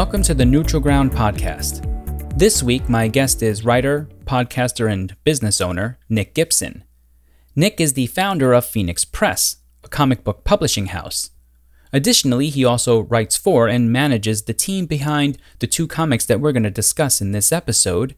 Welcome 0.00 0.22
to 0.22 0.34
the 0.34 0.46
Neutral 0.46 0.80
Ground 0.80 1.12
Podcast. 1.12 1.84
This 2.38 2.62
week, 2.62 2.88
my 2.88 3.06
guest 3.06 3.42
is 3.42 3.66
writer, 3.66 4.08
podcaster, 4.24 4.90
and 4.90 5.14
business 5.24 5.60
owner 5.60 5.98
Nick 6.08 6.32
Gibson. 6.32 6.84
Nick 7.54 7.82
is 7.82 7.92
the 7.92 8.06
founder 8.06 8.54
of 8.54 8.64
Phoenix 8.64 9.04
Press, 9.04 9.56
a 9.84 9.88
comic 9.88 10.24
book 10.24 10.42
publishing 10.42 10.86
house. 10.86 11.32
Additionally, 11.92 12.48
he 12.48 12.64
also 12.64 13.00
writes 13.00 13.36
for 13.36 13.68
and 13.68 13.92
manages 13.92 14.44
the 14.44 14.54
team 14.54 14.86
behind 14.86 15.36
the 15.58 15.66
two 15.66 15.86
comics 15.86 16.24
that 16.24 16.40
we're 16.40 16.52
going 16.52 16.62
to 16.62 16.70
discuss 16.70 17.20
in 17.20 17.32
this 17.32 17.52
episode 17.52 18.16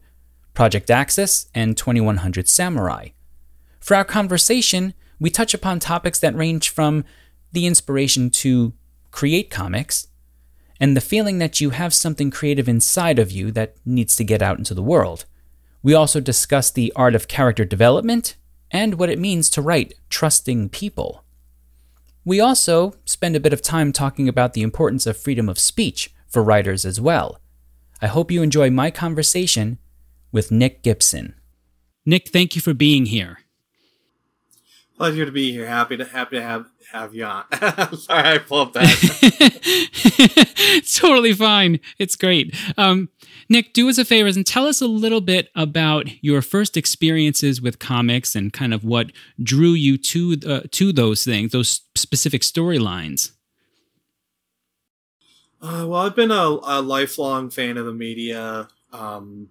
Project 0.53 0.89
Axis 0.89 1.49
and 1.53 1.75
2100 1.75 2.47
Samurai. 2.47 3.09
For 3.81 3.97
our 3.97 4.05
conversation, 4.05 4.93
we 5.19 5.29
touch 5.29 5.53
upon 5.53 5.81
topics 5.81 6.21
that 6.21 6.33
range 6.33 6.69
from 6.69 7.03
the 7.51 7.67
inspiration 7.67 8.29
to 8.29 8.71
create 9.11 9.49
comics 9.49 10.07
and 10.83 10.97
the 10.97 11.01
feeling 11.01 11.37
that 11.37 11.61
you 11.61 11.69
have 11.69 11.93
something 11.93 12.29
creative 12.29 12.67
inside 12.67 13.17
of 13.17 13.31
you 13.31 13.51
that 13.51 13.77
needs 13.85 14.17
to 14.17 14.23
get 14.25 14.41
out 14.41 14.57
into 14.57 14.73
the 14.73 14.83
world. 14.83 15.23
We 15.81 15.93
also 15.93 16.19
discuss 16.19 16.69
the 16.69 16.91
art 16.93 17.15
of 17.15 17.29
character 17.29 17.63
development 17.63 18.35
and 18.69 18.95
what 18.95 19.09
it 19.09 19.17
means 19.17 19.49
to 19.51 19.61
write 19.61 19.93
trusting 20.09 20.67
people. 20.67 21.23
We 22.25 22.41
also 22.41 22.95
spend 23.05 23.33
a 23.37 23.39
bit 23.39 23.53
of 23.53 23.61
time 23.61 23.93
talking 23.93 24.27
about 24.27 24.51
the 24.51 24.61
importance 24.61 25.07
of 25.07 25.15
freedom 25.15 25.47
of 25.47 25.57
speech 25.57 26.13
for 26.27 26.43
writers 26.43 26.83
as 26.83 26.99
well. 26.99 27.39
I 28.01 28.07
hope 28.07 28.29
you 28.29 28.43
enjoy 28.43 28.69
my 28.69 28.91
conversation 28.91 29.77
with 30.33 30.51
Nick 30.51 30.83
Gibson. 30.83 31.35
Nick, 32.05 32.27
thank 32.27 32.57
you 32.57 32.61
for 32.61 32.73
being 32.73 33.05
here. 33.05 33.37
Pleasure 34.97 35.25
to 35.25 35.31
be 35.31 35.51
here. 35.51 35.65
Happy 35.65 35.97
to 35.97 36.05
happy 36.05 36.35
to 36.37 36.43
have 36.43 36.67
have 36.91 37.15
you 37.15 37.25
on. 37.25 37.45
Sorry, 37.97 38.35
I 38.35 38.37
pulled 38.37 38.73
that. 38.73 38.83
it's 40.75 40.99
totally 40.99 41.33
fine. 41.33 41.79
It's 41.97 42.15
great. 42.15 42.55
Um, 42.77 43.09
Nick, 43.49 43.73
do 43.73 43.89
us 43.89 43.97
a 43.97 44.05
favor 44.05 44.27
and 44.29 44.45
tell 44.45 44.67
us 44.67 44.81
a 44.81 44.87
little 44.87 45.21
bit 45.21 45.49
about 45.55 46.23
your 46.23 46.43
first 46.43 46.77
experiences 46.77 47.59
with 47.59 47.79
comics 47.79 48.35
and 48.35 48.53
kind 48.53 48.73
of 48.73 48.83
what 48.83 49.11
drew 49.41 49.71
you 49.71 49.97
to 49.97 50.37
uh, 50.47 50.61
to 50.71 50.93
those 50.93 51.23
things, 51.25 51.51
those 51.51 51.81
specific 51.95 52.43
storylines. 52.43 53.31
Uh, 55.59 55.85
well, 55.87 56.01
I've 56.01 56.15
been 56.15 56.31
a, 56.31 56.59
a, 56.63 56.81
lifelong 56.81 57.49
fan 57.49 57.77
of 57.77 57.85
the 57.85 57.93
media. 57.93 58.67
Um, 58.91 59.47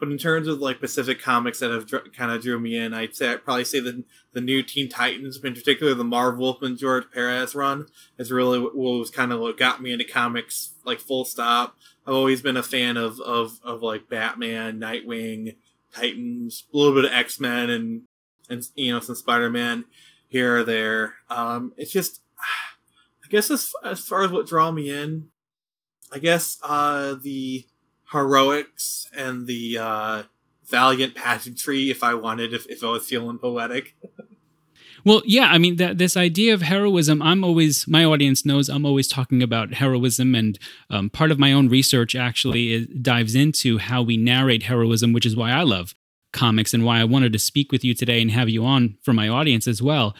but 0.00 0.08
in 0.08 0.16
terms 0.16 0.48
of 0.48 0.60
like 0.60 0.80
Pacific 0.80 1.20
comics 1.20 1.60
that 1.60 1.70
have 1.70 1.86
dr- 1.86 2.12
kind 2.14 2.32
of 2.32 2.42
drew 2.42 2.58
me 2.58 2.76
in, 2.76 2.94
I'd 2.94 3.14
say 3.14 3.30
I'd 3.30 3.44
probably 3.44 3.64
say 3.64 3.80
the 3.80 4.02
the 4.32 4.40
new 4.40 4.62
Teen 4.62 4.88
Titans, 4.88 5.38
in 5.44 5.54
particular 5.54 5.92
the 5.92 6.04
Marv 6.04 6.38
Wolfman 6.38 6.78
George 6.78 7.04
Perez 7.12 7.54
run, 7.54 7.86
is 8.18 8.32
really 8.32 8.58
what 8.58 8.74
was 8.74 9.10
kind 9.10 9.30
of 9.32 9.40
what 9.40 9.58
got 9.58 9.82
me 9.82 9.92
into 9.92 10.04
comics, 10.04 10.72
like 10.84 11.00
full 11.00 11.26
stop. 11.26 11.76
I've 12.06 12.14
always 12.14 12.40
been 12.40 12.56
a 12.56 12.62
fan 12.62 12.96
of 12.96 13.20
of 13.20 13.60
of 13.62 13.82
like 13.82 14.08
Batman, 14.08 14.80
Nightwing, 14.80 15.56
Titans, 15.94 16.64
a 16.72 16.76
little 16.76 16.94
bit 16.94 17.04
of 17.04 17.12
X 17.12 17.38
Men, 17.38 17.68
and 17.68 18.02
and 18.48 18.66
you 18.74 18.92
know 18.92 19.00
some 19.00 19.14
Spider 19.14 19.50
Man 19.50 19.84
here 20.28 20.58
or 20.58 20.64
there. 20.64 21.16
Um, 21.28 21.74
it's 21.76 21.92
just, 21.92 22.22
I 23.22 23.28
guess 23.28 23.50
as 23.50 23.72
as 23.84 24.00
far 24.00 24.24
as 24.24 24.30
what 24.30 24.46
draw 24.46 24.70
me 24.70 24.90
in, 24.90 25.28
I 26.10 26.18
guess 26.18 26.58
uh 26.62 27.16
the 27.20 27.66
heroics 28.12 29.08
and 29.16 29.46
the 29.46 29.78
uh, 29.78 30.22
valiant 30.66 31.14
pageantry 31.14 31.90
if 31.90 32.02
I 32.02 32.14
wanted, 32.14 32.52
if, 32.52 32.66
if 32.68 32.82
I 32.82 32.88
was 32.88 33.06
feeling 33.06 33.38
poetic. 33.38 33.96
Well, 35.04 35.22
yeah, 35.24 35.46
I 35.46 35.58
mean 35.58 35.76
that 35.76 35.98
this 35.98 36.16
idea 36.16 36.52
of 36.52 36.62
heroism. 36.62 37.22
I'm 37.22 37.42
always 37.42 37.88
my 37.88 38.04
audience 38.04 38.44
knows 38.44 38.68
I'm 38.68 38.84
always 38.84 39.08
talking 39.08 39.42
about 39.42 39.74
heroism, 39.74 40.34
and 40.34 40.58
um, 40.90 41.08
part 41.08 41.30
of 41.30 41.38
my 41.38 41.52
own 41.52 41.68
research 41.68 42.14
actually 42.14 42.72
is, 42.72 42.86
dives 43.00 43.34
into 43.34 43.78
how 43.78 44.02
we 44.02 44.16
narrate 44.16 44.64
heroism, 44.64 45.12
which 45.12 45.24
is 45.24 45.34
why 45.34 45.52
I 45.52 45.62
love 45.62 45.94
comics 46.32 46.74
and 46.74 46.84
why 46.84 47.00
I 47.00 47.04
wanted 47.04 47.32
to 47.32 47.38
speak 47.38 47.72
with 47.72 47.84
you 47.84 47.94
today 47.94 48.20
and 48.20 48.30
have 48.30 48.48
you 48.48 48.64
on 48.64 48.96
for 49.02 49.12
my 49.12 49.28
audience 49.28 49.66
as 49.66 49.82
well. 49.82 50.14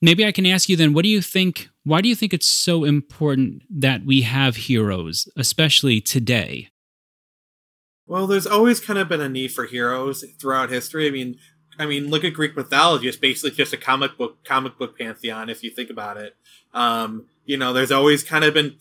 Maybe 0.00 0.24
I 0.24 0.30
can 0.30 0.46
ask 0.46 0.68
you 0.68 0.76
then, 0.76 0.92
what 0.92 1.02
do 1.02 1.08
you 1.08 1.20
think? 1.20 1.68
Why 1.84 2.00
do 2.00 2.08
you 2.08 2.14
think 2.14 2.32
it's 2.32 2.46
so 2.46 2.84
important 2.84 3.62
that 3.70 4.04
we 4.04 4.22
have 4.22 4.56
heroes, 4.56 5.26
especially 5.36 6.00
today? 6.00 6.68
Well, 8.08 8.26
there's 8.26 8.46
always 8.46 8.80
kind 8.80 8.98
of 8.98 9.08
been 9.08 9.20
a 9.20 9.28
need 9.28 9.52
for 9.52 9.66
heroes 9.66 10.24
throughout 10.40 10.70
history. 10.70 11.06
I 11.06 11.10
mean, 11.10 11.38
I 11.78 11.84
mean, 11.84 12.08
look 12.08 12.24
at 12.24 12.32
Greek 12.32 12.56
mythology; 12.56 13.06
it's 13.06 13.18
basically 13.18 13.50
just 13.50 13.74
a 13.74 13.76
comic 13.76 14.16
book 14.16 14.42
comic 14.44 14.78
book 14.78 14.98
pantheon. 14.98 15.50
If 15.50 15.62
you 15.62 15.70
think 15.70 15.90
about 15.90 16.16
it, 16.16 16.34
um, 16.72 17.26
you 17.44 17.58
know, 17.58 17.74
there's 17.74 17.92
always 17.92 18.24
kind 18.24 18.44
of 18.44 18.54
been 18.54 18.76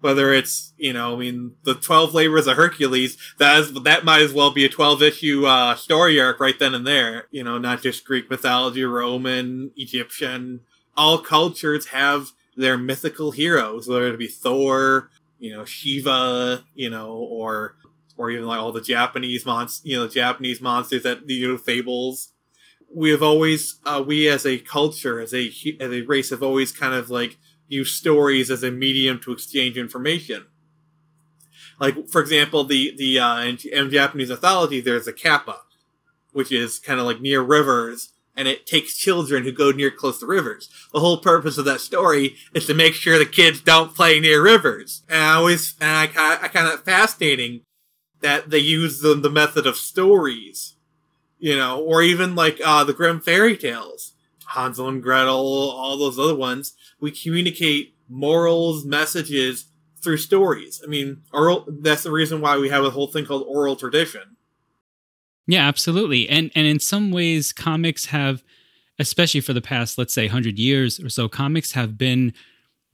whether 0.00 0.32
it's 0.32 0.72
you 0.76 0.92
know, 0.92 1.14
I 1.14 1.16
mean, 1.16 1.54
the 1.62 1.76
Twelve 1.76 2.12
Labors 2.12 2.48
of 2.48 2.56
Hercules. 2.56 3.16
That 3.38 3.60
is 3.60 3.72
that 3.84 4.04
might 4.04 4.22
as 4.22 4.32
well 4.32 4.50
be 4.50 4.64
a 4.64 4.68
twelve 4.68 5.00
issue 5.00 5.46
uh, 5.46 5.76
story 5.76 6.20
arc 6.20 6.40
right 6.40 6.58
then 6.58 6.74
and 6.74 6.86
there. 6.86 7.28
You 7.30 7.44
know, 7.44 7.58
not 7.58 7.82
just 7.82 8.04
Greek 8.04 8.28
mythology, 8.28 8.84
Roman, 8.84 9.70
Egyptian. 9.76 10.60
All 10.96 11.18
cultures 11.18 11.86
have 11.86 12.32
their 12.56 12.76
mythical 12.76 13.30
heroes, 13.30 13.86
whether 13.86 14.08
it 14.08 14.18
be 14.18 14.26
Thor, 14.26 15.08
you 15.38 15.56
know, 15.56 15.64
Shiva, 15.64 16.64
you 16.74 16.90
know, 16.90 17.12
or 17.12 17.76
or 18.22 18.30
even 18.30 18.46
like 18.46 18.60
all 18.60 18.70
the 18.70 18.80
Japanese 18.80 19.44
monsters, 19.44 19.84
you 19.84 19.98
know, 19.98 20.06
Japanese 20.06 20.60
monsters 20.60 21.02
that 21.02 21.28
you 21.28 21.48
know 21.48 21.58
fables. 21.58 22.28
We 22.94 23.10
have 23.10 23.22
always, 23.22 23.80
uh, 23.84 24.04
we 24.06 24.28
as 24.28 24.46
a 24.46 24.58
culture, 24.58 25.18
as 25.18 25.34
a 25.34 25.50
as 25.80 25.90
a 25.90 26.02
race, 26.02 26.30
have 26.30 26.42
always 26.42 26.70
kind 26.70 26.94
of 26.94 27.10
like 27.10 27.36
used 27.66 27.96
stories 27.96 28.48
as 28.48 28.62
a 28.62 28.70
medium 28.70 29.18
to 29.22 29.32
exchange 29.32 29.76
information. 29.76 30.46
Like, 31.80 32.08
for 32.08 32.20
example, 32.20 32.62
the 32.62 32.94
the 32.96 33.18
uh, 33.18 33.40
in, 33.40 33.58
in 33.72 33.90
Japanese 33.90 34.28
mythology, 34.28 34.80
there's 34.80 35.08
a 35.08 35.12
kappa, 35.12 35.62
which 36.32 36.52
is 36.52 36.78
kind 36.78 37.00
of 37.00 37.06
like 37.06 37.20
near 37.20 37.42
rivers, 37.42 38.12
and 38.36 38.46
it 38.46 38.66
takes 38.66 38.96
children 38.96 39.42
who 39.42 39.50
go 39.50 39.72
near 39.72 39.90
close 39.90 40.20
to 40.20 40.26
rivers. 40.26 40.68
The 40.92 41.00
whole 41.00 41.18
purpose 41.18 41.58
of 41.58 41.64
that 41.64 41.80
story 41.80 42.36
is 42.54 42.66
to 42.66 42.74
make 42.74 42.94
sure 42.94 43.18
the 43.18 43.26
kids 43.26 43.60
don't 43.60 43.96
play 43.96 44.20
near 44.20 44.40
rivers. 44.40 45.02
And 45.08 45.24
I 45.24 45.34
always, 45.34 45.74
and 45.80 45.90
I, 45.90 46.38
I 46.40 46.46
kind 46.46 46.68
of 46.68 46.84
fascinating 46.84 47.62
that 48.22 48.50
they 48.50 48.58
use 48.58 49.00
the, 49.00 49.14
the 49.14 49.30
method 49.30 49.66
of 49.66 49.76
stories, 49.76 50.74
you 51.38 51.56
know, 51.56 51.80
or 51.80 52.02
even 52.02 52.34
like 52.34 52.60
uh, 52.64 52.84
the 52.84 52.92
Grimm 52.92 53.20
fairy 53.20 53.56
tales, 53.56 54.12
Hansel 54.48 54.88
and 54.88 55.02
Gretel, 55.02 55.34
all 55.36 55.96
those 55.96 56.18
other 56.18 56.34
ones. 56.34 56.74
We 57.00 57.10
communicate 57.10 57.94
morals, 58.08 58.84
messages 58.84 59.66
through 60.00 60.18
stories. 60.18 60.80
I 60.84 60.88
mean, 60.88 61.22
oral, 61.32 61.66
that's 61.68 62.02
the 62.02 62.10
reason 62.10 62.40
why 62.40 62.58
we 62.58 62.68
have 62.68 62.84
a 62.84 62.90
whole 62.90 63.06
thing 63.06 63.24
called 63.24 63.44
oral 63.46 63.76
tradition. 63.76 64.36
Yeah, 65.46 65.66
absolutely. 65.66 66.28
And 66.28 66.50
and 66.54 66.66
in 66.66 66.78
some 66.78 67.10
ways 67.10 67.52
comics 67.52 68.06
have 68.06 68.42
especially 68.98 69.40
for 69.40 69.52
the 69.52 69.60
past 69.60 69.98
let's 69.98 70.14
say 70.14 70.26
100 70.26 70.58
years 70.58 71.00
or 71.00 71.08
so 71.08 71.28
comics 71.28 71.72
have 71.72 71.98
been 71.98 72.32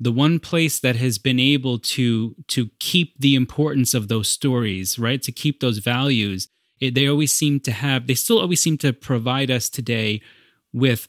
the 0.01 0.13
one 0.13 0.39
place 0.39 0.79
that 0.79 0.97
has 0.97 1.19
been 1.19 1.41
able 1.41 1.79
to 1.79 2.35
to 2.47 2.71
keep 2.79 3.19
the 3.19 3.35
importance 3.35 3.95
of 3.95 4.09
those 4.09 4.29
stories 4.29 4.99
right? 4.99 5.23
To 5.23 5.33
keep 5.33 5.61
those 5.61 5.79
values 5.79 6.49
it, 6.81 6.95
they 6.95 7.09
always 7.09 7.33
seem 7.33 7.61
to 7.61 7.73
have 7.73 8.07
they 8.07 8.15
still 8.15 8.39
always 8.39 8.61
seem 8.61 8.79
to 8.79 8.93
provide 8.93 9.51
us 9.51 9.69
today 9.69 10.21
with 10.73 11.09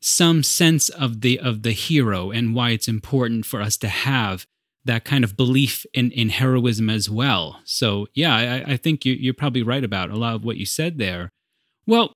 some 0.00 0.42
sense 0.42 0.88
of 0.88 1.22
the 1.22 1.38
of 1.40 1.62
the 1.62 1.72
hero 1.72 2.30
and 2.30 2.54
why 2.54 2.70
it's 2.70 2.88
important 2.88 3.46
for 3.46 3.60
us 3.60 3.76
to 3.78 3.88
have 3.88 4.46
that 4.84 5.04
kind 5.04 5.24
of 5.24 5.36
belief 5.36 5.86
in 5.94 6.10
in 6.10 6.28
heroism 6.28 6.90
as 6.90 7.08
well. 7.08 7.60
So 7.64 8.06
yeah 8.14 8.34
i, 8.66 8.72
I 8.72 8.76
think 8.76 9.04
you, 9.04 9.14
you're 9.14 9.34
probably 9.34 9.62
right 9.62 9.84
about 9.84 10.10
a 10.10 10.16
lot 10.16 10.34
of 10.34 10.44
what 10.44 10.56
you 10.56 10.66
said 10.66 10.98
there. 10.98 11.30
Well 11.86 12.12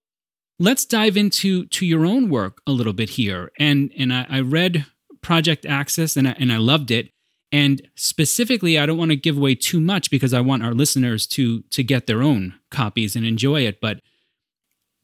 let's 0.61 0.85
dive 0.85 1.17
into 1.17 1.67
to 1.67 1.87
your 1.87 2.05
own 2.05 2.29
work 2.29 2.61
a 2.67 2.73
little 2.73 2.93
bit 2.93 3.11
here. 3.11 3.51
And 3.59 3.93
and 3.99 4.13
I, 4.13 4.27
I 4.29 4.41
read 4.41 4.87
Project 5.29 5.67
Axis, 5.67 6.17
and 6.17 6.27
I, 6.27 6.31
and 6.39 6.51
I 6.51 6.57
loved 6.57 6.91
it. 6.91 7.11
And 7.53 7.87
specifically, 7.97 8.79
I 8.79 8.87
don't 8.87 8.97
want 8.97 9.11
to 9.11 9.17
give 9.17 9.37
away 9.37 9.55
too 9.55 9.79
much 9.79 10.11
because 10.11 10.33
I 10.33 10.41
want 10.41 10.63
our 10.63 10.73
listeners 10.73 11.27
to 11.27 11.61
to 11.65 11.83
get 11.83 12.07
their 12.07 12.23
own 12.23 12.55
copies 12.71 13.15
and 13.15 13.27
enjoy 13.27 13.67
it. 13.67 13.79
But 13.79 14.01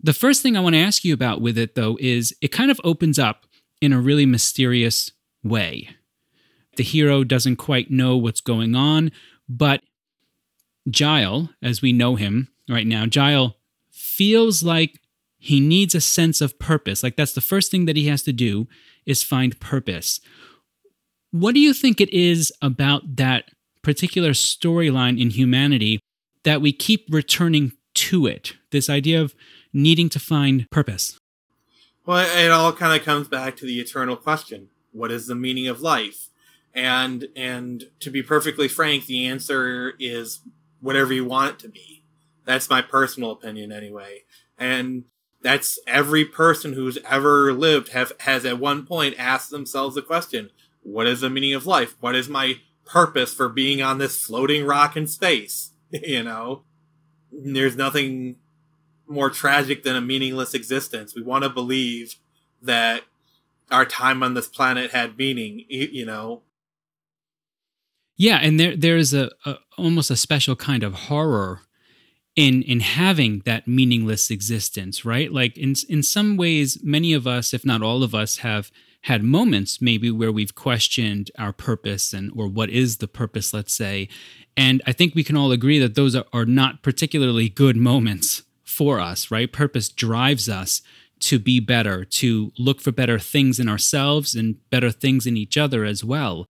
the 0.00 0.14
first 0.14 0.40
thing 0.40 0.56
I 0.56 0.60
want 0.60 0.76
to 0.76 0.80
ask 0.80 1.04
you 1.04 1.12
about 1.12 1.42
with 1.42 1.58
it 1.58 1.74
though 1.74 1.98
is 2.00 2.34
it 2.40 2.48
kind 2.48 2.70
of 2.70 2.80
opens 2.84 3.18
up 3.18 3.44
in 3.82 3.92
a 3.92 4.00
really 4.00 4.24
mysterious 4.24 5.12
way. 5.42 5.90
The 6.76 6.84
hero 6.84 7.22
doesn't 7.22 7.56
quite 7.56 7.90
know 7.90 8.16
what's 8.16 8.40
going 8.40 8.74
on, 8.74 9.12
but 9.46 9.82
Giles, 10.88 11.50
as 11.60 11.82
we 11.82 11.92
know 11.92 12.16
him 12.16 12.48
right 12.66 12.86
now, 12.86 13.04
Giles 13.04 13.52
feels 13.90 14.62
like 14.62 15.00
he 15.44 15.60
needs 15.60 15.94
a 15.94 16.00
sense 16.00 16.40
of 16.40 16.58
purpose. 16.58 17.02
Like 17.02 17.16
that's 17.16 17.34
the 17.34 17.42
first 17.42 17.70
thing 17.70 17.84
that 17.84 17.96
he 17.96 18.06
has 18.06 18.22
to 18.22 18.32
do 18.32 18.66
is 19.04 19.22
find 19.22 19.60
purpose. 19.60 20.18
What 21.32 21.52
do 21.52 21.60
you 21.60 21.74
think 21.74 22.00
it 22.00 22.10
is 22.14 22.50
about 22.62 23.16
that 23.16 23.50
particular 23.82 24.30
storyline 24.30 25.20
in 25.20 25.28
humanity 25.28 26.00
that 26.44 26.62
we 26.62 26.72
keep 26.72 27.06
returning 27.10 27.72
to 27.92 28.26
it? 28.26 28.54
This 28.70 28.88
idea 28.88 29.20
of 29.20 29.34
needing 29.70 30.08
to 30.10 30.18
find 30.18 30.66
purpose. 30.70 31.18
Well, 32.06 32.26
it 32.38 32.50
all 32.50 32.72
kind 32.72 32.98
of 32.98 33.04
comes 33.04 33.28
back 33.28 33.54
to 33.56 33.66
the 33.66 33.80
eternal 33.80 34.16
question 34.16 34.70
what 34.92 35.10
is 35.10 35.26
the 35.26 35.34
meaning 35.34 35.66
of 35.66 35.82
life? 35.82 36.30
And 36.72 37.28
and 37.36 37.84
to 38.00 38.10
be 38.10 38.22
perfectly 38.22 38.68
frank, 38.68 39.04
the 39.04 39.26
answer 39.26 39.92
is 39.98 40.40
whatever 40.80 41.12
you 41.12 41.26
want 41.26 41.50
it 41.50 41.58
to 41.58 41.68
be. 41.68 42.02
That's 42.46 42.70
my 42.70 42.80
personal 42.80 43.32
opinion 43.32 43.72
anyway. 43.72 44.22
And 44.56 45.04
that's 45.44 45.78
every 45.86 46.24
person 46.24 46.72
who's 46.72 46.96
ever 47.08 47.52
lived 47.52 47.90
have 47.90 48.12
has 48.20 48.46
at 48.46 48.58
one 48.58 48.86
point 48.86 49.14
asked 49.18 49.50
themselves 49.50 49.94
the 49.94 50.00
question, 50.00 50.48
what 50.82 51.06
is 51.06 51.20
the 51.20 51.28
meaning 51.28 51.52
of 51.52 51.66
life? 51.66 51.96
What 52.00 52.16
is 52.16 52.30
my 52.30 52.60
purpose 52.86 53.34
for 53.34 53.50
being 53.50 53.82
on 53.82 53.98
this 53.98 54.24
floating 54.24 54.64
rock 54.64 54.96
in 54.96 55.06
space? 55.06 55.72
you 55.90 56.22
know? 56.22 56.62
There's 57.30 57.76
nothing 57.76 58.36
more 59.06 59.28
tragic 59.28 59.82
than 59.82 59.96
a 59.96 60.00
meaningless 60.00 60.54
existence. 60.54 61.14
We 61.14 61.20
want 61.20 61.44
to 61.44 61.50
believe 61.50 62.14
that 62.62 63.02
our 63.70 63.84
time 63.84 64.22
on 64.22 64.32
this 64.32 64.48
planet 64.48 64.92
had 64.92 65.18
meaning, 65.18 65.66
you 65.68 66.06
know. 66.06 66.40
Yeah, 68.16 68.36
and 68.36 68.58
there 68.58 68.76
there's 68.76 69.12
a, 69.12 69.30
a 69.44 69.56
almost 69.76 70.10
a 70.10 70.16
special 70.16 70.56
kind 70.56 70.82
of 70.82 70.94
horror 70.94 71.60
in 72.36 72.62
in 72.62 72.80
having 72.80 73.40
that 73.44 73.68
meaningless 73.68 74.30
existence, 74.30 75.04
right? 75.04 75.32
Like 75.32 75.56
in 75.56 75.74
in 75.88 76.02
some 76.02 76.36
ways 76.36 76.82
many 76.82 77.12
of 77.12 77.26
us, 77.26 77.54
if 77.54 77.64
not 77.64 77.82
all 77.82 78.02
of 78.02 78.14
us 78.14 78.38
have 78.38 78.70
had 79.02 79.22
moments 79.22 79.82
maybe 79.82 80.10
where 80.10 80.32
we've 80.32 80.54
questioned 80.54 81.30
our 81.38 81.52
purpose 81.52 82.14
and 82.14 82.32
or 82.34 82.48
what 82.48 82.70
is 82.70 82.96
the 82.96 83.06
purpose, 83.06 83.52
let's 83.52 83.74
say. 83.74 84.08
And 84.56 84.80
I 84.86 84.92
think 84.92 85.14
we 85.14 85.24
can 85.24 85.36
all 85.36 85.52
agree 85.52 85.78
that 85.78 85.94
those 85.94 86.16
are, 86.16 86.24
are 86.32 86.46
not 86.46 86.82
particularly 86.82 87.50
good 87.50 87.76
moments 87.76 88.44
for 88.62 88.98
us, 88.98 89.30
right? 89.30 89.52
Purpose 89.52 89.90
drives 89.90 90.48
us 90.48 90.80
to 91.20 91.38
be 91.38 91.60
better, 91.60 92.04
to 92.04 92.50
look 92.58 92.80
for 92.80 92.92
better 92.92 93.18
things 93.18 93.60
in 93.60 93.68
ourselves 93.68 94.34
and 94.34 94.56
better 94.70 94.90
things 94.90 95.26
in 95.26 95.36
each 95.36 95.58
other 95.58 95.84
as 95.84 96.02
well. 96.02 96.46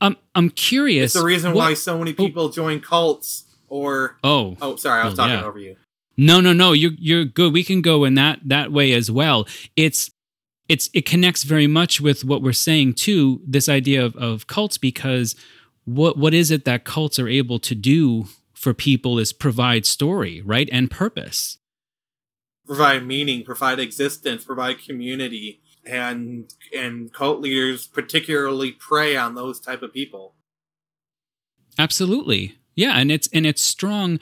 I'm 0.00 0.16
I'm 0.34 0.50
curious. 0.50 1.14
It's 1.14 1.22
the 1.22 1.26
reason 1.26 1.52
what, 1.52 1.68
why 1.68 1.74
so 1.74 1.96
many 1.98 2.10
oh. 2.10 2.14
people 2.14 2.48
join 2.48 2.80
cults 2.80 3.44
or 3.72 4.18
oh 4.22 4.54
oh 4.60 4.76
sorry, 4.76 5.00
I 5.00 5.06
was 5.06 5.14
oh, 5.14 5.16
talking 5.16 5.38
yeah. 5.38 5.44
over 5.44 5.58
you. 5.58 5.76
No, 6.18 6.42
no, 6.42 6.52
no. 6.52 6.72
You're 6.72 6.92
you're 6.98 7.24
good. 7.24 7.54
We 7.54 7.64
can 7.64 7.80
go 7.80 8.04
in 8.04 8.14
that 8.14 8.40
that 8.44 8.70
way 8.70 8.92
as 8.92 9.10
well. 9.10 9.48
It's 9.76 10.10
it's 10.68 10.90
it 10.92 11.06
connects 11.06 11.42
very 11.42 11.66
much 11.66 11.98
with 11.98 12.22
what 12.22 12.42
we're 12.42 12.52
saying 12.52 12.94
too. 12.94 13.40
This 13.46 13.70
idea 13.70 14.04
of, 14.04 14.14
of 14.16 14.46
cults 14.46 14.76
because 14.76 15.34
what 15.86 16.18
what 16.18 16.34
is 16.34 16.50
it 16.50 16.66
that 16.66 16.84
cults 16.84 17.18
are 17.18 17.28
able 17.28 17.58
to 17.60 17.74
do 17.74 18.26
for 18.52 18.74
people 18.74 19.18
is 19.18 19.32
provide 19.32 19.86
story, 19.86 20.42
right? 20.42 20.68
And 20.70 20.90
purpose. 20.90 21.56
Provide 22.66 23.06
meaning, 23.06 23.42
provide 23.42 23.80
existence, 23.80 24.44
provide 24.44 24.84
community. 24.84 25.60
And 25.84 26.52
and 26.76 27.10
cult 27.12 27.40
leaders 27.40 27.86
particularly 27.86 28.70
prey 28.70 29.16
on 29.16 29.34
those 29.34 29.58
type 29.58 29.80
of 29.82 29.94
people. 29.94 30.34
Absolutely. 31.78 32.58
Yeah, 32.74 32.98
and 32.98 33.12
it's 33.12 33.28
and 33.32 33.46
it's 33.46 33.62
strong 33.62 34.18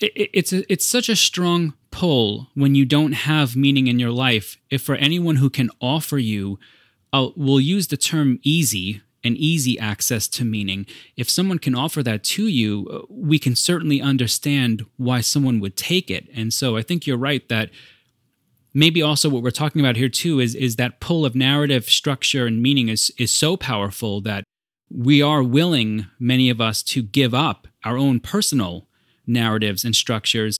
it, 0.00 0.30
it's 0.32 0.52
a, 0.52 0.70
it's 0.72 0.86
such 0.86 1.08
a 1.08 1.16
strong 1.16 1.74
pull 1.90 2.48
when 2.54 2.74
you 2.74 2.84
don't 2.84 3.12
have 3.12 3.56
meaning 3.56 3.86
in 3.86 3.98
your 3.98 4.10
life. 4.10 4.56
If 4.70 4.82
for 4.82 4.94
anyone 4.96 5.36
who 5.36 5.50
can 5.50 5.70
offer 5.80 6.18
you, 6.18 6.58
I'll, 7.12 7.32
we'll 7.36 7.60
use 7.60 7.88
the 7.88 7.96
term 7.96 8.38
easy 8.42 9.02
and 9.24 9.36
easy 9.36 9.78
access 9.78 10.28
to 10.28 10.44
meaning. 10.44 10.86
If 11.16 11.28
someone 11.28 11.58
can 11.58 11.74
offer 11.74 12.02
that 12.04 12.22
to 12.24 12.46
you, 12.46 12.86
uh, 12.90 13.06
we 13.08 13.38
can 13.38 13.56
certainly 13.56 14.00
understand 14.00 14.86
why 14.96 15.22
someone 15.22 15.60
would 15.60 15.76
take 15.76 16.10
it. 16.10 16.28
And 16.34 16.52
so 16.52 16.76
I 16.76 16.82
think 16.82 17.06
you're 17.06 17.16
right 17.16 17.46
that 17.48 17.70
maybe 18.74 19.02
also 19.02 19.28
what 19.28 19.42
we're 19.42 19.50
talking 19.50 19.80
about 19.80 19.96
here 19.96 20.08
too 20.08 20.38
is 20.38 20.54
is 20.54 20.76
that 20.76 21.00
pull 21.00 21.24
of 21.24 21.34
narrative 21.34 21.86
structure 21.86 22.46
and 22.46 22.62
meaning 22.62 22.88
is 22.88 23.10
is 23.18 23.30
so 23.30 23.56
powerful 23.56 24.20
that 24.20 24.44
we 24.90 25.22
are 25.22 25.42
willing 25.42 26.06
many 26.18 26.50
of 26.50 26.60
us 26.60 26.82
to 26.82 27.02
give 27.02 27.34
up 27.34 27.68
our 27.84 27.96
own 27.96 28.20
personal 28.20 28.86
narratives 29.26 29.84
and 29.84 29.94
structures 29.94 30.58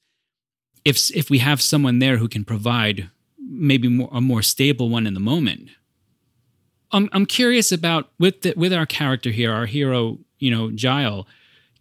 if 0.84 1.10
if 1.16 1.30
we 1.30 1.38
have 1.38 1.60
someone 1.60 1.98
there 1.98 2.18
who 2.18 2.28
can 2.28 2.44
provide 2.44 3.10
maybe 3.38 3.88
more, 3.88 4.10
a 4.12 4.20
more 4.20 4.42
stable 4.42 4.88
one 4.88 5.06
in 5.06 5.14
the 5.14 5.20
moment 5.20 5.70
I'm 6.90 7.08
I'm 7.12 7.26
curious 7.26 7.70
about 7.72 8.10
with 8.18 8.42
the, 8.42 8.54
with 8.56 8.72
our 8.72 8.86
character 8.86 9.30
here, 9.30 9.52
our 9.52 9.66
hero, 9.66 10.18
you 10.38 10.50
know, 10.50 10.70
Giles. 10.70 11.26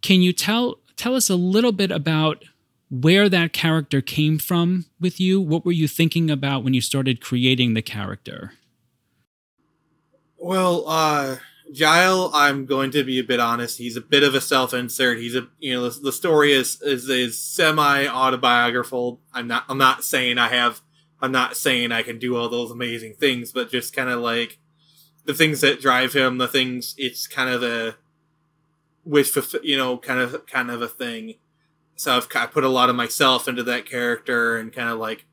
Can 0.02 0.20
you 0.20 0.32
tell 0.32 0.78
tell 0.96 1.14
us 1.14 1.30
a 1.30 1.36
little 1.36 1.72
bit 1.72 1.90
about 1.90 2.44
where 2.90 3.28
that 3.28 3.52
character 3.52 4.00
came 4.00 4.38
from 4.38 4.86
with 5.00 5.20
you? 5.20 5.40
What 5.40 5.64
were 5.64 5.72
you 5.72 5.88
thinking 5.88 6.30
about 6.30 6.64
when 6.64 6.74
you 6.74 6.80
started 6.80 7.20
creating 7.20 7.74
the 7.74 7.82
character? 7.82 8.52
Well, 10.36 10.84
uh 10.86 11.36
Giles, 11.72 12.32
I'm 12.34 12.66
going 12.66 12.90
to 12.92 13.04
be 13.04 13.18
a 13.18 13.24
bit 13.24 13.40
honest. 13.40 13.78
He's 13.78 13.96
a 13.96 14.00
bit 14.00 14.22
of 14.22 14.34
a 14.34 14.40
self-insert. 14.40 15.18
He's 15.18 15.34
a 15.34 15.48
you 15.58 15.74
know 15.74 15.88
the, 15.88 16.00
the 16.00 16.12
story 16.12 16.52
is 16.52 16.80
is 16.82 17.08
is 17.08 17.40
semi 17.40 18.06
autobiographical. 18.06 19.20
I'm 19.32 19.46
not 19.46 19.64
I'm 19.68 19.78
not 19.78 20.04
saying 20.04 20.38
I 20.38 20.48
have 20.48 20.80
I'm 21.20 21.32
not 21.32 21.56
saying 21.56 21.92
I 21.92 22.02
can 22.02 22.18
do 22.18 22.36
all 22.36 22.48
those 22.48 22.70
amazing 22.70 23.14
things, 23.14 23.52
but 23.52 23.70
just 23.70 23.94
kind 23.94 24.08
of 24.08 24.20
like 24.20 24.58
the 25.24 25.34
things 25.34 25.60
that 25.60 25.80
drive 25.80 26.14
him, 26.14 26.38
the 26.38 26.48
things 26.48 26.94
it's 26.96 27.26
kind 27.26 27.50
of 27.50 27.62
a 27.62 27.96
wish, 29.04 29.30
for 29.30 29.42
you 29.62 29.76
know, 29.76 29.98
kind 29.98 30.20
of 30.20 30.46
kind 30.46 30.70
of 30.70 30.80
a 30.80 30.88
thing. 30.88 31.34
So 31.96 32.16
I've 32.16 32.28
I 32.34 32.46
put 32.46 32.64
a 32.64 32.68
lot 32.68 32.88
of 32.88 32.96
myself 32.96 33.48
into 33.48 33.62
that 33.64 33.84
character 33.84 34.56
and 34.56 34.72
kind 34.72 34.88
of 34.88 34.98
like, 34.98 35.26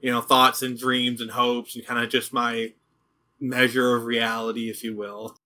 you 0.00 0.10
know, 0.10 0.20
thoughts 0.20 0.62
and 0.62 0.78
dreams 0.78 1.20
and 1.20 1.30
hopes 1.30 1.74
and 1.74 1.86
kind 1.86 2.02
of 2.02 2.10
just 2.10 2.32
my 2.32 2.74
measure 3.40 3.94
of 3.94 4.04
reality, 4.04 4.68
if 4.68 4.82
you 4.84 4.96
will. 4.96 5.36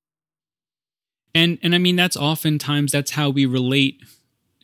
And 1.34 1.58
and 1.62 1.74
I 1.74 1.78
mean 1.78 1.96
that's 1.96 2.16
oftentimes 2.16 2.92
that's 2.92 3.12
how 3.12 3.30
we 3.30 3.46
relate 3.46 4.02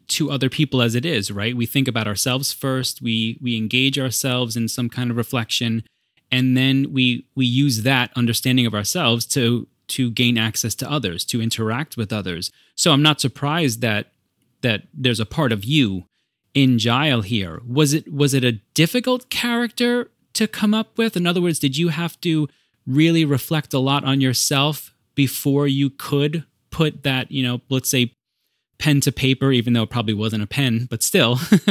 to 0.09 0.31
other 0.31 0.49
people 0.49 0.81
as 0.81 0.95
it 0.95 1.05
is, 1.05 1.31
right? 1.31 1.57
We 1.57 1.67
think 1.67 1.87
about 1.89 2.07
ourselves 2.07 2.53
first, 2.53 3.01
we 3.01 3.39
we 3.41 3.57
engage 3.57 3.99
ourselves 3.99 4.57
in 4.57 4.69
some 4.69 4.89
kind 4.89 5.11
of 5.11 5.17
reflection 5.17 5.85
and 6.31 6.57
then 6.57 6.93
we 6.93 7.27
we 7.35 7.47
use 7.47 7.83
that 7.83 8.11
understanding 8.17 8.67
of 8.67 8.75
ourselves 8.75 9.25
to 9.27 9.67
to 9.89 10.11
gain 10.11 10.37
access 10.37 10.75
to 10.75 10.91
others 10.91 11.25
to 11.25 11.41
interact 11.41 11.97
with 11.97 12.13
others 12.13 12.51
so 12.75 12.93
i'm 12.93 13.03
not 13.03 13.21
surprised 13.21 13.81
that 13.81 14.13
that 14.61 14.83
there's 14.93 15.21
a 15.21 15.27
part 15.27 15.53
of 15.53 15.65
you 15.65 16.05
in 16.55 16.79
Giles 16.79 17.27
here 17.27 17.61
was 17.67 17.93
it 17.93 18.13
was 18.13 18.35
it 18.35 18.45
a 18.45 18.61
difficult 18.75 19.31
character 19.31 20.11
to 20.35 20.49
come 20.49 20.75
up 20.75 20.97
with 20.99 21.17
in 21.17 21.27
other 21.27 21.41
words 21.41 21.59
did 21.59 21.77
you 21.77 21.89
have 21.89 22.21
to 22.23 22.49
really 22.89 23.25
reflect 23.25 23.73
a 23.75 23.79
lot 23.79 24.05
on 24.05 24.21
yourself 24.21 24.95
before 25.15 25.69
you 25.69 25.91
could 25.91 26.45
put 26.71 27.03
that 27.03 27.31
you 27.31 27.43
know 27.43 27.61
let's 27.69 27.89
say 27.89 28.13
pen 28.79 29.01
to 29.01 29.13
paper 29.13 29.53
even 29.53 29.73
though 29.73 29.83
it 29.83 29.91
probably 29.91 30.15
wasn't 30.15 30.43
a 30.43 30.47
pen 30.47 30.87
but 30.91 31.03
still 31.03 31.39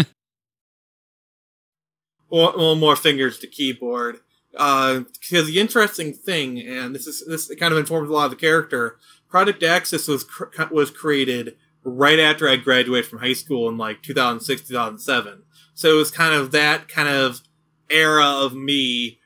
well, 2.30 2.54
well 2.58 2.76
more 2.76 2.96
fingers 2.96 3.40
to 3.40 3.48
keyboard 3.48 4.20
because 4.58 5.44
uh, 5.44 5.46
the 5.46 5.60
interesting 5.60 6.14
thing, 6.14 6.60
and 6.60 6.96
this 6.96 7.06
is 7.06 7.24
this 7.28 7.54
kind 7.60 7.72
of 7.72 7.78
informs 7.78 8.10
a 8.10 8.14
lot 8.14 8.26
of 8.26 8.32
the 8.32 8.38
character. 8.38 8.98
Project 9.30 9.62
Axis 9.62 10.08
was 10.08 10.24
cr- 10.24 10.46
was 10.72 10.90
created 10.90 11.56
right 11.84 12.20
after 12.20 12.50
I 12.50 12.56
graduated 12.56 13.10
from 13.10 13.20
high 13.20 13.34
school 13.34 13.70
in 13.70 13.78
like 13.78 14.02
2006 14.02 14.68
2007. 14.68 15.44
So 15.76 15.94
it 15.94 15.98
was 15.98 16.10
kind 16.10 16.34
of 16.34 16.52
that 16.52 16.88
kind 16.88 17.08
of 17.08 17.42
era 17.90 18.26
of 18.26 18.56
me 18.56 19.17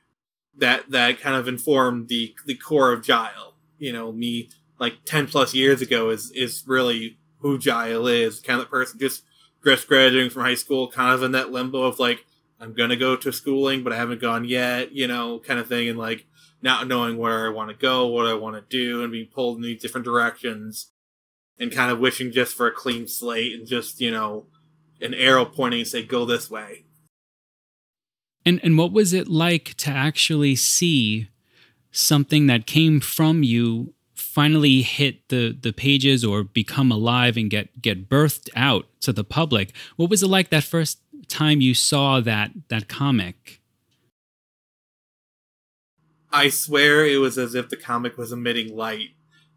that 0.62 0.90
that 0.92 1.20
kind 1.20 1.36
of 1.36 1.48
informed 1.48 2.08
the 2.08 2.34
the 2.46 2.56
core 2.56 2.94
of 2.94 3.04
Giles. 3.04 3.54
You 3.78 3.92
know, 3.92 4.12
me 4.12 4.50
like 4.80 5.04
10 5.06 5.28
plus 5.28 5.54
years 5.54 5.82
ago 5.82 6.10
is 6.10 6.32
is 6.32 6.64
really 6.66 7.18
who 7.40 7.58
Giles 7.58 8.10
is, 8.10 8.40
kind 8.40 8.60
of 8.60 8.68
the 8.68 8.70
person 8.70 9.00
just 9.00 9.24
just 9.66 9.88
graduating 9.88 10.30
from 10.30 10.44
high 10.44 10.56
school, 10.56 10.90
kind 10.90 11.14
of 11.14 11.24
in 11.24 11.34
that 11.34 11.52
limbo 11.52 11.84
of 11.84 12.00
like 12.00 12.26
I'm 12.60 12.74
gonna 12.74 12.96
go 12.96 13.16
to 13.16 13.32
schooling, 13.34 13.84
but 13.84 13.92
I 13.92 13.98
haven't 13.98 14.22
gone 14.22 14.46
yet, 14.46 14.94
you 14.94 15.08
know, 15.08 15.40
kind 15.40 15.60
of 15.60 15.68
thing, 15.68 15.90
and 15.90 16.00
like 16.00 16.26
not 16.62 16.88
knowing 16.88 17.18
where 17.18 17.48
I 17.48 17.50
want 17.50 17.72
to 17.72 17.76
go, 17.76 18.08
what 18.08 18.28
I 18.28 18.36
want 18.36 18.56
to 18.56 18.78
do, 18.78 19.02
and 19.02 19.12
being 19.12 19.28
pulled 19.34 19.58
in 19.58 19.64
these 19.64 19.82
different 19.82 20.06
directions, 20.06 20.92
and 21.60 21.72
kind 21.72 21.92
of 21.92 22.00
wishing 22.00 22.32
just 22.32 22.56
for 22.56 22.68
a 22.68 22.72
clean 22.72 23.08
slate 23.08 23.54
and 23.54 23.68
just 23.68 24.00
you 24.00 24.12
know 24.12 24.46
an 25.02 25.16
arrow 25.16 25.44
pointing 25.44 25.80
and 25.82 25.90
say 25.90 26.04
go 26.04 26.24
this 26.24 26.52
way. 26.52 26.86
And 28.46 28.60
and 28.64 28.78
what 28.78 28.92
was 28.92 29.14
it 29.14 29.28
like 29.28 29.76
to 29.76 29.92
actually 29.92 30.56
see 30.56 31.30
something 31.92 32.48
that 32.48 32.66
came 32.66 33.00
from 33.00 33.44
you 33.44 33.94
finally 34.16 34.82
hit 34.82 35.28
the 35.30 35.56
the 35.60 35.74
pages 35.74 36.24
or 36.24 36.44
become 36.44 36.92
alive 36.92 37.38
and 37.38 37.50
get 37.50 37.82
get 37.82 38.10
birthed 38.10 38.50
out 38.56 38.88
to 39.02 39.14
the 39.14 39.24
public? 39.24 39.74
What 39.96 40.10
was 40.10 40.24
it 40.24 40.28
like 40.28 40.50
that 40.50 40.64
first 40.64 41.00
time 41.28 41.62
you 41.62 41.74
saw 41.74 42.20
that 42.22 42.52
that 42.70 42.88
comic? 42.88 43.62
I 46.34 46.50
swear 46.50 47.06
it 47.06 47.18
was 47.18 47.38
as 47.38 47.56
if 47.56 47.70
the 47.70 47.76
comic 47.76 48.18
was 48.18 48.32
emitting 48.32 48.76
light 48.76 49.10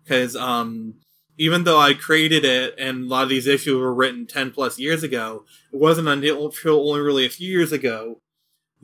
because 0.03 0.37
um 0.37 0.95
even 1.37 1.65
though 1.65 1.81
I 1.81 1.95
created 1.95 2.45
it 2.45 2.75
and 2.79 3.05
a 3.05 3.07
lot 3.09 3.25
of 3.25 3.29
these 3.29 3.47
issues 3.47 3.77
were 3.77 3.93
written 3.93 4.25
10 4.25 4.53
plus 4.53 4.79
years 4.79 5.03
ago, 5.03 5.45
it 5.73 5.81
wasn't 5.81 6.07
until 6.07 6.53
only 6.89 7.01
really 7.01 7.27
a 7.27 7.31
few 7.31 7.51
years 7.51 7.73
ago 7.73 8.21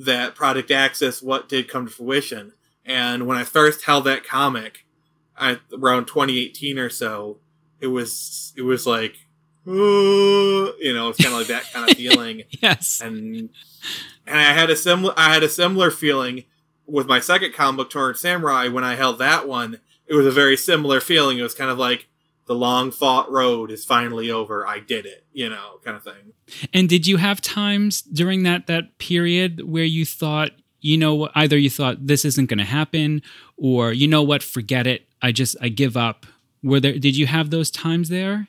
that 0.04 0.34
Project 0.34 0.70
Axis 0.70 1.22
what 1.22 1.48
did 1.48 1.68
come 1.68 1.86
to 1.86 1.92
fruition. 1.92 2.52
And 2.84 3.26
when 3.26 3.36
I 3.36 3.44
first 3.44 3.84
held 3.84 4.04
that 4.04 4.24
comic, 4.24 4.86
at 5.40 5.60
around 5.72 6.06
2018 6.06 6.78
or 6.78 6.90
so, 6.90 7.38
it 7.80 7.88
was 7.88 8.52
it 8.56 8.62
was 8.62 8.86
like, 8.86 9.16
"Ooh," 9.66 10.74
you 10.78 10.94
know, 10.94 11.08
it's 11.08 11.18
kind 11.22 11.32
of 11.32 11.38
like 11.38 11.48
that 11.48 11.72
kind 11.72 11.90
of 11.90 11.96
feeling. 11.96 12.42
yes. 12.60 13.00
and 13.00 13.48
and 14.26 14.38
I 14.38 14.52
had 14.52 14.70
a 14.70 14.76
similar 14.76 15.14
I 15.16 15.32
had 15.32 15.42
a 15.42 15.48
similar 15.48 15.90
feeling 15.90 16.44
with 16.86 17.06
my 17.06 17.20
second 17.20 17.54
comic 17.54 17.78
book 17.78 17.90
Torrent 17.90 18.18
Samurai 18.18 18.68
when 18.68 18.84
I 18.84 18.96
held 18.96 19.18
that 19.18 19.48
one. 19.48 19.80
It 20.06 20.14
was 20.14 20.26
a 20.26 20.32
very 20.32 20.56
similar 20.56 21.00
feeling. 21.00 21.38
It 21.38 21.42
was 21.42 21.54
kind 21.54 21.70
of 21.70 21.78
like 21.78 22.08
the 22.46 22.54
long 22.54 22.90
fought 22.90 23.30
road 23.30 23.70
is 23.70 23.84
finally 23.84 24.30
over. 24.30 24.66
I 24.66 24.80
did 24.80 25.06
it, 25.06 25.24
you 25.32 25.48
know, 25.48 25.78
kind 25.84 25.96
of 25.96 26.02
thing. 26.02 26.32
And 26.72 26.88
did 26.88 27.06
you 27.06 27.16
have 27.18 27.40
times 27.40 28.02
during 28.02 28.42
that 28.44 28.66
that 28.66 28.98
period 28.98 29.68
where 29.68 29.84
you 29.84 30.04
thought, 30.04 30.50
you 30.80 30.96
know, 30.96 31.28
either 31.34 31.58
you 31.58 31.70
thought 31.70 32.06
this 32.06 32.24
isn't 32.24 32.48
going 32.48 32.58
to 32.58 32.64
happen, 32.64 33.22
or 33.56 33.92
you 33.92 34.08
know 34.08 34.22
what, 34.22 34.42
forget 34.42 34.86
it. 34.86 35.06
I 35.22 35.32
just 35.32 35.56
I 35.60 35.68
give 35.68 35.96
up. 35.96 36.26
Were 36.62 36.80
there? 36.80 36.98
Did 36.98 37.16
you 37.16 37.26
have 37.26 37.50
those 37.50 37.70
times 37.70 38.08
there? 38.08 38.48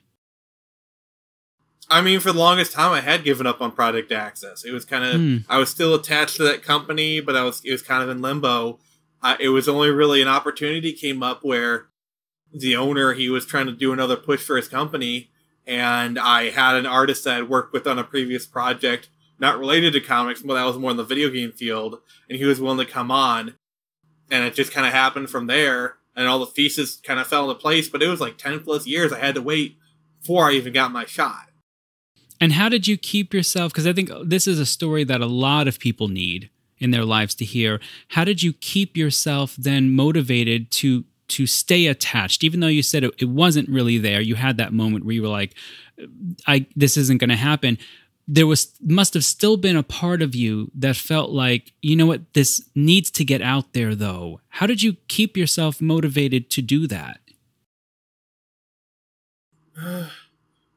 I 1.89 1.99
mean, 1.99 2.21
for 2.21 2.31
the 2.31 2.39
longest 2.39 2.71
time, 2.71 2.93
I 2.93 3.01
had 3.01 3.25
given 3.25 3.45
up 3.45 3.61
on 3.61 3.71
Project 3.73 4.11
Axis. 4.13 4.63
It 4.63 4.71
was 4.71 4.85
kind 4.85 5.03
of 5.03 5.15
Hmm. 5.15 5.37
I 5.49 5.57
was 5.57 5.69
still 5.69 5.93
attached 5.93 6.37
to 6.37 6.43
that 6.43 6.63
company, 6.63 7.19
but 7.19 7.35
I 7.35 7.43
was 7.43 7.61
it 7.65 7.71
was 7.71 7.81
kind 7.81 8.01
of 8.01 8.09
in 8.09 8.21
limbo. 8.21 8.79
Uh, 9.21 9.35
it 9.39 9.49
was 9.49 9.67
only 9.67 9.91
really 9.91 10.21
an 10.21 10.27
opportunity 10.27 10.93
came 10.93 11.21
up 11.21 11.43
where 11.43 11.87
the 12.53 12.75
owner 12.75 13.13
he 13.13 13.29
was 13.29 13.45
trying 13.45 13.65
to 13.67 13.71
do 13.71 13.93
another 13.93 14.15
push 14.15 14.41
for 14.41 14.55
his 14.55 14.67
company, 14.67 15.30
and 15.71 16.19
I 16.19 16.49
had 16.49 16.75
an 16.75 16.85
artist 16.85 17.23
that 17.23 17.37
I 17.37 17.41
worked 17.43 17.71
with 17.71 17.87
on 17.87 17.97
a 17.97 18.03
previous 18.03 18.45
project, 18.45 19.07
not 19.39 19.57
related 19.57 19.93
to 19.93 20.01
comics, 20.01 20.41
but 20.41 20.55
that 20.55 20.65
was 20.65 20.77
more 20.77 20.91
in 20.91 20.97
the 20.97 21.03
video 21.05 21.29
game 21.29 21.53
field, 21.53 21.99
and 22.29 22.37
he 22.37 22.43
was 22.43 22.59
willing 22.59 22.85
to 22.85 22.91
come 22.91 23.09
on, 23.09 23.55
and 24.29 24.43
it 24.43 24.53
just 24.53 24.73
kind 24.73 24.85
of 24.85 24.91
happened 24.91 25.29
from 25.29 25.47
there, 25.47 25.95
and 26.13 26.27
all 26.27 26.39
the 26.39 26.45
pieces 26.45 26.99
kind 27.05 27.21
of 27.21 27.27
fell 27.27 27.49
into 27.49 27.55
place. 27.55 27.87
But 27.87 28.03
it 28.03 28.09
was 28.09 28.19
like 28.19 28.37
ten 28.37 28.59
plus 28.59 28.85
years 28.85 29.13
I 29.13 29.19
had 29.19 29.35
to 29.35 29.41
wait 29.41 29.77
before 30.19 30.49
I 30.49 30.55
even 30.55 30.73
got 30.73 30.91
my 30.91 31.05
shot. 31.05 31.47
And 32.41 32.51
how 32.51 32.67
did 32.67 32.85
you 32.85 32.97
keep 32.97 33.33
yourself? 33.33 33.71
Because 33.71 33.87
I 33.87 33.93
think 33.93 34.11
this 34.25 34.47
is 34.47 34.59
a 34.59 34.65
story 34.65 35.05
that 35.05 35.21
a 35.21 35.25
lot 35.25 35.69
of 35.69 35.79
people 35.79 36.09
need 36.09 36.49
in 36.79 36.91
their 36.91 37.05
lives 37.05 37.33
to 37.35 37.45
hear. 37.45 37.79
How 38.09 38.25
did 38.25 38.43
you 38.43 38.51
keep 38.51 38.97
yourself 38.97 39.55
then 39.55 39.91
motivated 39.91 40.69
to 40.71 41.05
to 41.31 41.45
stay 41.45 41.87
attached, 41.87 42.43
even 42.43 42.59
though 42.59 42.67
you 42.67 42.83
said 42.83 43.03
it, 43.03 43.13
it 43.19 43.29
wasn't 43.29 43.69
really 43.69 43.97
there? 43.97 44.21
You 44.21 44.35
had 44.35 44.57
that 44.57 44.73
moment 44.73 45.05
where 45.05 45.15
you 45.15 45.21
were 45.21 45.27
like, 45.27 45.55
"I 46.47 46.67
this 46.75 46.97
isn't 46.97 47.19
going 47.19 47.29
to 47.29 47.35
happen." 47.35 47.77
There 48.27 48.47
was 48.47 48.73
must 48.81 49.13
have 49.13 49.25
still 49.25 49.57
been 49.57 49.75
a 49.75 49.83
part 49.83 50.21
of 50.21 50.35
you 50.35 50.71
that 50.75 50.95
felt 50.95 51.31
like, 51.31 51.73
you 51.81 51.95
know 51.95 52.05
what, 52.05 52.33
this 52.33 52.63
needs 52.75 53.11
to 53.11 53.25
get 53.25 53.41
out 53.41 53.73
there. 53.73 53.95
Though, 53.95 54.41
how 54.49 54.67
did 54.67 54.83
you 54.83 54.97
keep 55.07 55.35
yourself 55.35 55.81
motivated 55.81 56.49
to 56.51 56.61
do 56.61 56.87
that? 56.87 57.19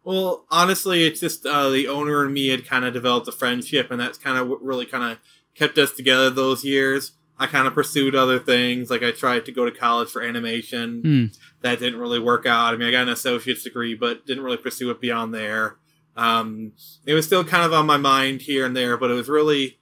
Well, 0.05 0.45
honestly, 0.51 1.07
it's 1.07 1.19
just 1.19 1.47
uh, 1.47 1.71
the 1.71 1.89
owner 1.89 2.23
and 2.25 2.35
me 2.35 2.49
had 2.49 2.67
kind 2.67 2.85
of 2.85 2.93
developed 2.93 3.27
a 3.27 3.33
friendship, 3.33 3.91
and 3.91 3.99
that's 3.99 4.19
kind 4.19 4.37
of 4.37 4.49
what 4.49 4.63
really 4.63 4.85
kind 4.85 5.13
of 5.13 5.19
kept 5.55 5.79
us 5.79 5.93
together 5.93 6.29
those 6.29 6.63
years. 6.63 7.13
I 7.39 7.47
kind 7.47 7.67
of 7.67 7.75
pursued 7.75 8.15
other 8.15 8.39
things, 8.39 8.91
like 8.91 9.03
I 9.03 9.11
tried 9.11 9.45
to 9.47 9.53
go 9.53 9.65
to 9.65 9.77
college 9.77 10.09
for 10.09 10.23
animation. 10.23 11.01
Hmm. 11.03 11.25
That 11.63 11.81
didn't 11.81 11.99
really 11.99 12.21
work 12.21 12.47
out. 12.47 12.75
I 12.75 12.77
mean, 12.77 12.87
I 12.87 12.93
got 12.93 13.03
an 13.03 13.09
associate's 13.09 13.65
degree, 13.65 13.95
but 13.95 14.27
didn't 14.27 14.45
really 14.45 14.57
pursue 14.57 14.91
it 14.91 15.01
beyond 15.01 15.35
there. 15.35 15.77
Um, 16.17 16.73
it 17.07 17.15
was 17.15 17.27
still 17.27 17.43
kind 17.43 17.65
of 17.65 17.73
on 17.73 17.87
my 17.87 17.97
mind 17.97 18.43
here 18.43 18.65
and 18.65 18.77
there, 18.77 18.97
but 18.97 19.11
it 19.11 19.15
was 19.15 19.29
really, 19.29 19.79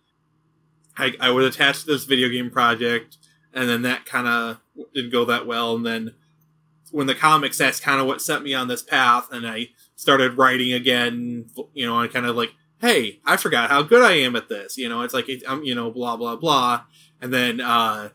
I, 0.97 1.13
I 1.21 1.31
was 1.31 1.55
attached 1.55 1.81
to 1.81 1.93
this 1.93 2.05
video 2.05 2.31
game 2.31 2.51
project, 2.51 3.19
and 3.53 3.69
then 3.69 3.83
that 3.83 4.07
kind 4.07 4.27
of 4.27 4.61
didn't 4.95 5.13
go 5.13 5.27
that 5.27 5.47
well. 5.47 5.77
And 5.77 5.85
then 5.85 6.15
when 6.91 7.07
the 7.07 7.15
comics, 7.15 7.59
that's 7.59 7.81
kind 7.81 8.01
of 8.01 8.07
what 8.07 8.23
set 8.23 8.43
me 8.43 8.55
on 8.55 8.69
this 8.69 8.83
path, 8.83 9.29
and 9.31 9.47
I 9.47 9.69
started 9.95 10.39
writing 10.39 10.73
again. 10.73 11.51
You 11.75 11.87
know, 11.87 12.01
I 12.01 12.07
kind 12.07 12.25
of 12.25 12.35
like, 12.35 12.53
hey, 12.81 13.21
I 13.27 13.37
forgot 13.37 13.69
how 13.69 13.83
good 13.83 14.03
I 14.03 14.13
am 14.13 14.37
at 14.37 14.49
this. 14.49 14.79
You 14.79 14.89
know, 14.89 15.03
it's 15.03 15.15
like 15.15 15.29
I'm, 15.47 15.63
you 15.65 15.75
know, 15.75 15.91
blah 15.91 16.17
blah 16.17 16.37
blah. 16.37 16.85
And 17.23 17.33
then 17.33 17.61
uh, 17.61 18.11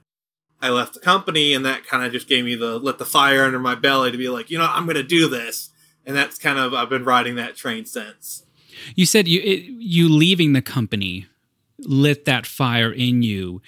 I 0.62 0.70
left 0.70 0.94
the 0.94 1.00
company, 1.00 1.54
and 1.54 1.66
that 1.66 1.88
kind 1.88 2.06
of 2.06 2.12
just 2.12 2.28
gave 2.28 2.44
me 2.44 2.56
the 2.56 2.78
lit 2.78 2.98
the 2.98 3.06
fire 3.06 3.46
under 3.46 3.58
my 3.58 3.74
belly 3.74 4.12
to 4.12 4.18
be 4.18 4.28
like, 4.28 4.52
you 4.52 4.58
know, 4.58 4.68
I'm 4.70 4.86
gonna 4.86 5.02
do 5.02 5.30
this. 5.30 5.70
And 6.06 6.16
that's 6.16 6.38
kind 6.38 6.60
of 6.60 6.74
I've 6.74 6.90
been 6.90 7.06
riding 7.06 7.36
that 7.36 7.56
train 7.56 7.86
since. 7.86 8.46
You 8.96 9.06
said 9.06 9.28
you 9.28 9.42
it, 9.42 9.64
you 9.64 10.10
leaving 10.10 10.54
the 10.54 10.62
company 10.62 11.26
lit 11.80 12.26
that 12.26 12.46
fire 12.46 12.92
in 12.92 13.24
you. 13.24 13.62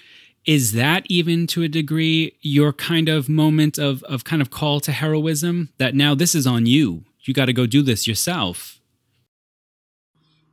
Is 0.46 0.74
that 0.74 1.06
even 1.08 1.48
to 1.48 1.64
a 1.64 1.68
degree 1.68 2.36
your 2.42 2.74
kind 2.74 3.08
of 3.08 3.30
moment 3.30 3.78
of 3.78 4.04
of 4.04 4.26
kind 4.26 4.42
of 4.42 4.50
call 4.50 4.82
to 4.82 4.92
heroism 4.92 5.70
that 5.78 5.96
now 5.96 6.16
this 6.16 6.36
is 6.36 6.46
on 6.46 6.66
you. 6.66 7.06
You 7.22 7.34
got 7.34 7.46
to 7.46 7.54
go 7.54 7.66
do 7.66 7.82
this 7.82 8.08
yourself. 8.08 8.82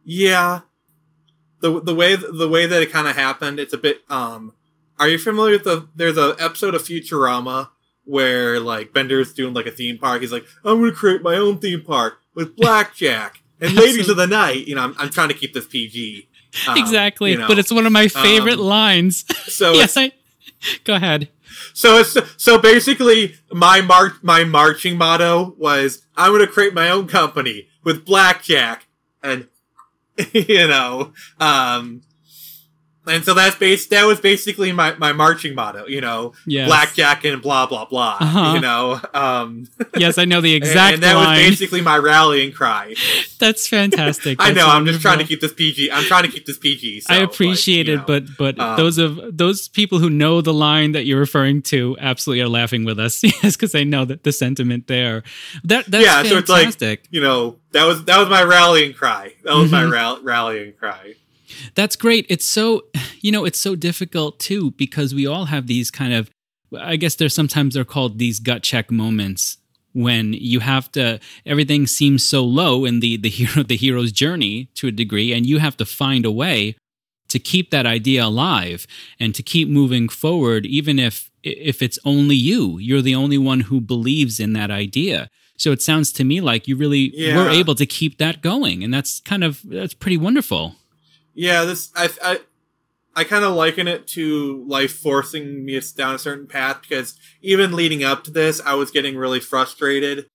Yeah, 0.04 0.60
the 1.60 1.80
the 1.80 1.94
way 1.94 2.14
the 2.16 2.48
way 2.48 2.66
that 2.66 2.82
it 2.82 2.92
kind 2.92 3.08
of 3.08 3.16
happened, 3.16 3.58
it's 3.58 3.72
a 3.72 3.78
bit. 3.78 4.02
Um, 4.08 4.52
are 4.98 5.08
you 5.08 5.18
familiar 5.18 5.52
with 5.54 5.64
the? 5.64 5.88
There's 5.94 6.16
an 6.16 6.34
episode 6.38 6.74
of 6.74 6.82
Futurama 6.82 7.70
where 8.04 8.60
like 8.60 8.92
Bender's 8.92 9.32
doing 9.32 9.52
like 9.54 9.66
a 9.66 9.70
theme 9.70 9.98
park. 9.98 10.22
He's 10.22 10.32
like, 10.32 10.46
I'm 10.64 10.80
gonna 10.80 10.92
create 10.92 11.22
my 11.22 11.36
own 11.36 11.58
theme 11.58 11.82
park 11.82 12.20
with 12.34 12.56
blackjack 12.56 13.42
and 13.60 13.72
ladies 13.76 14.08
of 14.08 14.16
the 14.16 14.26
night. 14.26 14.66
You 14.66 14.76
know, 14.76 14.82
I'm, 14.82 14.94
I'm 14.98 15.10
trying 15.10 15.28
to 15.28 15.34
keep 15.34 15.52
this 15.52 15.66
PG. 15.66 16.28
um, 16.68 16.78
exactly, 16.78 17.32
you 17.32 17.38
know. 17.38 17.48
but 17.48 17.58
it's 17.58 17.72
one 17.72 17.86
of 17.86 17.92
my 17.92 18.08
favorite 18.08 18.58
um, 18.58 18.66
lines. 18.66 19.24
so 19.52 19.72
yes, 19.74 19.96
I 19.96 20.12
Go 20.84 20.94
ahead. 20.94 21.28
so 21.74 21.98
it's 21.98 22.16
so 22.36 22.58
basically 22.58 23.34
my 23.52 23.80
march 23.80 24.14
my 24.22 24.44
marching 24.44 24.96
motto 24.96 25.54
was 25.58 26.06
I'm 26.16 26.32
gonna 26.32 26.46
create 26.46 26.74
my 26.74 26.88
own 26.88 27.08
company 27.08 27.68
with 27.84 28.04
blackjack 28.04 28.86
and 29.22 29.48
you 30.32 30.66
know 30.66 31.12
um 31.38 32.02
and 33.08 33.24
so 33.24 33.34
that's 33.34 33.56
base 33.56 33.86
that 33.88 34.04
was 34.04 34.20
basically 34.20 34.72
my 34.72 34.94
my 34.96 35.12
marching 35.12 35.54
motto 35.54 35.86
you 35.86 36.00
know 36.00 36.32
Yes. 36.46 36.66
blackjack 36.68 37.24
and 37.24 37.40
blah 37.42 37.66
blah 37.66 37.84
blah 37.84 38.16
Uh-huh. 38.20 38.52
you 38.54 38.60
know 38.60 39.00
um 39.14 39.66
Yes, 39.96 40.18
I 40.18 40.24
know 40.26 40.40
the 40.40 40.54
exact 40.54 40.94
and 40.94 41.02
that 41.02 41.14
line. 41.14 41.38
was 41.40 41.50
basically 41.50 41.80
my 41.80 41.96
rallying 41.98 42.52
cry 42.52 42.94
That's 43.38 43.66
fantastic. 43.68 44.36
i 44.40 44.46
That's 44.52 44.56
know 44.56 44.68
i'm 44.68 44.86
just 44.86 45.00
trying 45.00 45.18
to 45.18 45.24
keep 45.24 45.40
this 45.40 45.52
pg 45.54 45.90
i'm 45.92 46.04
trying 46.04 46.24
to 46.24 46.30
keep 46.30 46.46
this 46.46 46.58
pg 46.58 47.00
so, 47.00 47.14
I 47.14 47.18
like, 47.20 47.28
appreciate 47.32 47.86
you 47.86 47.94
it, 47.94 47.96
know. 47.98 48.04
but 48.06 48.24
but 48.36 48.58
um, 48.58 48.76
those 48.76 48.98
of 48.98 49.36
those 49.36 49.68
people 49.68 49.98
who 49.98 50.10
know 50.10 50.40
the 50.40 50.52
line 50.54 50.92
that 50.92 51.04
you're 51.06 51.18
referring 51.18 51.62
to 51.62 51.96
absolutely 52.00 52.42
are 52.42 52.48
laughing 52.48 52.84
with 52.84 52.98
us, 52.98 53.22
yes, 53.24 53.56
because 53.56 53.72
they 53.72 53.84
know 53.84 54.04
that 54.04 54.22
the 54.24 54.32
sentiment 54.32 54.86
there. 54.86 55.22
That 55.64 55.86
that's 55.86 56.04
Yeah, 56.04 56.22
so 56.22 56.38
it's 56.38 56.48
like- 56.48 56.64
fantastic. 56.64 57.06
you 57.10 57.20
know 57.20 57.56
that 57.72 57.84
was 57.84 58.04
that 58.04 58.18
was 58.18 58.28
my 58.28 58.42
rallying 58.42 58.92
cry 58.94 59.34
that 59.44 59.54
was 59.54 59.70
my 59.70 59.82
Mhm. 59.82 59.92
ral- 59.92 60.22
rallying 60.22 60.72
cry 60.74 61.14
That's 61.74 61.96
great. 61.96 62.26
It's 62.28 62.44
so, 62.44 62.84
you 63.20 63.32
know, 63.32 63.44
it's 63.44 63.58
so 63.58 63.74
difficult 63.76 64.38
too 64.38 64.72
because 64.72 65.14
we 65.14 65.26
all 65.26 65.46
have 65.46 65.66
these 65.66 65.90
kind 65.90 66.12
of, 66.12 66.30
I 66.78 66.96
guess 66.96 67.14
there's 67.14 67.34
sometimes 67.34 67.74
they're 67.74 67.84
called 67.84 68.18
these 68.18 68.40
gut 68.40 68.62
check 68.62 68.90
moments 68.90 69.58
when 69.92 70.34
you 70.34 70.60
have 70.60 70.92
to 70.92 71.18
everything 71.46 71.86
seems 71.86 72.22
so 72.22 72.44
low 72.44 72.84
in 72.84 73.00
the 73.00 73.16
the 73.16 73.30
hero 73.38 73.62
the 73.62 73.76
hero's 73.76 74.12
journey 74.12 74.68
to 74.74 74.88
a 74.88 74.92
degree 74.92 75.32
and 75.32 75.46
you 75.46 75.58
have 75.58 75.74
to 75.74 75.86
find 75.86 76.26
a 76.26 76.30
way 76.30 76.76
to 77.28 77.38
keep 77.38 77.70
that 77.70 77.86
idea 77.86 78.24
alive 78.24 78.86
and 79.18 79.34
to 79.34 79.42
keep 79.42 79.68
moving 79.68 80.08
forward 80.08 80.66
even 80.66 80.98
if 80.98 81.30
if 81.42 81.80
it's 81.80 81.98
only 82.04 82.36
you. 82.36 82.78
You're 82.78 83.02
the 83.02 83.14
only 83.14 83.38
one 83.38 83.60
who 83.60 83.80
believes 83.80 84.40
in 84.40 84.52
that 84.54 84.70
idea. 84.70 85.30
So 85.56 85.70
it 85.70 85.80
sounds 85.80 86.12
to 86.12 86.24
me 86.24 86.40
like 86.40 86.66
you 86.66 86.76
really 86.76 87.12
were 87.34 87.48
able 87.48 87.74
to 87.76 87.86
keep 87.86 88.18
that 88.18 88.42
going 88.42 88.84
and 88.84 88.92
that's 88.92 89.20
kind 89.20 89.42
of 89.42 89.62
that's 89.64 89.94
pretty 89.94 90.18
wonderful 90.18 90.74
Yeah, 91.36 91.64
this 91.64 91.90
I 91.94 92.10
I 92.24 92.40
I 93.14 93.24
kind 93.24 93.44
of 93.44 93.54
liken 93.54 93.88
it 93.88 94.06
to 94.08 94.64
life 94.66 94.92
forcing 94.92 95.64
me 95.64 95.80
down 95.96 96.14
a 96.14 96.18
certain 96.18 96.46
path 96.46 96.80
because 96.82 97.18
even 97.42 97.72
leading 97.76 98.04
up 98.04 98.24
to 98.24 98.30
this, 98.30 98.60
I 98.64 98.74
was 98.74 98.90
getting 98.90 99.16
really 99.16 99.40
frustrated, 99.40 100.26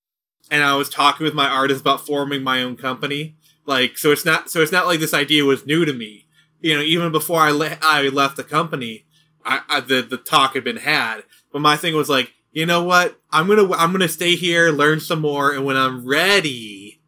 and 0.51 0.63
I 0.63 0.75
was 0.75 0.89
talking 0.89 1.25
with 1.25 1.33
my 1.35 1.49
artist 1.49 1.81
about 1.81 2.05
forming 2.05 2.43
my 2.43 2.63
own 2.63 2.77
company. 2.77 3.35
Like, 3.65 3.97
so 3.97 4.11
it's 4.11 4.25
not 4.25 4.49
so 4.51 4.61
it's 4.61 4.71
not 4.71 4.87
like 4.87 4.99
this 5.01 5.13
idea 5.13 5.45
was 5.45 5.65
new 5.65 5.85
to 5.85 5.93
me. 5.93 6.27
You 6.61 6.75
know, 6.77 6.83
even 6.83 7.11
before 7.11 7.41
I 7.41 7.51
le- 7.51 7.79
I 7.81 8.09
left 8.09 8.37
the 8.37 8.43
company, 8.43 9.05
I, 9.45 9.61
I 9.69 9.81
the 9.81 10.03
the 10.03 10.17
talk 10.17 10.55
had 10.55 10.63
been 10.65 10.77
had. 10.77 11.23
But 11.53 11.61
my 11.61 11.77
thing 11.77 11.95
was 11.95 12.09
like, 12.09 12.33
you 12.53 12.65
know 12.67 12.83
what? 12.83 13.19
I'm 13.31 13.47
gonna 13.47 13.71
I'm 13.73 13.91
gonna 13.93 14.09
stay 14.09 14.35
here, 14.35 14.71
learn 14.71 14.99
some 15.01 15.21
more, 15.21 15.51
and 15.53 15.65
when 15.65 15.77
I'm 15.77 16.05
ready, 16.07 17.01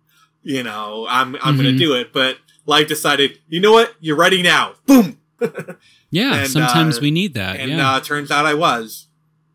you 0.44 0.64
know, 0.64 1.08
I'm 1.10 1.36
I'm 1.44 1.58
gonna 1.58 1.72
Mhm. 1.72 1.80
do 1.80 1.96
it. 1.96 2.14
But 2.14 2.38
life 2.66 2.88
decided, 2.88 3.40
you 3.48 3.60
know 3.60 3.72
what? 3.74 3.94
You're 4.00 4.16
ready 4.18 4.42
now. 4.42 4.74
Boom. 4.86 5.18
Yeah, 6.10 6.36
And, 6.42 6.48
sometimes 6.50 7.00
uh, 7.00 7.02
we 7.02 7.10
need 7.12 7.34
that. 7.34 7.60
and 7.60 7.72
yeah. 7.72 7.94
uh, 7.96 8.00
turns 8.00 8.30
out 8.30 8.46
I 8.46 8.54
was. 8.54 9.08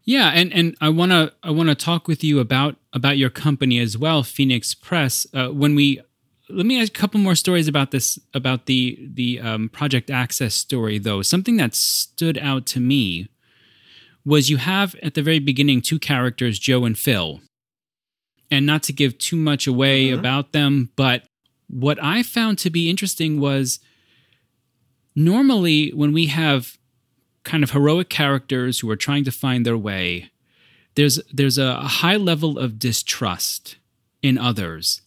yeah, 0.05 0.33
and 0.35 0.53
and 0.53 0.77
I 0.81 0.88
want 0.88 1.12
to 1.12 1.33
I 1.45 1.53
want 1.53 1.69
to 1.69 1.77
talk 1.77 2.09
with 2.09 2.25
you 2.25 2.41
about 2.41 2.75
about 2.93 3.17
your 3.17 3.31
company 3.31 3.79
as 3.79 3.97
well, 3.97 4.25
Phoenix 4.25 4.75
Press. 4.75 5.25
Uh, 5.33 5.49
when 5.50 5.77
we 5.77 6.00
let 6.50 6.67
me 6.67 6.81
ask 6.81 6.91
a 6.97 7.00
couple 7.00 7.21
more 7.21 7.37
stories 7.37 7.69
about 7.69 7.93
this 7.93 8.19
about 8.35 8.67
the 8.67 8.99
the 9.15 9.38
um, 9.38 9.69
Project 9.69 10.11
Axis 10.11 10.53
story 10.57 10.99
though. 10.99 11.23
Something 11.23 11.59
that 11.59 11.77
stood 11.77 12.37
out 12.38 12.67
to 12.67 12.81
me 12.81 13.29
was 14.25 14.50
you 14.50 14.57
have 14.57 14.97
at 15.00 15.15
the 15.15 15.23
very 15.23 15.38
beginning 15.38 15.81
two 15.81 16.00
characters, 16.00 16.59
Joe 16.59 16.85
and 16.85 16.99
Phil. 16.99 17.41
And 18.50 18.67
not 18.67 18.83
to 18.85 18.93
give 18.93 19.17
too 19.19 19.37
much 19.37 19.67
away 19.69 20.09
Mhm. 20.09 20.19
about 20.19 20.53
them, 20.53 20.91
but 20.97 21.23
what 21.68 22.02
I 22.02 22.22
found 22.22 22.58
to 22.58 22.70
be 22.70 22.88
interesting 22.90 23.40
was 23.40 23.78
normally 25.14 25.90
when 25.90 26.12
we 26.12 26.26
have 26.26 26.78
kind 27.44 27.62
of 27.62 27.70
heroic 27.70 28.08
characters 28.08 28.80
who 28.80 28.90
are 28.90 28.96
trying 28.96 29.25
to 29.25 29.30
find 29.32 29.64
their 29.64 29.76
way, 29.78 30.30
there's 30.94 31.20
there's 31.32 31.58
a 31.58 31.80
high 31.80 32.16
level 32.16 32.58
of 32.58 32.78
distrust 32.78 33.76
in 34.22 34.37
others. 34.38 35.02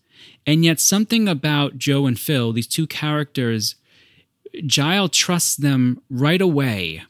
And 0.48 0.66
yet 0.66 0.80
something 0.80 1.28
about 1.28 1.78
Joe 1.78 2.06
and 2.08 2.20
Phil, 2.20 2.52
these 2.54 2.68
two 2.68 2.88
characters, 2.88 3.76
Giles 4.66 5.12
trusts 5.12 5.56
them 5.56 6.02
right 6.10 6.42
away. 6.42 7.04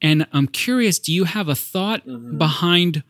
And 0.00 0.26
I'm 0.32 0.46
curious, 0.46 0.98
do 0.98 1.12
you 1.12 1.24
have 1.24 1.48
a 1.48 1.54
thought 1.54 2.06
Mhm. 2.06 2.38
behind 2.38 3.02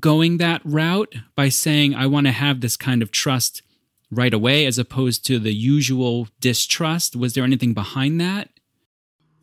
going 0.00 0.38
that 0.38 0.60
route 0.64 1.14
by 1.36 1.48
saying 1.48 1.94
I 1.94 2.06
want 2.06 2.26
to 2.26 2.32
have 2.32 2.60
this 2.60 2.76
kind 2.76 3.02
of 3.02 3.10
trust 3.10 3.62
right 4.10 4.34
away 4.34 4.66
as 4.66 4.78
opposed 4.78 5.26
to 5.26 5.38
the 5.38 5.54
usual 5.54 6.28
distrust? 6.40 7.16
Was 7.16 7.34
there 7.34 7.44
anything 7.44 7.74
behind 7.74 8.20
that? 8.20 8.48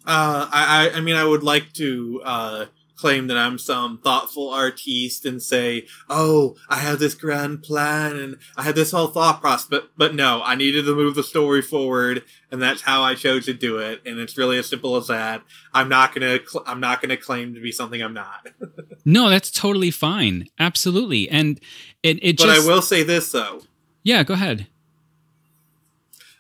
Uh, 0.06 0.50
I, 0.52 0.92
I, 0.96 1.02
mean, 1.02 1.16
I 1.16 1.24
would 1.24 1.44
like 1.44 1.74
to 1.74 2.22
uh, 2.26 2.66
claim 3.02 3.28
that 3.28 3.38
I'm 3.38 3.58
some 3.58 4.00
thoughtful 4.00 4.50
artiste 4.50 5.26
and 5.26 5.42
say, 5.42 5.88
"Oh, 6.10 6.56
I 6.70 6.78
have 6.78 7.00
this 7.00 7.16
grand 7.16 7.64
plan 7.64 8.16
and 8.16 8.38
I 8.56 8.64
had 8.64 8.76
this 8.76 8.92
whole 8.92 9.08
thought 9.08 9.42
process." 9.42 9.68
But, 9.70 9.90
but 9.98 10.16
no, 10.16 10.42
I 10.44 10.56
needed 10.56 10.86
to 10.86 10.96
move 10.96 11.16
the 11.16 11.24
story 11.24 11.62
forward, 11.62 12.24
and 12.52 12.62
that's 12.62 12.82
how 12.82 13.04
I 13.04 13.16
chose 13.16 13.46
to 13.46 13.54
do 13.54 13.78
it. 13.78 14.02
And 14.06 14.20
it's 14.20 14.38
really 14.38 14.58
as 14.58 14.68
simple 14.68 14.96
as 14.96 15.08
that. 15.08 15.44
I'm 15.74 15.90
not 15.90 16.14
gonna, 16.14 16.40
cl- 16.46 16.64
I'm 16.66 16.80
not 16.80 17.02
gonna 17.02 17.18
claim 17.18 17.54
to 17.56 17.62
be 17.62 17.72
something 17.72 18.02
I'm 18.02 18.14
not. 18.14 18.50
No, 19.04 19.30
that's 19.30 19.50
totally 19.50 19.90
fine. 19.90 20.46
Absolutely. 20.60 21.28
And 21.28 21.60
it, 22.04 22.20
it 22.22 22.38
but 22.38 22.46
just 22.46 22.68
I 22.68 22.72
will 22.72 22.84
say 22.84 23.02
this 23.02 23.32
though: 23.32 23.64
Yeah, 24.04 24.24
go 24.24 24.34
ahead. 24.34 24.68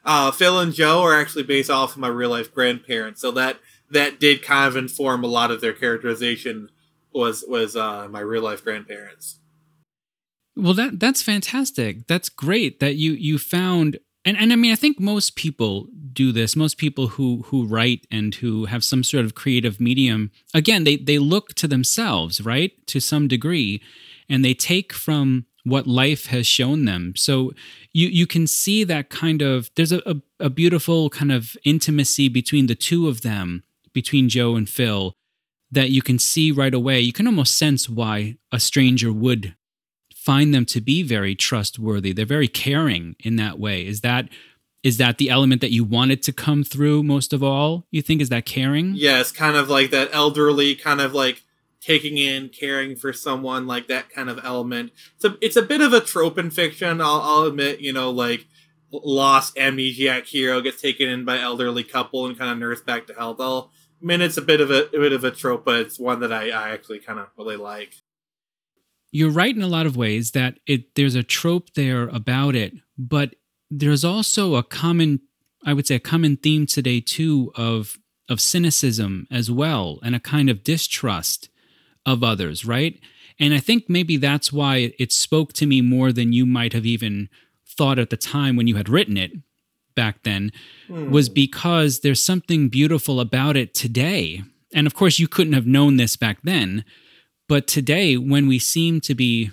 uh, 0.04 0.32
Phil 0.32 0.60
and 0.60 0.74
Joe 0.74 1.02
are 1.02 1.20
actually 1.20 1.44
based 1.44 1.70
off 1.70 1.92
of 1.94 1.98
my 1.98 2.08
real 2.08 2.30
life 2.30 2.54
grandparents, 2.54 3.22
so 3.22 3.32
that 3.32 3.58
that 3.90 4.20
did 4.20 4.42
kind 4.42 4.68
of 4.68 4.76
inform 4.76 5.24
a 5.24 5.28
lot 5.28 5.52
of 5.52 5.62
their 5.62 5.74
characterization. 5.74 6.70
Was 7.14 7.44
was 7.48 7.76
uh, 7.76 8.08
my 8.10 8.22
real 8.22 8.42
life 8.42 8.64
grandparents? 8.64 9.38
Well, 10.56 10.74
that 10.74 11.00
that's 11.00 11.22
fantastic. 11.22 12.08
That's 12.08 12.30
great 12.30 12.80
that 12.80 12.96
you 12.96 13.14
you 13.14 13.38
found 13.38 14.00
and 14.26 14.38
and 14.38 14.52
I 14.54 14.56
mean 14.56 14.72
I 14.72 14.76
think 14.76 15.00
most 15.00 15.36
people 15.36 15.88
do 16.14 16.32
this. 16.32 16.56
Most 16.56 16.78
people 16.78 17.08
who 17.08 17.44
who 17.48 17.66
write 17.66 18.06
and 18.10 18.36
who 18.36 18.66
have 18.66 18.84
some 18.84 19.04
sort 19.04 19.26
of 19.26 19.36
creative 19.36 19.80
medium, 19.80 20.32
again, 20.54 20.84
they 20.84 20.96
they 20.98 21.20
look 21.20 21.54
to 21.56 21.68
themselves, 21.68 22.42
right? 22.42 22.72
To 22.88 23.00
some 23.00 23.28
degree, 23.28 23.82
and 24.30 24.44
they 24.44 24.54
take 24.54 24.94
from 24.94 25.46
what 25.64 25.88
life 25.88 26.28
has 26.28 26.48
shown 26.48 26.86
them. 26.86 27.14
So 27.16 27.54
you 27.94 28.08
you 28.08 28.28
can 28.28 28.48
see 28.48 28.84
that 28.84 29.10
kind 29.10 29.42
of 29.42 29.70
there's 29.76 29.92
a, 29.92 30.02
a, 30.06 30.16
a 30.40 30.50
beautiful 30.50 31.10
kind 31.10 31.32
of 31.32 31.56
intimacy 31.64 32.30
between 32.30 32.68
the 32.68 32.76
two 32.76 33.08
of 33.08 33.22
them, 33.22 33.64
between 33.94 34.30
Joe 34.30 34.56
and 34.56 34.70
Phil, 34.70 35.16
that 35.72 35.90
you 35.90 36.02
can 36.02 36.20
see 36.20 36.52
right 36.52 36.74
away. 36.74 37.00
You 37.00 37.14
can 37.14 37.28
almost 37.28 37.56
sense 37.56 37.88
why 37.88 38.38
a 38.52 38.60
stranger 38.60 39.12
would 39.12 39.56
find 40.16 40.54
them 40.54 40.66
to 40.66 40.82
be 40.82 41.02
very 41.02 41.36
trustworthy. 41.36 42.14
They're 42.14 42.26
very 42.26 42.48
caring 42.48 43.16
in 43.20 43.38
that 43.38 43.60
way. 43.60 43.86
Is 43.86 44.02
that 44.02 44.30
is 44.84 44.98
that 44.98 45.18
the 45.18 45.30
element 45.30 45.62
that 45.62 45.72
you 45.72 45.84
wanted 45.84 46.24
to 46.24 46.34
come 46.34 46.64
through 46.64 47.04
most 47.04 47.34
of 47.34 47.44
all? 47.44 47.86
You 47.92 48.02
think 48.02 48.22
is 48.22 48.30
that 48.30 48.46
caring? 48.46 48.94
Yes, 48.96 49.32
kind 49.32 49.56
of 49.56 49.70
like 49.70 49.92
that 49.92 50.10
elderly, 50.12 50.76
kind 50.76 51.02
of 51.02 51.14
like 51.14 51.44
taking 51.82 52.18
in, 52.18 52.50
caring 52.50 52.96
for 52.96 53.12
someone, 53.12 53.68
like 53.68 53.88
that 53.88 54.10
kind 54.10 54.30
of 54.30 54.40
element. 54.44 54.92
It's 55.16 55.26
a, 55.26 55.38
it's 55.42 55.56
a 55.56 55.62
bit 55.62 55.82
of 55.82 55.94
a 55.94 56.00
trope 56.00 56.38
in 56.38 56.52
fiction. 56.52 57.02
I'll, 57.02 57.22
I'll 57.22 57.44
admit, 57.44 57.82
you 57.82 57.92
know, 57.92 58.12
like 58.12 58.46
lost 58.92 59.56
amnesiac 59.56 60.28
hero 60.28 60.62
gets 60.62 60.82
taken 60.82 61.10
in 61.10 61.26
by 61.26 61.40
elderly 61.40 61.84
couple 61.84 62.26
and 62.26 62.38
kind 62.38 62.52
of 62.52 62.58
nursed 62.58 62.86
back 62.86 63.08
to 63.08 63.14
health. 63.14 63.40
I'll, 63.40 63.72
I 64.02 64.06
mean, 64.06 64.22
it's 64.22 64.38
a 64.38 64.42
bit 64.42 64.62
of 64.62 64.70
a, 64.70 64.88
a 64.88 65.00
bit 65.00 65.14
of 65.14 65.24
a 65.24 65.32
trope, 65.32 65.66
but 65.66 65.80
it's 65.80 66.00
one 66.00 66.20
that 66.22 66.32
I, 66.32 66.50
I 66.50 66.70
actually 66.70 67.00
kind 67.00 67.20
of 67.20 67.28
really 67.38 67.58
like. 67.58 67.96
You're 69.12 69.32
right 69.32 69.56
in 69.56 69.62
a 69.62 69.68
lot 69.68 69.86
of 69.86 69.98
ways 69.98 70.32
that 70.32 70.60
it 70.66 70.96
there's 70.96 71.16
a 71.16 71.24
trope 71.24 71.74
there 71.74 72.08
about 72.08 72.56
it, 72.56 72.74
but 72.98 73.36
there's 73.70 74.06
also 74.06 74.56
a 74.56 74.64
common 74.64 75.22
I 75.66 75.74
would 75.74 75.86
say 75.86 75.96
a 75.96 76.00
common 76.00 76.38
theme 76.38 76.66
today 76.66 77.02
too 77.02 77.52
of 77.56 77.98
of 78.30 78.40
cynicism 78.40 79.28
as 79.30 79.52
well 79.52 80.00
and 80.02 80.16
a 80.16 80.20
kind 80.20 80.50
of 80.50 80.64
distrust 80.64 81.50
of 82.06 82.24
others, 82.24 82.66
right? 82.66 83.00
And 83.40 83.54
I 83.54 83.60
think 83.60 83.86
maybe 83.90 84.18
that's 84.18 84.52
why 84.54 84.94
it 85.00 85.12
spoke 85.12 85.54
to 85.54 85.66
me 85.66 85.82
more 85.82 86.12
than 86.12 86.34
you 86.34 86.46
might 86.46 86.74
have 86.74 86.86
even 86.86 87.30
thought 87.68 88.00
at 88.00 88.10
the 88.10 88.18
time 88.18 88.56
when 88.56 88.68
you 88.68 88.76
had 88.76 88.90
written 88.90 89.18
it 89.18 89.32
back 89.96 90.24
then 90.24 90.52
Hmm. 90.88 91.12
was 91.12 91.30
because 91.30 92.00
there's 92.00 92.24
something 92.24 92.70
beautiful 92.70 93.20
about 93.20 93.56
it 93.58 93.74
today. 93.74 94.44
And 94.74 94.88
of 94.88 94.94
course, 94.94 95.20
you 95.20 95.28
couldn't 95.28 95.54
have 95.54 95.66
known 95.68 95.98
this 95.98 96.16
back 96.16 96.42
then. 96.44 96.84
But 97.48 97.68
today, 97.68 98.18
when 98.18 98.48
we 98.48 98.60
seem 98.60 99.02
to 99.02 99.16
be 99.16 99.52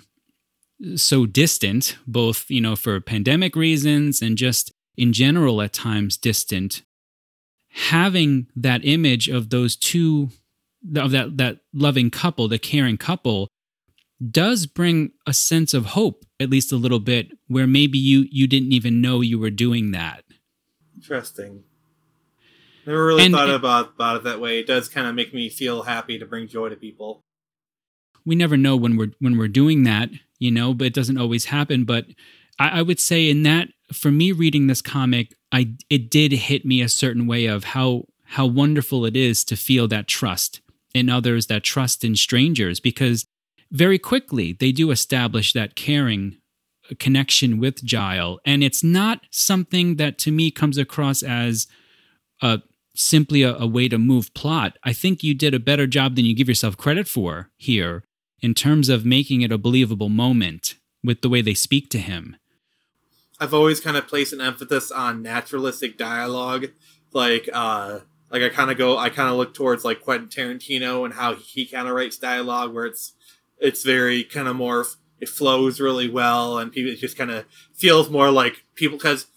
so 0.95 1.25
distant, 1.25 1.97
both, 2.07 2.45
you 2.49 2.61
know, 2.61 2.75
for 2.75 2.99
pandemic 3.01 3.55
reasons 3.55 4.21
and 4.21 4.37
just 4.37 4.71
in 4.95 5.11
general 5.11 5.61
at 5.61 5.73
times 5.73 6.15
distant, 6.17 6.83
having 7.69 8.47
that 8.55 8.81
image 8.85 9.27
of 9.27 9.49
those 9.49 9.75
two, 9.75 10.29
of 10.95 11.11
that, 11.11 11.37
that 11.37 11.59
loving 11.73 12.09
couple, 12.09 12.47
the 12.47 12.59
caring 12.59 12.97
couple, 12.97 13.47
does 14.31 14.65
bring 14.65 15.11
a 15.25 15.33
sense 15.33 15.73
of 15.73 15.87
hope, 15.87 16.25
at 16.39 16.49
least 16.49 16.71
a 16.71 16.75
little 16.77 16.99
bit, 16.99 17.31
where 17.47 17.67
maybe 17.67 17.97
you 17.97 18.25
you 18.31 18.47
didn't 18.47 18.73
even 18.73 19.01
know 19.01 19.21
you 19.21 19.39
were 19.39 19.49
doing 19.49 19.91
that. 19.91 20.23
Interesting. 20.95 21.63
Never 22.85 23.05
really 23.05 23.25
And- 23.25 23.33
thought 23.33 23.49
about 23.49 23.93
about 23.95 24.17
it 24.17 24.23
that 24.23 24.39
way. 24.41 24.59
It 24.59 24.67
does 24.67 24.89
kind 24.89 25.07
of 25.07 25.15
make 25.15 25.33
me 25.33 25.49
feel 25.49 25.83
happy 25.83 26.17
to 26.19 26.25
bring 26.25 26.47
joy 26.47 26.69
to 26.69 26.75
people. 26.75 27.23
we 28.25 28.35
never 28.35 28.57
know 28.57 28.75
when 28.75 28.95
we're 28.97 29.11
when 29.19 29.37
we're 29.37 29.47
doing 29.47 29.83
that, 29.85 30.09
you 30.39 30.51
know, 30.51 30.73
but 30.73 30.87
it 30.87 30.93
doesn't 30.93 31.17
always 31.17 31.45
happen. 31.45 31.83
But 31.85 32.05
I, 32.59 32.79
I 32.79 32.81
would 32.81 32.99
say 32.99 33.29
in 33.29 33.43
that 33.43 33.69
for 33.93 34.11
me 34.11 34.31
reading 34.31 34.67
this 34.67 34.81
comic, 34.81 35.33
I 35.51 35.73
it 35.89 36.09
did 36.11 36.31
hit 36.33 36.65
me 36.65 36.81
a 36.81 36.89
certain 36.89 37.25
way 37.27 37.45
of 37.45 37.63
how 37.63 38.05
how 38.25 38.45
wonderful 38.45 39.05
it 39.05 39.15
is 39.15 39.43
to 39.45 39.55
feel 39.55 39.87
that 39.87 40.07
trust 40.07 40.61
in 40.93 41.09
others, 41.09 41.47
that 41.47 41.63
trust 41.63 42.03
in 42.03 42.15
strangers, 42.15 42.79
because 42.79 43.25
very 43.71 43.99
quickly 43.99 44.53
they 44.53 44.71
do 44.71 44.91
establish 44.91 45.53
that 45.53 45.75
caring 45.75 46.37
connection 46.97 47.59
with 47.59 47.85
Gile. 47.85 48.39
And 48.45 48.63
it's 48.63 48.83
not 48.83 49.21
something 49.29 49.97
that 49.97 50.17
to 50.19 50.31
me 50.31 50.49
comes 50.51 50.77
across 50.77 51.21
as 51.21 51.67
a 52.41 52.61
simply 52.95 53.43
a, 53.43 53.55
a 53.55 53.67
way 53.67 53.87
to 53.87 53.97
move 53.97 54.33
plot. 54.33 54.77
I 54.83 54.93
think 54.93 55.23
you 55.23 55.33
did 55.33 55.53
a 55.53 55.59
better 55.59 55.87
job 55.87 56.15
than 56.15 56.25
you 56.25 56.35
give 56.35 56.49
yourself 56.49 56.77
credit 56.77 57.07
for 57.07 57.49
here 57.57 58.03
in 58.41 58.53
terms 58.53 58.89
of 58.89 59.05
making 59.05 59.41
it 59.41 59.51
a 59.51 59.57
believable 59.57 60.09
moment 60.09 60.75
with 61.03 61.21
the 61.21 61.29
way 61.29 61.41
they 61.41 61.53
speak 61.53 61.89
to 61.91 61.99
him. 61.99 62.35
I've 63.39 63.53
always 63.53 63.79
kind 63.79 63.95
of 63.95 64.07
placed 64.07 64.33
an 64.33 64.41
emphasis 64.41 64.91
on 64.91 65.21
naturalistic 65.21 65.97
dialogue. 65.97 66.71
Like, 67.13 67.49
uh, 67.53 67.99
like 68.31 68.43
I 68.43 68.49
kind 68.49 68.71
of 68.71 68.77
go, 68.77 68.97
I 68.97 69.09
kind 69.09 69.29
of 69.29 69.35
look 69.35 69.53
towards 69.53 69.83
like 69.83 70.01
Quentin 70.01 70.29
Tarantino 70.29 71.05
and 71.05 71.13
how 71.13 71.35
he 71.35 71.65
kind 71.65 71.87
of 71.87 71.95
writes 71.95 72.17
dialogue, 72.17 72.73
where 72.73 72.85
it's 72.85 73.13
it's 73.57 73.83
very 73.83 74.23
kind 74.23 74.47
of 74.47 74.55
more, 74.55 74.85
it 75.19 75.29
flows 75.29 75.79
really 75.79 76.09
well, 76.09 76.57
and 76.57 76.71
people 76.71 76.91
it 76.91 76.99
just 76.99 77.17
kind 77.17 77.31
of 77.31 77.45
feels 77.73 78.09
more 78.09 78.31
like 78.31 78.63
people. 78.75 78.97
Because 78.97 79.27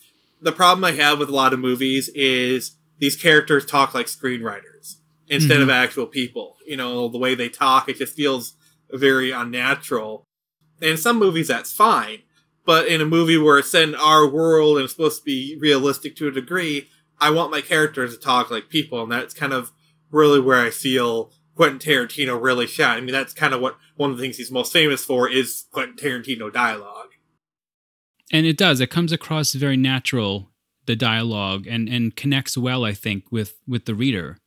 the 0.41 0.53
problem 0.53 0.85
I 0.85 0.93
have 0.93 1.19
with 1.19 1.29
a 1.29 1.35
lot 1.35 1.53
of 1.53 1.59
movies 1.59 2.09
is 2.11 2.77
these 2.99 3.17
characters 3.17 3.67
talk 3.67 3.95
like 3.95 4.07
screenwriters 4.07 4.97
instead 5.29 5.61
of 5.61 5.69
mm-hmm. 5.69 5.85
actual 5.85 6.07
people. 6.07 6.57
You 6.67 6.77
know, 6.77 7.09
the 7.09 7.19
way 7.19 7.35
they 7.35 7.49
talk, 7.49 7.89
it 7.89 7.97
just 7.97 8.15
feels 8.15 8.55
very 8.91 9.31
unnatural. 9.31 10.27
And 10.81 10.91
in 10.91 10.97
some 10.97 11.19
movies, 11.19 11.49
that's 11.49 11.73
fine. 11.73 12.19
But 12.65 12.87
in 12.87 13.01
a 13.01 13.07
movie 13.07 13.39
where 13.39 13.59
it's 13.59 13.71
set 13.71 13.89
in 13.89 13.95
our 13.95 14.27
world 14.27 14.77
and 14.77 14.85
it's 14.85 14.93
supposed 14.93 15.19
to 15.21 15.25
be 15.25 15.57
realistic 15.61 16.15
to 16.17 16.29
a 16.29 16.31
degree, 16.31 16.89
I 17.23 17.31
want 17.31 17.53
my 17.53 17.61
characters 17.61 18.13
to 18.13 18.21
talk 18.21 18.51
like 18.51 18.69
people, 18.69 19.01
and 19.01 19.13
that's 19.13 19.33
kind 19.33 19.53
of 19.53 19.71
really 20.11 20.41
where 20.41 20.59
I 20.59 20.71
feel 20.71 21.31
Quentin 21.55 21.79
Tarantino 21.79 22.43
really 22.43 22.67
shine. 22.67 22.99
I 22.99 23.01
mean, 23.01 23.13
that's 23.13 23.33
kind 23.33 23.55
of 23.55 23.61
what 23.61 23.79
one 23.95 24.11
of 24.11 24.17
the 24.17 24.23
things 24.23 24.39
he's 24.39 24.51
most 24.51 24.73
famous 24.73 25.05
for 25.05 25.29
is 25.29 25.67
Quentin 25.71 25.97
Tarantino 25.97 26.53
dialogue. 26.53 27.11
And 28.33 28.45
it 28.45 28.57
does. 28.57 28.81
It 28.81 28.91
comes 28.91 29.13
across 29.13 29.53
very 29.53 29.77
natural, 29.77 30.51
the 30.87 30.97
dialogue, 30.97 31.69
and 31.69 31.89
and 31.89 32.17
connects 32.17 32.59
well, 32.59 32.85
I 32.85 32.93
think, 32.93 33.31
with 33.31 33.55
with 33.69 33.85
the 33.85 33.95
reader. 33.95 34.39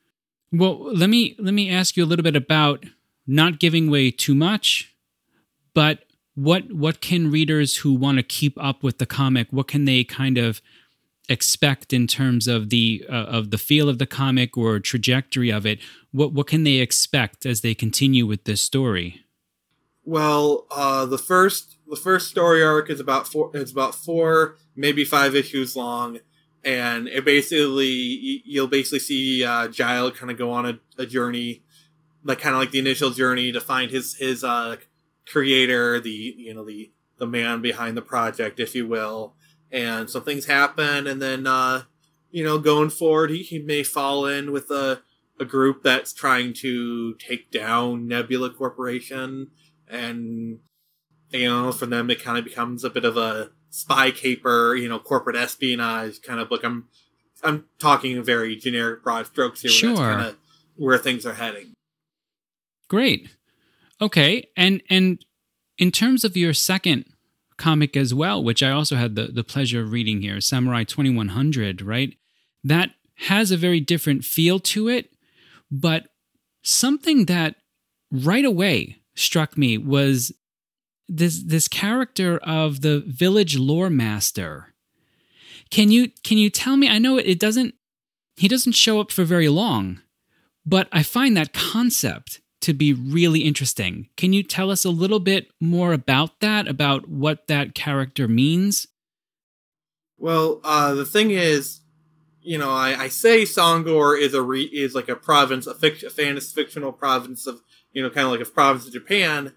Well, 0.51 0.93
let 0.93 1.09
me 1.09 1.37
let 1.39 1.53
me 1.53 1.69
ask 1.69 1.95
you 1.95 2.03
a 2.03 2.07
little 2.07 2.23
bit 2.23 2.35
about 2.35 2.85
not 3.25 3.59
giving 3.59 3.87
away 3.87 4.11
too 4.11 4.35
much, 4.35 4.93
but 5.73 6.03
what 6.33 6.73
what 6.73 6.99
can 6.99 7.31
readers 7.31 7.77
who 7.77 7.93
want 7.93 8.17
to 8.17 8.23
keep 8.23 8.61
up 8.61 8.83
with 8.83 8.97
the 8.97 9.05
comic, 9.05 9.47
what 9.51 9.69
can 9.69 9.85
they 9.85 10.03
kind 10.03 10.37
of 10.37 10.61
expect 11.29 11.93
in 11.93 12.07
terms 12.07 12.47
of 12.47 12.69
the 12.69 13.05
uh, 13.09 13.13
of 13.13 13.51
the 13.51 13.57
feel 13.57 13.89
of 13.89 13.99
the 13.99 14.05
comic 14.05 14.57
or 14.57 14.79
trajectory 14.79 15.51
of 15.51 15.65
it? 15.65 15.79
What 16.11 16.33
what 16.33 16.47
can 16.47 16.63
they 16.63 16.75
expect 16.75 17.45
as 17.45 17.61
they 17.61 17.73
continue 17.73 18.25
with 18.25 18.45
this 18.45 18.61
story? 18.61 19.25
Well, 20.03 20.67
uh, 20.69 21.05
the 21.05 21.17
first 21.17 21.77
the 21.87 21.95
first 21.95 22.29
story 22.29 22.63
arc 22.63 22.89
is 22.89 22.99
about 22.99 23.27
four. 23.27 23.51
It's 23.53 23.71
about 23.71 23.95
four, 23.95 24.57
maybe 24.75 25.03
five 25.03 25.35
issues 25.35 25.75
long, 25.75 26.19
and 26.63 27.07
it 27.07 27.25
basically 27.25 28.41
you'll 28.45 28.67
basically 28.67 28.99
see 28.99 29.43
uh, 29.43 29.67
Giles 29.67 30.17
kind 30.17 30.31
of 30.31 30.37
go 30.37 30.51
on 30.51 30.65
a, 30.65 30.79
a 30.97 31.05
journey, 31.05 31.63
like 32.23 32.39
kind 32.39 32.55
of 32.55 32.61
like 32.61 32.71
the 32.71 32.79
initial 32.79 33.09
journey 33.09 33.51
to 33.51 33.59
find 33.59 33.91
his 33.91 34.15
his 34.15 34.43
uh, 34.43 34.77
creator, 35.27 35.99
the 35.99 36.35
you 36.37 36.53
know 36.53 36.65
the 36.65 36.91
the 37.17 37.27
man 37.27 37.61
behind 37.61 37.97
the 37.97 38.01
project, 38.01 38.59
if 38.59 38.75
you 38.75 38.87
will. 38.87 39.33
And 39.71 40.09
some 40.09 40.23
things 40.23 40.45
happen, 40.45 41.07
and 41.07 41.21
then 41.21 41.47
uh, 41.47 41.83
you 42.31 42.43
know 42.43 42.57
going 42.57 42.89
forward, 42.89 43.29
he, 43.29 43.43
he 43.43 43.59
may 43.59 43.83
fall 43.83 44.25
in 44.25 44.51
with 44.51 44.69
a 44.71 45.01
a 45.39 45.45
group 45.45 45.83
that's 45.83 46.13
trying 46.13 46.53
to 46.53 47.13
take 47.15 47.51
down 47.51 48.07
Nebula 48.07 48.51
Corporation 48.51 49.51
and 49.89 50.59
you 51.31 51.47
know, 51.47 51.71
for 51.71 51.85
them 51.85 52.09
it 52.09 52.23
kind 52.23 52.37
of 52.37 52.45
becomes 52.45 52.83
a 52.83 52.89
bit 52.89 53.05
of 53.05 53.17
a 53.17 53.51
spy 53.69 54.11
caper, 54.11 54.75
you 54.75 54.87
know, 54.87 54.99
corporate 54.99 55.35
espionage 55.35 56.21
kind 56.21 56.39
of 56.39 56.49
book. 56.49 56.63
I'm 56.63 56.87
I'm 57.43 57.65
talking 57.79 58.23
very 58.23 58.55
generic 58.55 59.03
broad 59.03 59.27
strokes 59.27 59.61
here. 59.61 59.71
Sure. 59.71 59.95
That's 59.95 59.99
kind 59.99 60.21
of 60.27 60.37
where 60.75 60.97
things 60.97 61.25
are 61.25 61.33
heading. 61.33 61.73
Great. 62.87 63.29
Okay. 64.01 64.47
And 64.55 64.81
and 64.89 65.23
in 65.77 65.91
terms 65.91 66.23
of 66.23 66.37
your 66.37 66.53
second 66.53 67.05
comic 67.57 67.95
as 67.95 68.13
well, 68.13 68.43
which 68.43 68.61
I 68.61 68.71
also 68.71 68.95
had 68.95 69.15
the, 69.15 69.27
the 69.27 69.43
pleasure 69.43 69.81
of 69.81 69.91
reading 69.91 70.21
here, 70.21 70.41
Samurai 70.41 70.83
2100, 70.83 71.81
right? 71.81 72.15
That 72.63 72.91
has 73.15 73.51
a 73.51 73.57
very 73.57 73.79
different 73.79 74.23
feel 74.23 74.59
to 74.59 74.87
it, 74.89 75.11
but 75.71 76.07
something 76.63 77.25
that 77.25 77.55
right 78.11 78.45
away 78.45 78.97
struck 79.15 79.57
me 79.57 79.77
was 79.77 80.31
this 81.07 81.43
this 81.43 81.67
character 81.67 82.37
of 82.39 82.81
the 82.81 83.03
village 83.05 83.57
lore 83.57 83.89
master. 83.89 84.73
Can 85.69 85.91
you 85.91 86.09
can 86.23 86.37
you 86.37 86.49
tell 86.49 86.77
me? 86.77 86.89
I 86.89 86.97
know 86.97 87.17
it 87.17 87.39
doesn't 87.39 87.75
he 88.35 88.47
doesn't 88.47 88.73
show 88.73 88.99
up 88.99 89.11
for 89.11 89.23
very 89.23 89.47
long, 89.47 90.01
but 90.65 90.87
I 90.91 91.03
find 91.03 91.37
that 91.37 91.53
concept 91.53 92.41
to 92.65 92.73
be 92.73 92.93
really 92.93 93.41
interesting. 93.41 94.09
Can 94.17 94.33
you 94.33 94.43
tell 94.43 94.71
us 94.71 94.83
a 94.85 94.89
little 94.89 95.19
bit 95.19 95.51
more 95.61 95.93
about 95.93 96.39
that? 96.41 96.67
About 96.67 97.07
what 97.07 97.47
that 97.47 97.75
character 97.75 98.27
means? 98.27 98.87
Well, 100.17 100.61
uh, 100.63 100.93
the 100.93 101.05
thing 101.05 101.31
is, 101.31 101.81
you 102.41 102.57
know, 102.57 102.71
I, 102.71 103.03
I 103.03 103.07
say 103.07 103.43
Songor 103.43 104.19
is 104.19 104.33
a 104.33 104.41
re, 104.41 104.63
is 104.63 104.95
like 104.95 105.09
a 105.09 105.15
province, 105.15 105.67
a, 105.67 105.73
fict, 105.73 106.03
a 106.03 106.09
fantasy 106.09 106.53
fictional 106.53 106.91
province 106.91 107.47
of 107.47 107.61
you 107.95 108.03
know, 108.03 108.09
kind 108.09 108.25
of 108.25 108.31
like 108.31 108.41
a 108.41 108.51
province 108.51 108.85
of 108.85 108.93
Japan, 108.93 109.53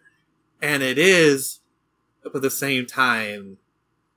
and 0.62 0.82
it 0.82 0.96
is, 0.96 1.58
but 2.22 2.36
at 2.36 2.42
the 2.42 2.50
same 2.50 2.86
time, 2.86 3.58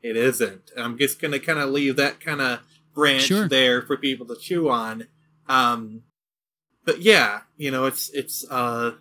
it 0.04 0.16
isn't. 0.16 0.72
And 0.76 0.86
I'm 0.86 0.98
just 0.98 1.20
gonna 1.20 1.40
kind 1.40 1.60
of 1.60 1.72
leave 1.72 1.96
that 1.96 2.20
kind 2.20 2.40
of 2.40 2.60
branch 2.94 3.24
sure. 3.24 3.48
there 3.48 3.82
for 3.82 3.98
people 3.98 4.28
to 4.28 4.36
chew 4.36 4.70
on. 4.70 5.08
Um, 5.50 6.04
but 6.86 7.02
yeah, 7.02 7.42
you 7.58 7.72
know, 7.72 7.86
it's 7.86 8.10
it's 8.10 8.46
uh, 8.50 8.94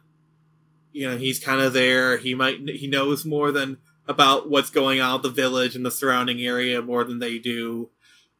you 0.93 1.09
know, 1.09 1.17
he's 1.17 1.39
kind 1.39 1.61
of 1.61 1.73
there. 1.73 2.19
He 2.19 2.35
might 2.35 2.69
he 2.69 2.87
knows 2.87 3.25
more 3.25 3.53
than 3.53 3.79
about 4.07 4.51
what's 4.51 4.71
going 4.71 5.01
on 5.01 5.23
the 5.23 5.31
village 5.31 5.77
and 5.77 5.87
the 5.87 5.91
surrounding 5.91 6.41
area 6.41 6.83
more 6.83 7.05
than 7.05 7.19
they 7.19 7.39
do. 7.39 7.91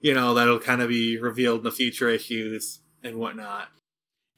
You 0.01 0.15
know, 0.15 0.35
that'll 0.35 0.59
kind 0.59 0.83
of 0.83 0.89
be 0.89 1.19
revealed 1.19 1.59
in 1.59 1.65
the 1.65 1.73
future 1.73 2.09
issues 2.09 2.81
and 3.03 3.17
whatnot. 3.17 3.69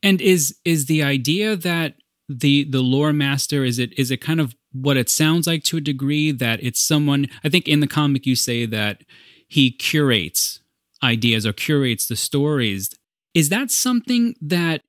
And 0.03 0.21
is 0.21 0.57
is 0.65 0.87
the 0.87 1.03
idea 1.03 1.57
that 1.57 1.95
the 2.29 2.65
the 2.65 2.81
lore 2.81 3.13
master 3.13 3.65
is 3.65 3.79
it 3.79 3.97
is 3.99 4.11
it 4.11 4.19
kind 4.19 4.41
of 4.41 4.55
what 4.73 4.97
it 4.97 5.09
sounds 5.09 5.47
like 5.47 5.63
to 5.65 5.77
a 5.77 5.81
degree 5.81 6.33
that 6.33 6.63
it's 6.63 6.81
someone 6.81 7.27
i 7.45 7.49
think 7.49 7.69
in 7.69 7.81
the 7.81 7.87
comic 7.87 8.25
you 8.25 8.35
say 8.35 8.65
that 8.65 9.03
he 9.49 9.71
curates 9.71 10.61
ideas 11.03 11.45
or 11.45 11.53
curates 11.53 12.07
the 12.07 12.17
stories 12.17 12.91
is 13.35 13.49
that 13.49 13.71
something 13.71 14.35
that 14.41 14.83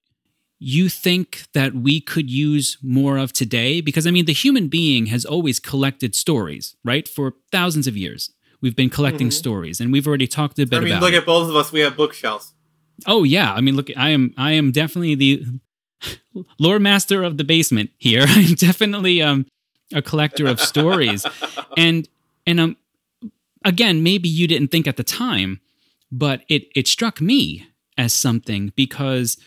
you 0.63 0.89
think 0.89 1.45
that 1.53 1.73
we 1.73 1.99
could 1.99 2.29
use 2.29 2.77
more 2.81 3.17
of 3.17 3.33
today 3.33 3.81
because 3.81 4.07
i 4.07 4.11
mean 4.11 4.25
the 4.25 4.33
human 4.33 4.67
being 4.67 5.07
has 5.07 5.25
always 5.25 5.59
collected 5.59 6.15
stories 6.15 6.75
right 6.83 7.07
for 7.07 7.33
thousands 7.51 7.87
of 7.87 7.97
years 7.97 8.31
we've 8.61 8.75
been 8.75 8.89
collecting 8.89 9.27
mm-hmm. 9.27 9.43
stories 9.43 9.79
and 9.79 9.91
we've 9.91 10.07
already 10.07 10.27
talked 10.27 10.57
a 10.59 10.65
bit 10.65 10.77
I 10.77 10.79
mean, 10.79 10.93
about 10.93 11.01
look 11.01 11.13
it. 11.13 11.17
at 11.17 11.25
both 11.25 11.49
of 11.49 11.55
us 11.55 11.71
we 11.71 11.81
have 11.81 11.97
bookshelves 11.97 12.53
oh 13.07 13.23
yeah 13.23 13.53
i 13.53 13.61
mean 13.61 13.75
look 13.75 13.89
i 13.97 14.09
am 14.09 14.33
i 14.37 14.51
am 14.51 14.71
definitely 14.71 15.15
the 15.15 15.45
lore 16.59 16.79
master 16.79 17.23
of 17.23 17.37
the 17.37 17.43
basement 17.43 17.91
here. 17.97 18.23
I'm 18.27 18.55
definitely 18.55 19.21
um, 19.21 19.45
a 19.93 20.01
collector 20.01 20.47
of 20.47 20.59
stories, 20.59 21.25
and 21.77 22.07
and 22.45 22.59
um, 22.59 22.77
again, 23.63 24.03
maybe 24.03 24.29
you 24.29 24.47
didn't 24.47 24.69
think 24.69 24.87
at 24.87 24.97
the 24.97 25.03
time, 25.03 25.59
but 26.11 26.43
it 26.49 26.67
it 26.75 26.87
struck 26.87 27.21
me 27.21 27.67
as 27.97 28.13
something 28.13 28.73
because 28.75 29.37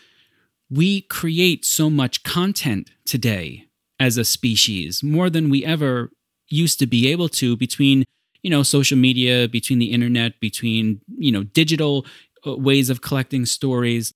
we 0.71 1.03
create 1.03 1.65
so 1.65 1.89
much 1.89 2.23
content 2.23 2.91
today 3.05 3.67
as 3.99 4.19
a 4.19 4.25
species 4.25 5.03
more 5.03 5.31
than 5.31 5.49
we 5.49 5.65
ever 5.65 6.11
used 6.49 6.79
to 6.79 6.87
be 6.87 7.11
able 7.11 7.29
to 7.29 7.57
between 7.57 8.05
you 8.43 8.51
know 8.51 8.63
social 8.63 8.99
media 8.99 9.49
between 9.49 9.79
the 9.79 9.93
internet 9.93 10.39
between 10.41 11.01
you 11.19 11.33
know 11.33 11.43
digital 11.43 12.05
uh, 12.47 12.55
ways 12.57 12.91
of 12.91 13.01
collecting 13.01 13.47
stories 13.47 14.13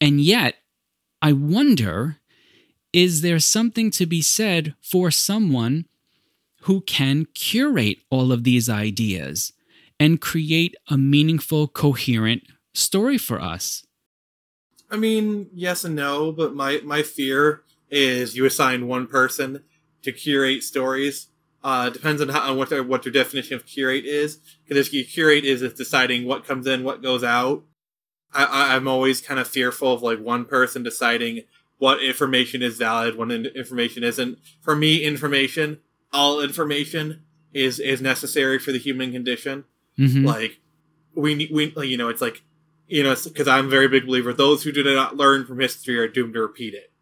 and 0.00 0.20
yet 0.20 0.56
I 1.22 1.32
wonder 1.32 2.18
is 2.92 3.22
there 3.22 3.40
something 3.40 3.90
to 3.92 4.06
be 4.06 4.22
said 4.22 4.74
for 4.80 5.10
someone 5.10 5.86
who 6.62 6.80
can 6.82 7.26
curate 7.34 7.98
all 8.08 8.30
of 8.30 8.44
these 8.44 8.68
ideas 8.68 9.52
and 9.98 10.20
create 10.20 10.76
a 10.88 10.96
meaningful, 10.96 11.66
coherent 11.66 12.42
story 12.72 13.18
for 13.18 13.40
us? 13.40 13.83
I 14.94 14.96
mean, 14.96 15.48
yes 15.52 15.84
and 15.84 15.96
no, 15.96 16.30
but 16.30 16.54
my, 16.54 16.80
my 16.84 17.02
fear 17.02 17.64
is 17.90 18.36
you 18.36 18.46
assign 18.46 18.86
one 18.86 19.08
person 19.08 19.64
to 20.02 20.12
curate 20.12 20.62
stories. 20.62 21.26
Uh, 21.64 21.90
depends 21.90 22.22
on, 22.22 22.28
how, 22.28 22.48
on 22.48 22.56
what 22.56 22.68
their 22.68 22.84
what 22.84 23.02
their 23.02 23.12
definition 23.12 23.56
of 23.56 23.66
curate 23.66 24.04
is. 24.04 24.38
Because 24.62 24.86
if 24.86 24.92
you 24.92 25.04
curate 25.04 25.44
is 25.44 25.62
it's 25.62 25.74
deciding 25.74 26.26
what 26.26 26.46
comes 26.46 26.68
in, 26.68 26.84
what 26.84 27.02
goes 27.02 27.24
out, 27.24 27.64
I, 28.32 28.76
I'm 28.76 28.86
always 28.86 29.20
kind 29.20 29.40
of 29.40 29.48
fearful 29.48 29.94
of 29.94 30.02
like 30.02 30.20
one 30.20 30.44
person 30.44 30.84
deciding 30.84 31.42
what 31.78 32.00
information 32.00 32.62
is 32.62 32.76
valid, 32.76 33.16
what 33.16 33.32
information 33.32 34.04
isn't. 34.04 34.38
For 34.60 34.76
me, 34.76 35.02
information, 35.02 35.80
all 36.12 36.40
information 36.40 37.24
is 37.52 37.80
is 37.80 38.00
necessary 38.00 38.60
for 38.60 38.70
the 38.70 38.78
human 38.78 39.10
condition. 39.10 39.64
Mm-hmm. 39.98 40.24
Like 40.24 40.60
we 41.16 41.50
we 41.52 41.72
you 41.84 41.96
know 41.96 42.10
it's 42.10 42.20
like 42.20 42.42
you 42.86 43.02
know 43.02 43.14
because 43.24 43.48
I'm 43.48 43.66
a 43.66 43.70
very 43.70 43.88
big 43.88 44.06
believer 44.06 44.32
those 44.32 44.62
who 44.62 44.72
do 44.72 44.82
not 44.82 45.16
learn 45.16 45.46
from 45.46 45.60
history 45.60 45.98
are 45.98 46.08
doomed 46.08 46.34
to 46.34 46.40
repeat 46.40 46.74
it. 46.74 46.92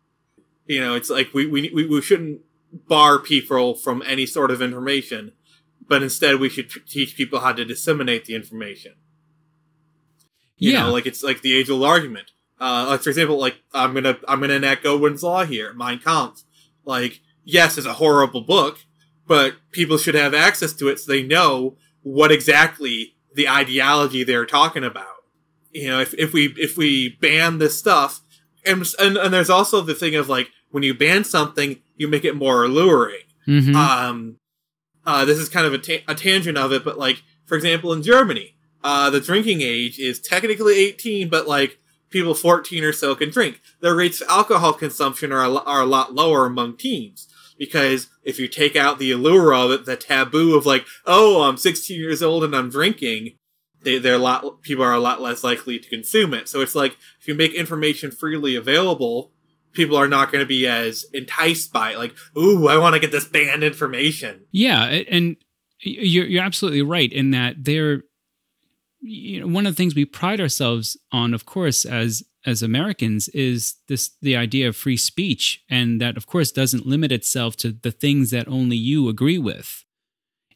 You 0.67 0.81
know 0.81 0.95
it's 0.95 1.11
like 1.11 1.33
we 1.35 1.47
we 1.47 1.71
we, 1.75 1.87
we 1.87 2.01
shouldn't 2.01 2.41
bar 2.73 3.19
people 3.19 3.75
from 3.75 4.03
any 4.07 4.27
sort 4.27 4.51
of 4.51 4.63
information, 4.63 5.33
but 5.87 6.03
instead 6.03 6.37
we 6.37 6.49
should 6.49 6.71
teach 6.87 7.17
people 7.17 7.41
how 7.41 7.53
to 7.53 7.65
disseminate 7.65 8.25
the 8.25 8.35
information. 8.35 8.95
You 10.57 10.73
yeah. 10.73 10.83
know, 10.85 10.93
like 10.93 11.07
it's 11.07 11.23
like 11.23 11.43
the 11.43 11.57
age 11.57 11.71
old 11.71 11.85
argument. 11.85 12.31
Uh, 12.61 12.87
like 12.91 13.01
for 13.01 13.11
example, 13.11 13.39
like 13.39 13.57
I'm 13.75 13.95
gonna 13.95 14.19
I'm 14.29 14.41
gonna 14.41 14.55
enact 14.55 14.85
Godwin's 14.85 15.23
law 15.23 15.45
here, 15.45 15.73
Mein 15.73 15.99
Kampf. 15.99 16.45
Like, 16.85 17.21
yes, 17.45 17.77
it's 17.77 17.87
a 17.87 17.95
horrible 17.95 18.43
book, 18.43 18.79
but 19.27 19.57
people 19.73 19.99
should 19.99 20.15
have 20.15 20.35
access 20.35 20.73
to 20.75 20.89
it 20.89 21.01
so 21.01 21.11
they 21.11 21.23
know 21.23 21.77
what 22.03 22.31
exactly 22.31 23.17
the 23.35 23.49
ideology 23.49 24.23
they're 24.23 24.47
talking 24.47 24.85
about. 24.85 25.12
You 25.73 25.89
know, 25.89 26.01
if, 26.01 26.15
if 26.15 26.33
we 26.33 26.55
if 26.57 26.77
we 26.77 27.17
ban 27.21 27.59
this 27.59 27.79
stuff, 27.79 28.21
and, 28.67 28.87
and 28.99 29.17
and 29.17 29.33
there's 29.33 29.51
also 29.51 29.81
the 29.81 29.95
thing 29.95 30.15
of 30.15 30.29
like 30.29 30.49
when 30.71 30.83
you 30.83 30.95
ban 30.95 31.25
something, 31.25 31.81
you 31.97 32.09
make 32.09 32.25
it 32.25 32.37
more 32.37 32.65
alluring. 32.65 33.23
Mm-hmm. 33.47 33.75
Um, 33.75 34.37
uh, 35.05 35.25
this 35.25 35.39
is 35.39 35.49
kind 35.49 35.67
of 35.67 35.75
a, 35.75 35.79
ta- 35.79 36.05
a 36.07 36.15
tangent 36.15 36.59
of 36.59 36.73
it, 36.73 36.85
but 36.85 36.99
like 36.99 37.23
for 37.47 37.57
example, 37.57 37.93
in 37.93 38.03
Germany, 38.03 38.55
uh, 38.85 39.11
the 39.11 39.21
drinking 39.21 39.61
age 39.63 39.99
is 39.99 40.21
technically 40.21 40.75
18, 40.75 41.29
but 41.29 41.47
like 41.47 41.79
people 42.11 42.35
14 42.35 42.85
or 42.85 42.93
so 42.93 43.15
can 43.15 43.31
drink. 43.31 43.61
The 43.81 43.95
rates 43.95 44.21
of 44.21 44.29
alcohol 44.29 44.75
consumption 44.75 45.33
are 45.33 45.45
a, 45.45 45.55
are 45.55 45.83
a 45.83 45.87
lot 45.87 46.15
lower 46.15 46.47
among 46.47 46.77
teens 46.77 47.29
because 47.59 48.09
if 48.23 48.39
you 48.39 48.49
take 48.49 48.77
out 48.77 48.99
the 48.99 49.11
allure 49.11 49.55
of 49.55 49.71
it, 49.71 49.85
the 49.87 49.97
taboo 49.97 50.57
of 50.57 50.67
like, 50.67 50.87
oh, 51.07 51.43
I'm 51.43 51.57
16 51.57 51.99
years 51.99 52.23
old 52.23 52.45
and 52.45 52.55
I'm 52.55 52.71
drinking, 52.71 53.39
they, 53.85 53.99
they're 53.99 54.15
a 54.15 54.19
lot, 54.19 54.63
people 54.63 54.85
are 54.85 54.93
a 54.93 55.01
lot 55.01 55.21
less 55.21 55.43
likely 55.45 55.79
to 55.79 55.89
consume 55.89 56.35
it. 56.35 56.49
So 56.49 56.61
it's 56.61 56.75
like, 56.75 56.97
if 57.21 57.29
you 57.29 57.35
make 57.35 57.55
information 57.55 58.11
freely 58.11 58.57
available, 58.57 59.33
people 59.73 59.97
are 59.97 60.09
not 60.09 60.31
going 60.31 60.43
to 60.43 60.49
be 60.49 60.67
as 60.67 61.05
enticed 61.13 61.73
by 61.73 61.93
it. 61.93 61.99
Like, 61.99 62.15
ooh, 62.37 62.69
I 62.69 62.79
want 62.79 62.95
to 62.95 63.01
get 63.01 63.13
this 63.13 63.27
banned 63.27 63.65
information. 63.65 64.43
Yeah. 64.51 64.85
And 64.85 65.37
you're, 65.81 66.27
you're 66.27 66.45
absolutely 66.45 66.83
right 66.83 67.13
in 67.13 67.31
that 67.33 67.65
there 67.65 68.03
you 69.03 69.41
know, 69.41 69.49
one 69.49 69.67
of 69.67 69.73
the 69.73 69.77
things 69.77 69.95
we 69.95 70.05
pride 70.05 70.41
ourselves 70.41 70.97
on, 71.11 71.35
of 71.35 71.45
course, 71.45 71.85
as 71.85 72.23
as 72.47 72.63
Americans, 72.63 73.29
is 73.29 73.75
this 73.89 74.11
the 74.23 74.37
idea 74.37 74.69
of 74.69 74.77
free 74.77 74.97
speech, 74.97 75.63
and 75.69 76.01
that, 76.01 76.17
of 76.17 76.27
course, 76.27 76.53
doesn't 76.53 76.87
limit 76.87 77.13
itself 77.13 77.57
to 77.57 77.73
the 77.73 77.91
things 77.91 78.31
that 78.31 78.49
only 78.49 78.77
you 78.77 79.09
agree 79.09 79.39
with. 79.39 79.85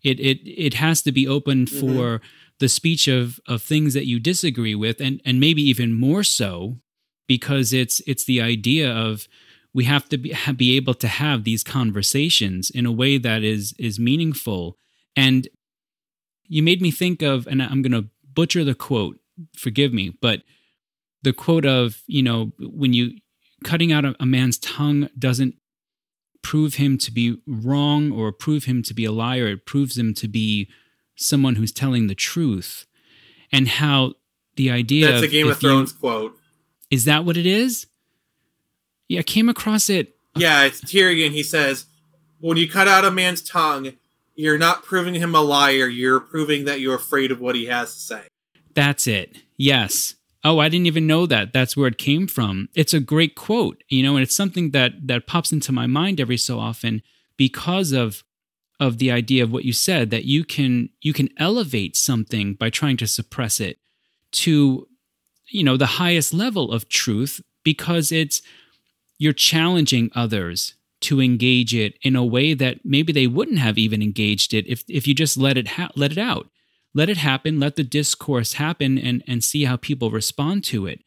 It 0.03 0.21
it 0.21 0.39
it 0.45 0.75
has 0.75 1.03
to 1.03 1.12
be 1.12 1.27
open 1.27 1.67
mm-hmm. 1.67 1.81
for 1.81 2.21
the 2.59 2.69
speech 2.69 3.09
of 3.09 3.40
of 3.47 3.62
things 3.62 3.95
that 3.95 4.07
you 4.07 4.19
disagree 4.21 4.75
with, 4.75 5.01
and 5.01 5.21
and 5.25 5.40
maybe 5.40 5.62
even 5.62 5.92
more 5.92 6.23
so, 6.23 6.79
because 7.27 7.73
it's 7.73 8.01
it's 8.07 8.25
the 8.25 8.40
idea 8.40 8.90
of 8.90 9.29
we 9.75 9.85
have 9.85 10.09
to 10.09 10.16
be, 10.16 10.35
be 10.57 10.77
able 10.77 10.95
to 10.95 11.09
have 11.09 11.45
these 11.45 11.62
conversations 11.62 12.71
in 12.71 12.87
a 12.87 12.92
way 12.92 13.19
that 13.19 13.42
is 13.42 13.75
is 13.79 13.99
meaningful. 13.99 14.77
And 15.19 15.49
you 16.49 16.62
made 16.62 16.81
me 16.81 16.90
think 16.90 17.23
of 17.23 17.47
and 17.47 17.62
i'm 17.62 17.83
going 17.83 17.92
to 17.92 18.09
butcher 18.33 18.64
the 18.64 18.75
quote 18.75 19.19
forgive 19.55 19.92
me 19.92 20.11
but 20.21 20.42
the 21.23 21.33
quote 21.33 21.66
of 21.66 22.03
you 22.07 22.23
know 22.23 22.53
when 22.59 22.92
you 22.92 23.12
cutting 23.64 23.92
out 23.92 24.05
a, 24.05 24.14
a 24.21 24.27
man's 24.27 24.59
tongue 24.59 25.09
doesn't 25.19 25.55
prove 26.42 26.75
him 26.75 26.97
to 26.97 27.11
be 27.11 27.38
wrong 27.47 28.12
or 28.12 28.31
prove 28.31 28.64
him 28.64 28.83
to 28.83 28.95
be 28.95 29.05
a 29.05 29.12
liar 29.12 29.47
it 29.49 29.66
proves 29.66 29.99
him 29.99 30.14
to 30.14 30.29
be 30.29 30.69
someone 31.16 31.57
who's 31.57 31.72
telling 31.72 32.07
the 32.07 32.14
truth 32.14 32.87
and 33.50 33.68
how 33.68 34.14
the 34.57 34.70
idea 34.70 35.11
that's 35.11 35.22
a 35.22 35.29
game 35.29 35.48
of 35.48 35.59
thrones 35.59 35.92
you, 35.92 35.98
quote 35.98 36.38
is 36.90 37.05
that 37.05 37.24
what 37.24 37.37
it 37.37 37.46
is 37.46 37.87
yeah, 39.09 39.20
I 39.20 39.22
came 39.22 39.48
across 39.48 39.88
it. 39.88 40.16
Yeah, 40.37 40.64
it's 40.64 40.81
Tyrion. 40.81 41.31
He 41.31 41.42
says, 41.42 41.87
when 42.40 42.57
you 42.57 42.68
cut 42.68 42.88
out 42.88 43.05
a 43.05 43.11
man's 43.11 43.42
tongue, 43.42 43.92
you're 44.35 44.59
not 44.59 44.85
proving 44.85 45.14
him 45.14 45.35
a 45.35 45.40
liar. 45.40 45.87
You're 45.87 46.20
proving 46.20 46.64
that 46.64 46.81
you're 46.81 46.96
afraid 46.96 47.31
of 47.31 47.40
what 47.40 47.55
he 47.55 47.66
has 47.66 47.94
to 47.94 48.00
say. 48.00 48.22
That's 48.74 49.07
it. 49.07 49.38
Yes. 49.57 50.14
Oh, 50.44 50.59
I 50.59 50.68
didn't 50.68 50.87
even 50.87 51.07
know 51.07 51.26
that. 51.26 51.52
That's 51.52 51.76
where 51.76 51.88
it 51.88 51.98
came 51.98 52.26
from. 52.26 52.68
It's 52.74 52.92
a 52.92 53.00
great 53.00 53.35
quote, 53.35 53.83
you 53.88 54.02
know, 54.02 54.16
and 54.16 54.22
it's 54.22 54.37
something 54.37 54.70
that 54.72 55.07
that 55.07 55.26
pops 55.26 55.50
into 55.50 55.72
my 55.72 55.87
mind 55.87 56.20
every 56.20 56.37
so 56.37 56.61
often 56.61 57.02
because 57.37 57.92
of 57.92 58.22
of 58.79 58.99
the 58.99 59.11
idea 59.11 59.43
of 59.43 59.51
what 59.51 59.65
you 59.65 59.73
said 59.73 60.11
that 60.11 60.25
you 60.25 60.45
can 60.45 60.91
you 61.01 61.12
can 61.12 61.29
elevate 61.39 61.97
something 61.97 62.55
by 62.55 62.71
trying 62.71 62.97
to 62.97 63.07
suppress 63.07 63.61
it 63.61 63.79
to 64.33 64.87
you 65.49 65.65
know 65.65 65.77
the 65.77 65.87
highest 65.87 66.35
level 66.35 66.73
of 66.73 66.89
truth 66.89 67.41
because 67.65 68.12
it's 68.12 68.43
you're 69.19 69.33
challenging 69.33 70.11
others 70.15 70.75
to 71.01 71.21
engage 71.21 71.75
it 71.75 71.95
in 72.03 72.17
a 72.17 72.25
way 72.25 72.55
that 72.55 72.81
maybe 72.85 73.12
they 73.12 73.27
wouldn't 73.27 73.59
have 73.59 73.79
even 73.79 74.03
engaged 74.03 74.55
it 74.55 74.67
if, 74.67 74.85
if 74.89 75.07
you 75.07 75.15
just 75.15 75.37
let 75.37 75.57
it 75.57 75.69
ha- 75.69 75.91
let 75.95 76.12
it 76.12 76.19
out. 76.19 76.49
Let 76.95 77.11
it 77.11 77.19
happen 77.19 77.61
let 77.61 77.77
the 77.77 77.85
discourse 77.85 78.55
happen 78.55 78.99
and 78.99 79.23
and 79.27 79.45
see 79.45 79.65
how 79.65 79.77
people 79.77 80.11
respond 80.11 80.65
to 80.65 80.87
it. 80.87 81.01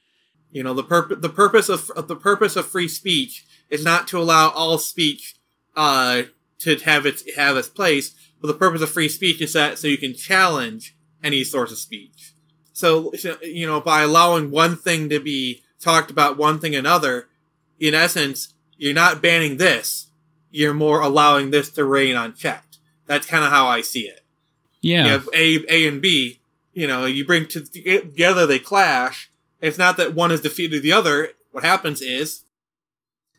You 0.51 0.63
know 0.63 0.73
the 0.73 0.83
purpose 0.83 1.17
the 1.21 1.29
purpose 1.29 1.69
of 1.69 2.07
the 2.07 2.15
purpose 2.15 2.55
of 2.55 2.67
free 2.67 2.87
speech 2.87 3.45
is 3.69 3.83
not 3.83 4.07
to 4.09 4.19
allow 4.19 4.49
all 4.49 4.77
speech 4.77 5.35
uh 5.75 6.23
to 6.59 6.75
have 6.77 7.05
its 7.05 7.23
have 7.35 7.57
its 7.57 7.69
place 7.69 8.15
but 8.41 8.47
the 8.47 8.53
purpose 8.53 8.81
of 8.81 8.89
free 8.89 9.09
speech 9.09 9.41
is 9.41 9.53
that 9.53 9.77
so 9.77 9.87
you 9.87 9.97
can 9.97 10.13
challenge 10.13 10.95
any 11.23 11.43
source 11.43 11.71
of 11.71 11.77
speech 11.77 12.33
so 12.73 13.11
you 13.41 13.65
know 13.65 13.81
by 13.81 14.01
allowing 14.01 14.51
one 14.51 14.75
thing 14.75 15.09
to 15.09 15.19
be 15.19 15.61
talked 15.79 16.11
about 16.11 16.37
one 16.37 16.59
thing 16.59 16.75
another 16.75 17.27
in 17.79 17.93
essence, 17.93 18.53
you're 18.77 18.93
not 18.93 19.21
banning 19.21 19.57
this. 19.57 20.07
You're 20.51 20.73
more 20.73 21.01
allowing 21.01 21.51
this 21.51 21.69
to 21.71 21.85
reign 21.85 22.15
unchecked. 22.15 22.77
That's 23.05 23.27
kind 23.27 23.43
of 23.43 23.51
how 23.51 23.67
I 23.67 23.81
see 23.81 24.01
it. 24.01 24.21
Yeah. 24.81 25.05
You 25.05 25.11
have 25.11 25.29
A, 25.33 25.65
A 25.69 25.87
and 25.87 26.01
B. 26.01 26.41
You 26.73 26.87
know, 26.87 27.05
you 27.05 27.25
bring 27.25 27.47
to 27.47 27.61
together, 27.61 28.45
they 28.45 28.59
clash. 28.59 29.31
It's 29.61 29.77
not 29.77 29.97
that 29.97 30.13
one 30.13 30.29
has 30.29 30.41
defeated 30.41 30.83
the 30.83 30.93
other. 30.93 31.29
What 31.51 31.63
happens 31.63 32.01
is, 32.01 32.43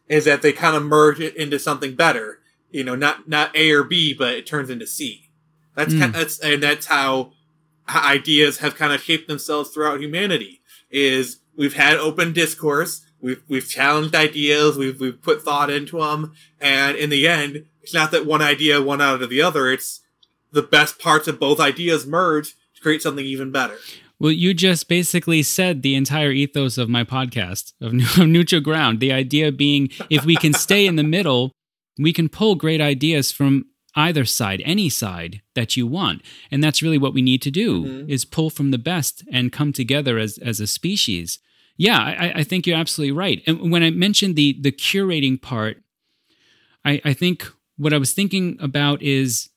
is 0.08 0.24
that 0.24 0.42
they 0.42 0.52
kind 0.52 0.76
of 0.76 0.82
merge 0.82 1.20
it 1.20 1.36
into 1.36 1.58
something 1.58 1.94
better. 1.94 2.39
You 2.70 2.84
know, 2.84 2.94
not 2.94 3.28
not 3.28 3.54
A 3.56 3.70
or 3.72 3.84
B, 3.84 4.14
but 4.14 4.34
it 4.34 4.46
turns 4.46 4.70
into 4.70 4.86
C. 4.86 5.30
That's 5.74 5.92
mm. 5.92 6.00
kind 6.00 6.14
of, 6.14 6.20
that's 6.20 6.38
and 6.38 6.62
that's 6.62 6.86
how 6.86 7.32
ideas 7.88 8.58
have 8.58 8.76
kind 8.76 8.92
of 8.92 9.02
shaped 9.02 9.28
themselves 9.28 9.70
throughout 9.70 10.00
humanity. 10.00 10.60
Is 10.90 11.40
we've 11.56 11.74
had 11.74 11.96
open 11.96 12.32
discourse 12.32 13.04
We've 13.20 13.42
we've 13.48 13.68
challenged 13.68 14.14
ideas. 14.14 14.76
We've 14.76 14.98
we've 14.98 15.20
put 15.20 15.42
thought 15.42 15.70
into 15.70 15.98
them, 15.98 16.32
and 16.60 16.96
in 16.96 17.10
the 17.10 17.28
end, 17.28 17.66
it's 17.82 17.94
not 17.94 18.10
that 18.12 18.26
one 18.26 18.42
idea 18.42 18.80
won 18.80 19.00
out 19.00 19.22
of 19.22 19.30
the 19.30 19.42
other. 19.42 19.70
It's 19.70 20.00
the 20.52 20.62
best 20.62 20.98
parts 20.98 21.28
of 21.28 21.38
both 21.38 21.60
ideas 21.60 22.06
merge 22.06 22.54
to 22.74 22.80
create 22.82 23.02
something 23.02 23.24
even 23.24 23.50
better. 23.50 23.76
Well, 24.18 24.32
you 24.32 24.52
just 24.52 24.88
basically 24.88 25.42
said 25.42 25.82
the 25.82 25.94
entire 25.94 26.30
ethos 26.30 26.76
of 26.76 26.88
my 26.88 27.04
podcast 27.04 27.72
of, 27.80 27.92
of 28.18 28.26
Neutral 28.26 28.60
Ground. 28.60 29.00
The 29.00 29.12
idea 29.12 29.52
being, 29.52 29.90
if 30.10 30.24
we 30.24 30.36
can 30.36 30.52
stay 30.52 30.86
in 30.86 30.96
the 30.96 31.02
middle, 31.02 31.52
we 32.00 32.12
can 32.12 32.28
pull 32.28 32.54
great 32.54 32.80
ideas 32.80 33.30
from 33.30 33.66
either 33.94 34.24
side, 34.24 34.62
any 34.64 34.88
side 34.88 35.42
that 35.54 35.76
you 35.76 35.86
want, 35.86 36.22
and 36.50 36.62
that's 36.62 36.82
really 36.82 36.98
what 36.98 37.14
we 37.14 37.22
need 37.22 37.42
to 37.42 37.50
do: 37.50 37.84
mm-hmm. 37.84 38.10
is 38.10 38.24
pull 38.24 38.50
from 38.50 38.70
the 38.70 38.78
best 38.78 39.24
and 39.32 39.52
come 39.52 39.72
together 39.72 40.18
as 40.18 40.38
as 40.38 40.60
a 40.60 40.66
species. 40.66 41.38
Yeah, 41.76 41.98
I, 41.98 42.32
I 42.40 42.44
think 42.44 42.66
you're 42.66 42.76
absolutely 42.76 43.12
right. 43.12 43.42
And 43.46 43.70
when 43.70 43.82
I 43.82 43.90
mentioned 43.90 44.36
the 44.36 44.56
the 44.60 44.72
curating 44.72 45.40
part, 45.40 45.82
I, 46.84 47.00
I 47.04 47.12
think 47.12 47.50
what 47.76 47.92
I 47.92 47.98
was 47.98 48.12
thinking 48.12 48.58
about 48.60 49.02
is 49.02 49.48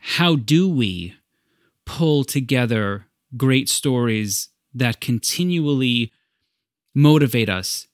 how 0.00 0.36
do 0.36 0.68
we 0.68 1.14
pull 1.86 2.24
together 2.24 3.06
great 3.36 3.68
stories 3.68 4.48
that 4.74 5.00
continually 5.00 6.12
motivate 6.94 7.48
us 7.48 7.86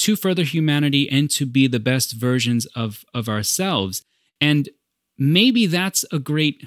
to 0.00 0.16
further 0.16 0.44
humanity 0.44 1.08
and 1.10 1.30
to 1.30 1.46
be 1.46 1.66
the 1.66 1.80
best 1.80 2.12
versions 2.12 2.66
of 2.74 3.04
of 3.14 3.28
ourselves 3.28 4.02
and 4.40 4.68
maybe 5.18 5.66
that's 5.66 6.04
a 6.12 6.18
great 6.18 6.66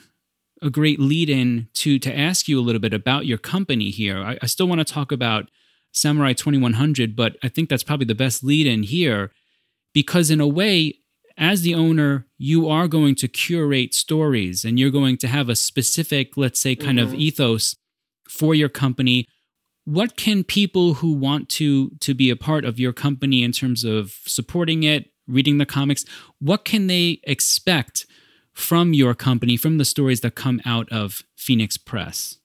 a 0.62 0.70
great 0.70 1.00
lead 1.00 1.30
in 1.30 1.68
to 1.74 2.00
to 2.00 2.18
ask 2.18 2.48
you 2.48 2.60
a 2.60 2.64
little 2.64 2.82
bit 2.82 2.94
about 2.94 3.26
your 3.26 3.38
company 3.38 3.90
here 3.90 4.18
i, 4.18 4.38
I 4.42 4.46
still 4.46 4.68
want 4.68 4.80
to 4.80 4.94
talk 4.94 5.12
about 5.12 5.50
Samurai 5.94 6.34
2100, 6.34 7.16
but 7.16 7.38
I 7.44 7.48
think 7.48 7.70
that's 7.70 7.84
probably 7.84 8.08
the 8.08 8.16
best 8.16 8.44
lead 8.44 8.68
in 8.68 8.84
here 8.84 9.32
because, 9.94 10.30
in 10.30 10.42
a 10.42 10.48
way, 10.48 10.96
as 11.38 11.62
the 11.62 11.76
owner, 11.76 12.28
you 12.38 12.68
are 12.68 12.88
going 12.88 13.16
to 13.16 13.28
curate 13.28 13.94
stories 13.94 14.66
and 14.66 14.80
you're 14.80 14.92
going 14.92 15.18
to 15.18 15.28
have 15.28 15.50
a 15.50 15.56
specific, 15.56 16.36
let's 16.36 16.60
say, 16.60 16.76
kind 16.76 16.98
mm-hmm. 16.98 17.14
of 17.14 17.20
ethos 17.20 17.76
for 18.28 18.54
your 18.56 18.70
company. 18.70 19.28
What 19.86 20.16
can 20.16 20.44
people 20.44 20.96
who 20.96 21.14
want 21.14 21.50
to 21.50 21.90
to 22.00 22.14
be 22.14 22.30
a 22.30 22.36
part 22.36 22.64
of 22.66 22.80
your 22.80 22.94
company 22.94 23.44
in 23.44 23.52
terms 23.52 23.84
of 23.84 24.18
supporting 24.26 24.84
it, 24.84 25.12
reading 25.28 25.58
the 25.58 25.66
comics, 25.66 26.06
what 26.40 26.64
can 26.64 26.88
they 26.88 27.20
expect 27.24 28.06
from 28.54 28.94
your 28.94 29.14
company, 29.14 29.58
from 29.58 29.78
the 29.78 29.86
stories 29.86 30.22
that 30.22 30.36
come 30.36 30.62
out 30.66 30.90
of 30.92 31.24
Phoenix 31.36 31.76
Press? 31.78 32.38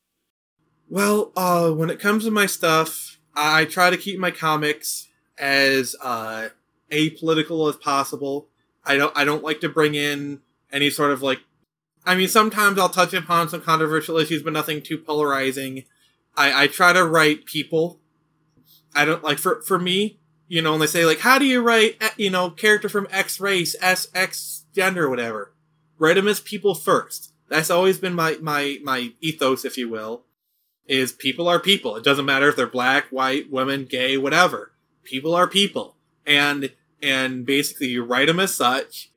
Well, 0.89 1.33
uh, 1.37 1.71
when 1.71 1.91
it 1.91 2.01
comes 2.01 2.25
to 2.25 2.31
my 2.31 2.47
stuff, 2.47 3.19
I 3.35 3.67
try 3.67 3.91
to 3.91 3.97
keep 3.97 4.19
my 4.19 4.31
comics 4.31 5.09
as 5.39 5.95
uh, 6.03 6.49
apolitical 6.91 7.69
as 7.69 7.77
possible. 7.77 8.49
I 8.85 8.97
don't 8.97 9.17
I 9.17 9.25
don't 9.25 9.45
like 9.45 9.61
to 9.61 9.69
bring 9.69 9.95
in 9.95 10.41
any 10.73 10.91
sort 10.91 11.13
of 11.13 11.23
like 11.23 11.41
I 12.05 12.15
mean 12.15 12.29
sometimes 12.29 12.79
I'll 12.79 12.89
touch 12.89 13.13
upon 13.13 13.49
some 13.49 13.61
controversial 13.61 14.17
issues 14.17 14.43
but 14.43 14.53
nothing 14.53 14.83
too 14.83 14.99
polarizing. 14.99 15.85
I, 16.39 16.63
I 16.63 16.67
try 16.69 16.93
to 16.93 17.05
write 17.05 17.45
people. 17.45 18.01
I 18.95 19.05
don't 19.05 19.25
like 19.25 19.39
for 19.39 19.61
for 19.63 19.79
me, 19.79 20.21
you 20.47 20.63
know, 20.63 20.71
when 20.71 20.81
they 20.81 20.87
say 20.87 21.05
like 21.05 21.19
how 21.21 21.39
do 21.39 21.45
you 21.45 21.61
write 21.61 21.97
eh, 22.01 22.11
you 22.17 22.31
know 22.31 22.51
character 22.51 22.89
from 22.89 23.09
X 23.11 23.41
race, 23.41 23.75
S 23.83 24.07
X 24.15 24.65
gender 24.75 25.11
whatever. 25.11 25.53
Write 25.99 26.15
them 26.15 26.29
as 26.29 26.41
people 26.41 26.75
first. 26.75 27.33
That's 27.49 27.71
always 27.71 27.99
been 27.99 28.15
my 28.15 28.39
my 28.41 28.79
my 28.83 29.13
ethos 29.21 29.65
if 29.65 29.77
you 29.77 29.89
will 29.89 30.25
is 30.87 31.13
people 31.13 31.49
are 31.49 31.61
people. 31.61 31.97
It 31.97 32.05
doesn't 32.05 32.25
matter 32.25 32.49
if 32.49 32.57
they're 32.57 32.67
black, 32.67 33.09
white, 33.11 33.51
women, 33.51 33.85
gay, 33.85 34.17
whatever. 34.17 34.73
People 35.05 35.35
are 35.35 35.47
people, 35.47 35.97
and 36.25 36.73
and 37.03 37.45
basically 37.45 37.89
you 37.89 38.05
write 38.05 38.29
them 38.29 38.41
as 38.41 38.55
such. 38.55 39.11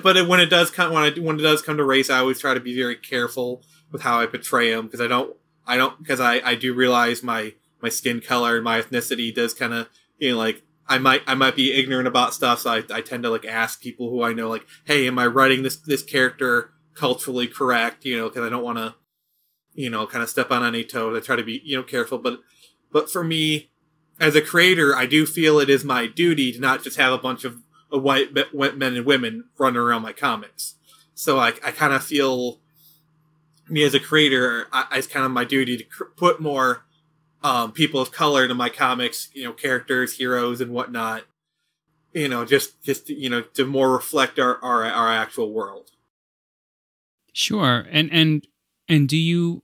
But 0.00 0.26
when 0.26 0.40
it 0.40 0.46
does 0.46 0.70
come 0.70 0.92
when, 0.92 1.02
I, 1.02 1.20
when 1.20 1.38
it 1.38 1.42
does 1.42 1.60
come 1.60 1.76
to 1.76 1.84
race, 1.84 2.08
I 2.08 2.18
always 2.18 2.40
try 2.40 2.54
to 2.54 2.60
be 2.60 2.74
very 2.74 2.96
careful 2.96 3.62
with 3.90 4.02
how 4.02 4.20
I 4.20 4.26
portray 4.26 4.70
them 4.70 4.86
because 4.86 5.00
I 5.00 5.06
don't 5.06 5.36
I 5.66 5.76
don't 5.76 5.98
because 5.98 6.20
I 6.20 6.40
I 6.40 6.54
do 6.54 6.74
realize 6.74 7.22
my 7.22 7.54
my 7.80 7.88
skin 7.88 8.20
color 8.20 8.56
and 8.56 8.64
my 8.64 8.80
ethnicity 8.80 9.34
does 9.34 9.54
kind 9.54 9.72
of 9.72 9.88
you 10.18 10.32
know 10.32 10.38
like 10.38 10.62
I 10.88 10.98
might 10.98 11.22
I 11.26 11.34
might 11.34 11.56
be 11.56 11.72
ignorant 11.72 12.08
about 12.08 12.34
stuff, 12.34 12.60
so 12.60 12.70
I, 12.70 12.82
I 12.90 13.00
tend 13.00 13.22
to 13.22 13.30
like 13.30 13.44
ask 13.44 13.80
people 13.80 14.10
who 14.10 14.22
I 14.22 14.32
know 14.32 14.48
like, 14.48 14.66
hey, 14.84 15.06
am 15.06 15.18
I 15.18 15.26
writing 15.26 15.62
this 15.62 15.76
this 15.76 16.02
character 16.02 16.72
culturally 16.94 17.46
correct? 17.46 18.04
You 18.04 18.18
know, 18.18 18.28
because 18.28 18.44
I 18.44 18.48
don't 18.48 18.64
want 18.64 18.78
to 18.78 18.94
you 19.74 19.90
know, 19.90 20.06
kind 20.06 20.22
of 20.22 20.30
step 20.30 20.50
on 20.50 20.64
any 20.64 20.84
toes. 20.84 21.16
I 21.16 21.20
try 21.20 21.36
to 21.36 21.42
be, 21.42 21.60
you 21.64 21.76
know, 21.76 21.82
careful. 21.82 22.18
But, 22.18 22.40
but 22.90 23.10
for 23.10 23.24
me, 23.24 23.70
as 24.20 24.36
a 24.36 24.42
creator, 24.42 24.94
I 24.94 25.06
do 25.06 25.26
feel 25.26 25.58
it 25.58 25.70
is 25.70 25.84
my 25.84 26.06
duty 26.06 26.52
to 26.52 26.60
not 26.60 26.82
just 26.82 26.96
have 26.96 27.12
a 27.12 27.18
bunch 27.18 27.44
of, 27.44 27.58
white 27.94 28.32
men 28.32 28.96
and 28.96 29.04
women 29.04 29.44
running 29.58 29.76
around 29.76 30.00
my 30.00 30.14
comics. 30.14 30.76
So 31.12 31.38
I, 31.38 31.48
I 31.62 31.72
kind 31.72 31.92
of 31.92 32.02
feel 32.02 32.61
me 33.72 33.82
as 33.82 33.94
a 33.94 34.00
creator, 34.00 34.66
I, 34.70 34.86
it's 34.92 35.06
kind 35.06 35.24
of 35.24 35.32
my 35.32 35.44
duty 35.44 35.78
to 35.78 35.84
cr- 35.84 36.04
put 36.16 36.40
more 36.40 36.84
um, 37.42 37.72
people 37.72 38.00
of 38.00 38.12
color 38.12 38.42
into 38.42 38.54
my 38.54 38.68
comics, 38.68 39.30
you 39.32 39.44
know, 39.44 39.52
characters, 39.52 40.18
heroes, 40.18 40.60
and 40.60 40.72
whatnot. 40.72 41.24
You 42.12 42.28
know, 42.28 42.44
just 42.44 42.82
just 42.82 43.08
you 43.08 43.30
know 43.30 43.40
to 43.54 43.64
more 43.64 43.90
reflect 43.90 44.38
our 44.38 44.62
our, 44.62 44.84
our 44.84 45.08
actual 45.08 45.52
world. 45.52 45.90
Sure, 47.32 47.86
and 47.90 48.12
and 48.12 48.46
and 48.88 49.08
do 49.08 49.16
you? 49.16 49.62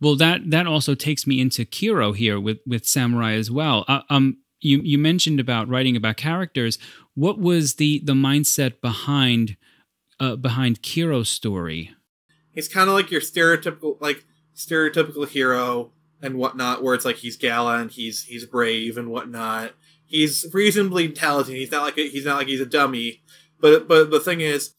Well, 0.00 0.16
that 0.16 0.50
that 0.50 0.66
also 0.66 0.94
takes 0.94 1.26
me 1.26 1.40
into 1.40 1.64
Kiro 1.64 2.14
here 2.14 2.38
with 2.38 2.58
with 2.66 2.86
Samurai 2.86 3.32
as 3.32 3.50
well. 3.50 3.86
Uh, 3.88 4.02
um, 4.10 4.36
you 4.60 4.82
you 4.84 4.98
mentioned 4.98 5.40
about 5.40 5.68
writing 5.68 5.96
about 5.96 6.18
characters. 6.18 6.78
What 7.14 7.38
was 7.38 7.76
the 7.76 8.02
the 8.04 8.12
mindset 8.12 8.82
behind 8.82 9.56
uh, 10.20 10.36
behind 10.36 10.82
Kiro's 10.82 11.30
story? 11.30 11.94
He's 12.60 12.68
kind 12.68 12.90
of 12.90 12.94
like 12.94 13.10
your 13.10 13.22
stereotypical 13.22 13.96
like 14.00 14.26
stereotypical 14.54 15.26
hero 15.26 15.92
and 16.20 16.34
whatnot, 16.34 16.82
where 16.82 16.94
it's 16.94 17.06
like 17.06 17.16
he's 17.16 17.38
gallant, 17.38 17.92
he's 17.92 18.24
he's 18.24 18.44
brave 18.44 18.98
and 18.98 19.08
whatnot. 19.08 19.72
He's 20.04 20.46
reasonably 20.52 21.06
intelligent. 21.06 21.56
He's 21.56 21.70
not 21.70 21.84
like 21.84 21.96
a, 21.96 22.06
he's 22.06 22.26
not 22.26 22.36
like 22.36 22.48
he's 22.48 22.60
a 22.60 22.66
dummy. 22.66 23.22
But 23.60 23.88
but 23.88 24.10
the 24.10 24.20
thing 24.20 24.42
is, 24.42 24.74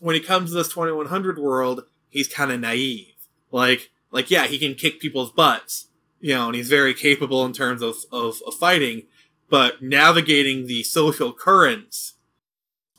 when 0.00 0.16
he 0.16 0.20
comes 0.20 0.50
to 0.50 0.56
this 0.56 0.70
2100 0.70 1.38
world, 1.38 1.84
he's 2.08 2.26
kind 2.26 2.50
of 2.50 2.58
naive. 2.58 3.14
Like 3.52 3.90
like 4.10 4.28
yeah, 4.28 4.48
he 4.48 4.58
can 4.58 4.74
kick 4.74 4.98
people's 4.98 5.30
butts, 5.30 5.86
you 6.18 6.34
know, 6.34 6.48
and 6.48 6.56
he's 6.56 6.68
very 6.68 6.94
capable 6.94 7.44
in 7.44 7.52
terms 7.52 7.80
of 7.80 7.94
of, 8.10 8.42
of 8.44 8.54
fighting. 8.54 9.04
But 9.48 9.80
navigating 9.80 10.66
the 10.66 10.82
social 10.82 11.32
currents, 11.32 12.14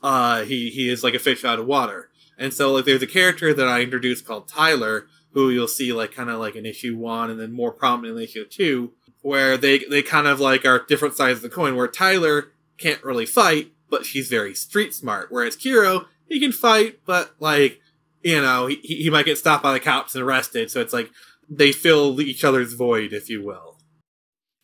uh, 0.02 0.44
he 0.44 0.70
he 0.70 0.88
is 0.88 1.04
like 1.04 1.12
a 1.12 1.18
fish 1.18 1.44
out 1.44 1.58
of 1.58 1.66
water. 1.66 2.08
And 2.38 2.52
so 2.52 2.72
like 2.72 2.84
there's 2.84 3.02
a 3.02 3.06
character 3.06 3.54
that 3.54 3.68
I 3.68 3.80
introduced 3.80 4.26
called 4.26 4.48
Tyler, 4.48 5.06
who 5.32 5.50
you'll 5.50 5.68
see 5.68 5.92
like 5.92 6.12
kind 6.12 6.30
of 6.30 6.38
like 6.38 6.56
in 6.56 6.66
issue 6.66 6.96
one 6.96 7.30
and 7.30 7.40
then 7.40 7.52
more 7.52 7.72
prominently 7.72 8.24
in 8.24 8.28
issue 8.28 8.44
two, 8.44 8.92
where 9.22 9.56
they 9.56 9.78
they 9.78 10.02
kind 10.02 10.26
of 10.26 10.40
like 10.40 10.64
are 10.64 10.84
different 10.86 11.14
sides 11.14 11.38
of 11.38 11.42
the 11.42 11.48
coin. 11.48 11.76
Where 11.76 11.88
Tyler 11.88 12.52
can't 12.78 13.02
really 13.04 13.26
fight, 13.26 13.72
but 13.88 14.04
she's 14.04 14.28
very 14.28 14.54
street 14.54 14.94
smart. 14.94 15.28
Whereas 15.30 15.56
Kiro, 15.56 16.06
he 16.28 16.40
can 16.40 16.52
fight, 16.52 17.00
but 17.06 17.34
like 17.38 17.80
you 18.22 18.40
know 18.40 18.66
he 18.66 18.76
he 18.76 19.10
might 19.10 19.26
get 19.26 19.38
stopped 19.38 19.62
by 19.62 19.72
the 19.72 19.80
cops 19.80 20.14
and 20.14 20.24
arrested. 20.24 20.70
So 20.70 20.80
it's 20.80 20.92
like 20.92 21.10
they 21.48 21.72
fill 21.72 22.20
each 22.20 22.44
other's 22.44 22.72
void, 22.72 23.12
if 23.12 23.28
you 23.28 23.44
will. 23.44 23.78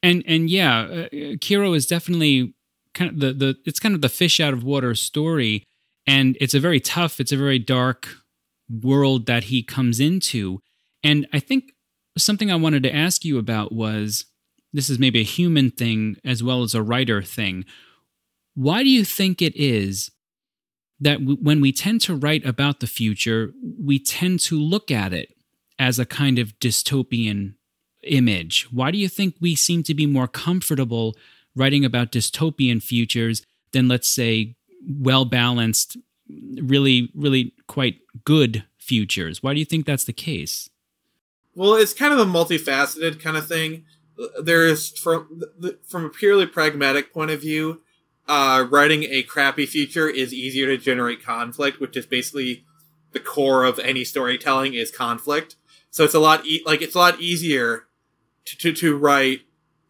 And 0.02 0.22
and 0.26 0.48
yeah, 0.48 0.80
uh, 0.80 1.08
Kiro 1.38 1.74
is 1.76 1.86
definitely 1.86 2.54
kind 2.94 3.10
of 3.10 3.20
the 3.20 3.32
the 3.32 3.56
it's 3.64 3.80
kind 3.80 3.94
of 3.94 4.00
the 4.00 4.08
fish 4.08 4.40
out 4.40 4.52
of 4.52 4.64
water 4.64 4.94
story, 4.94 5.64
and 6.08 6.38
it's 6.40 6.54
a 6.54 6.60
very 6.60 6.80
tough, 6.80 7.20
it's 7.20 7.32
a 7.32 7.36
very 7.36 7.58
dark 7.58 8.08
world 8.70 9.26
that 9.26 9.44
he 9.44 9.62
comes 9.62 10.00
into. 10.00 10.62
And 11.04 11.26
I 11.34 11.38
think 11.38 11.72
something 12.16 12.50
I 12.50 12.56
wanted 12.56 12.82
to 12.84 12.94
ask 12.94 13.26
you 13.26 13.38
about 13.38 13.72
was 13.72 14.24
this 14.72 14.88
is 14.88 14.98
maybe 14.98 15.20
a 15.20 15.24
human 15.24 15.70
thing 15.70 16.16
as 16.24 16.42
well 16.42 16.62
as 16.62 16.74
a 16.74 16.82
writer 16.82 17.20
thing. 17.20 17.66
Why 18.54 18.82
do 18.82 18.88
you 18.88 19.04
think 19.04 19.42
it 19.42 19.54
is 19.54 20.10
that 20.98 21.18
w- 21.18 21.38
when 21.42 21.60
we 21.60 21.72
tend 21.72 22.00
to 22.02 22.16
write 22.16 22.44
about 22.46 22.80
the 22.80 22.86
future, 22.86 23.52
we 23.78 23.98
tend 23.98 24.40
to 24.40 24.58
look 24.58 24.90
at 24.90 25.12
it 25.12 25.34
as 25.78 25.98
a 25.98 26.06
kind 26.06 26.38
of 26.38 26.58
dystopian 26.58 27.54
image? 28.02 28.66
Why 28.72 28.90
do 28.90 28.96
you 28.96 29.10
think 29.10 29.34
we 29.42 29.54
seem 29.54 29.82
to 29.82 29.94
be 29.94 30.06
more 30.06 30.26
comfortable 30.26 31.16
writing 31.54 31.84
about 31.84 32.12
dystopian 32.12 32.82
futures 32.82 33.42
than, 33.72 33.88
let's 33.88 34.08
say, 34.08 34.56
well 34.86 35.24
balanced, 35.24 35.96
really, 36.62 37.10
really 37.14 37.54
quite 37.66 38.00
good 38.24 38.64
futures. 38.78 39.42
Why 39.42 39.54
do 39.54 39.58
you 39.58 39.64
think 39.64 39.86
that's 39.86 40.04
the 40.04 40.12
case? 40.12 40.70
Well, 41.54 41.74
it's 41.74 41.94
kind 41.94 42.12
of 42.12 42.20
a 42.20 42.30
multifaceted 42.30 43.20
kind 43.20 43.36
of 43.36 43.46
thing. 43.46 43.84
There 44.42 44.66
is 44.66 44.90
from 44.90 45.42
from 45.86 46.04
a 46.04 46.10
purely 46.10 46.46
pragmatic 46.46 47.12
point 47.12 47.30
of 47.30 47.40
view, 47.40 47.82
uh, 48.28 48.66
writing 48.70 49.04
a 49.04 49.22
crappy 49.22 49.64
future 49.64 50.08
is 50.08 50.34
easier 50.34 50.66
to 50.66 50.76
generate 50.76 51.24
conflict, 51.24 51.80
which 51.80 51.96
is 51.96 52.06
basically 52.06 52.64
the 53.12 53.20
core 53.20 53.64
of 53.64 53.78
any 53.78 54.04
storytelling 54.04 54.74
is 54.74 54.90
conflict. 54.90 55.56
So 55.90 56.04
it's 56.04 56.14
a 56.14 56.20
lot 56.20 56.44
e- 56.44 56.62
like 56.66 56.82
it's 56.82 56.94
a 56.94 56.98
lot 56.98 57.20
easier 57.20 57.86
to, 58.44 58.58
to, 58.58 58.72
to 58.74 58.96
write 58.96 59.42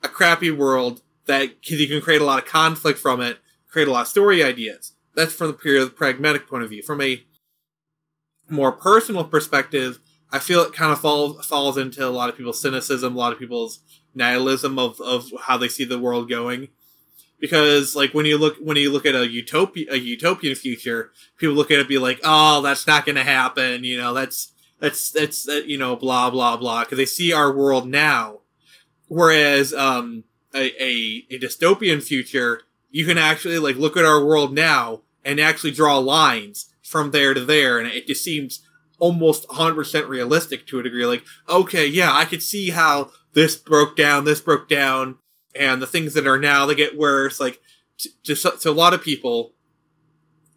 a 0.03 0.09
crappy 0.09 0.51
world 0.51 1.03
that 1.27 1.61
because 1.61 1.81
you 1.81 1.89
can 1.89 2.01
create 2.01 2.23
a 2.23 2.25
lot 2.25 2.39
of 2.39 2.49
conflict 2.49 2.99
from 3.01 3.21
it, 3.21 3.39
create 3.69 3.89
a 3.89 3.93
lot 3.93 4.03
of 4.03 4.09
story 4.09 4.43
ideas. 4.43 4.93
That's 5.15 5.33
from 5.33 5.49
the 5.49 5.53
pure 5.55 5.89
pragmatic 5.89 6.49
point 6.49 6.65
of 6.65 6.71
view. 6.71 6.83
From 6.83 7.01
a 7.01 7.25
more 8.49 8.73
personal 8.73 9.25
perspective, 9.25 9.99
I 10.31 10.39
feel 10.39 10.61
it 10.63 10.73
kind 10.73 10.93
of 10.93 11.01
falls 11.01 11.45
falls 11.47 11.79
into 11.79 12.07
a 12.07 12.11
lot 12.11 12.29
of 12.29 12.37
people's 12.37 12.61
cynicism, 12.61 13.15
a 13.15 13.19
lot 13.19 13.33
of 13.33 13.39
people's 13.39 13.81
nihilism 14.15 14.79
of, 14.79 15.01
of 15.01 15.31
how 15.43 15.57
they 15.57 15.69
see 15.69 15.85
the 15.85 15.99
world 15.99 16.29
going. 16.29 16.69
Because 17.41 17.95
like 17.95 18.13
when 18.13 18.27
you 18.27 18.37
look 18.37 18.57
when 18.61 18.77
you 18.77 18.91
look 18.91 19.07
at 19.07 19.15
a 19.15 19.29
utopia 19.29 19.87
a 19.91 19.97
utopian 19.97 20.55
future, 20.55 21.13
people 21.37 21.55
look 21.55 21.71
at 21.71 21.79
it 21.79 21.89
be 21.89 21.99
like, 21.99 22.21
oh, 22.25 22.61
that's 22.63 22.87
not 22.87 23.07
going 23.07 23.17
to 23.17 23.25
happen. 23.25 23.85
You 23.85 23.97
know, 23.97 24.13
that's 24.13 24.53
that's 24.81 25.11
that's 25.11 25.49
uh, 25.49 25.63
you 25.65 25.79
know 25.79 25.97
blah 25.97 26.31
blah 26.31 26.57
blah 26.57 26.85
because 26.85 26.99
they 26.99 27.07
see 27.07 27.33
our 27.33 27.55
world 27.55 27.89
now. 27.89 28.41
Whereas 29.07 29.73
um, 29.73 30.25
a, 30.55 30.71
a 30.83 31.27
a 31.31 31.39
dystopian 31.39 32.03
future, 32.03 32.63
you 32.91 33.05
can 33.05 33.19
actually 33.19 33.59
like 33.59 33.77
look 33.77 33.97
at 33.97 34.05
our 34.05 34.25
world 34.25 34.55
now 34.55 35.03
and 35.25 35.41
actually 35.41 35.73
draw 35.73 35.99
lines 35.99 36.73
from 36.83 37.11
there 37.11 37.35
to 37.35 37.45
there, 37.45 37.79
and 37.79 37.89
it 37.89 38.07
just 38.07 38.25
seems 38.25 38.63
almost 38.99 39.47
100% 39.49 40.09
realistic 40.09 40.67
to 40.67 40.81
a 40.81 40.83
degree. 40.83 41.05
Like, 41.05 41.23
okay, 41.49 41.87
yeah, 41.87 42.13
I 42.13 42.25
could 42.25 42.43
see 42.43 42.71
how 42.71 43.11
this 43.35 43.57
broke 43.57 43.97
down, 43.97 44.25
this 44.25 44.41
broke 44.41 44.69
down, 44.69 45.19
and 45.55 45.83
the 45.83 45.87
things 45.87 46.15
that 46.15 46.27
are 46.27 46.39
now, 46.39 46.67
they 46.67 46.75
get 46.75 46.99
worse. 46.99 47.39
Like, 47.39 47.61
just 48.23 48.63
to 48.63 48.71
a 48.71 48.73
lot 48.73 48.95
of 48.95 49.03
people, 49.03 49.53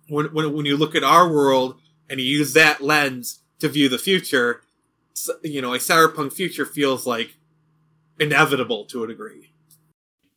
when, 0.07 0.27
when, 0.27 0.53
when 0.53 0.65
you 0.65 0.77
look 0.77 0.95
at 0.95 1.03
our 1.03 1.29
world 1.29 1.79
and 2.09 2.19
you 2.19 2.25
use 2.25 2.53
that 2.53 2.81
lens 2.81 3.39
to 3.59 3.67
view 3.67 3.89
the 3.89 3.97
future, 3.97 4.61
you 5.43 5.61
know, 5.61 5.73
a 5.73 5.77
cyberpunk 5.77 6.33
future 6.33 6.65
feels 6.65 7.05
like 7.05 7.35
inevitable 8.19 8.85
to 8.85 9.03
a 9.03 9.07
degree 9.07 9.50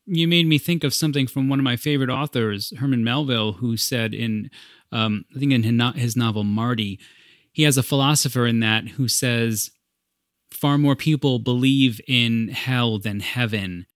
you 0.05 0.27
made 0.27 0.47
me 0.47 0.57
think 0.57 0.83
of 0.83 0.93
something 0.93 1.27
from 1.27 1.49
one 1.49 1.59
of 1.59 1.63
my 1.63 1.75
favorite 1.75 2.09
authors, 2.09 2.73
Herman 2.77 3.03
Melville, 3.03 3.53
who 3.53 3.77
said 3.77 4.13
in, 4.13 4.49
um, 4.91 5.25
I 5.35 5.39
think 5.39 5.51
in 5.51 5.63
his 5.95 6.15
novel 6.15 6.43
Mardi, 6.43 6.99
he 7.51 7.63
has 7.63 7.77
a 7.77 7.83
philosopher 7.83 8.45
in 8.45 8.59
that 8.59 8.89
who 8.89 9.07
says, 9.07 9.71
far 10.51 10.77
more 10.77 10.95
people 10.95 11.39
believe 11.39 11.99
in 12.07 12.49
hell 12.49 12.99
than 12.99 13.19
heaven. 13.19 13.87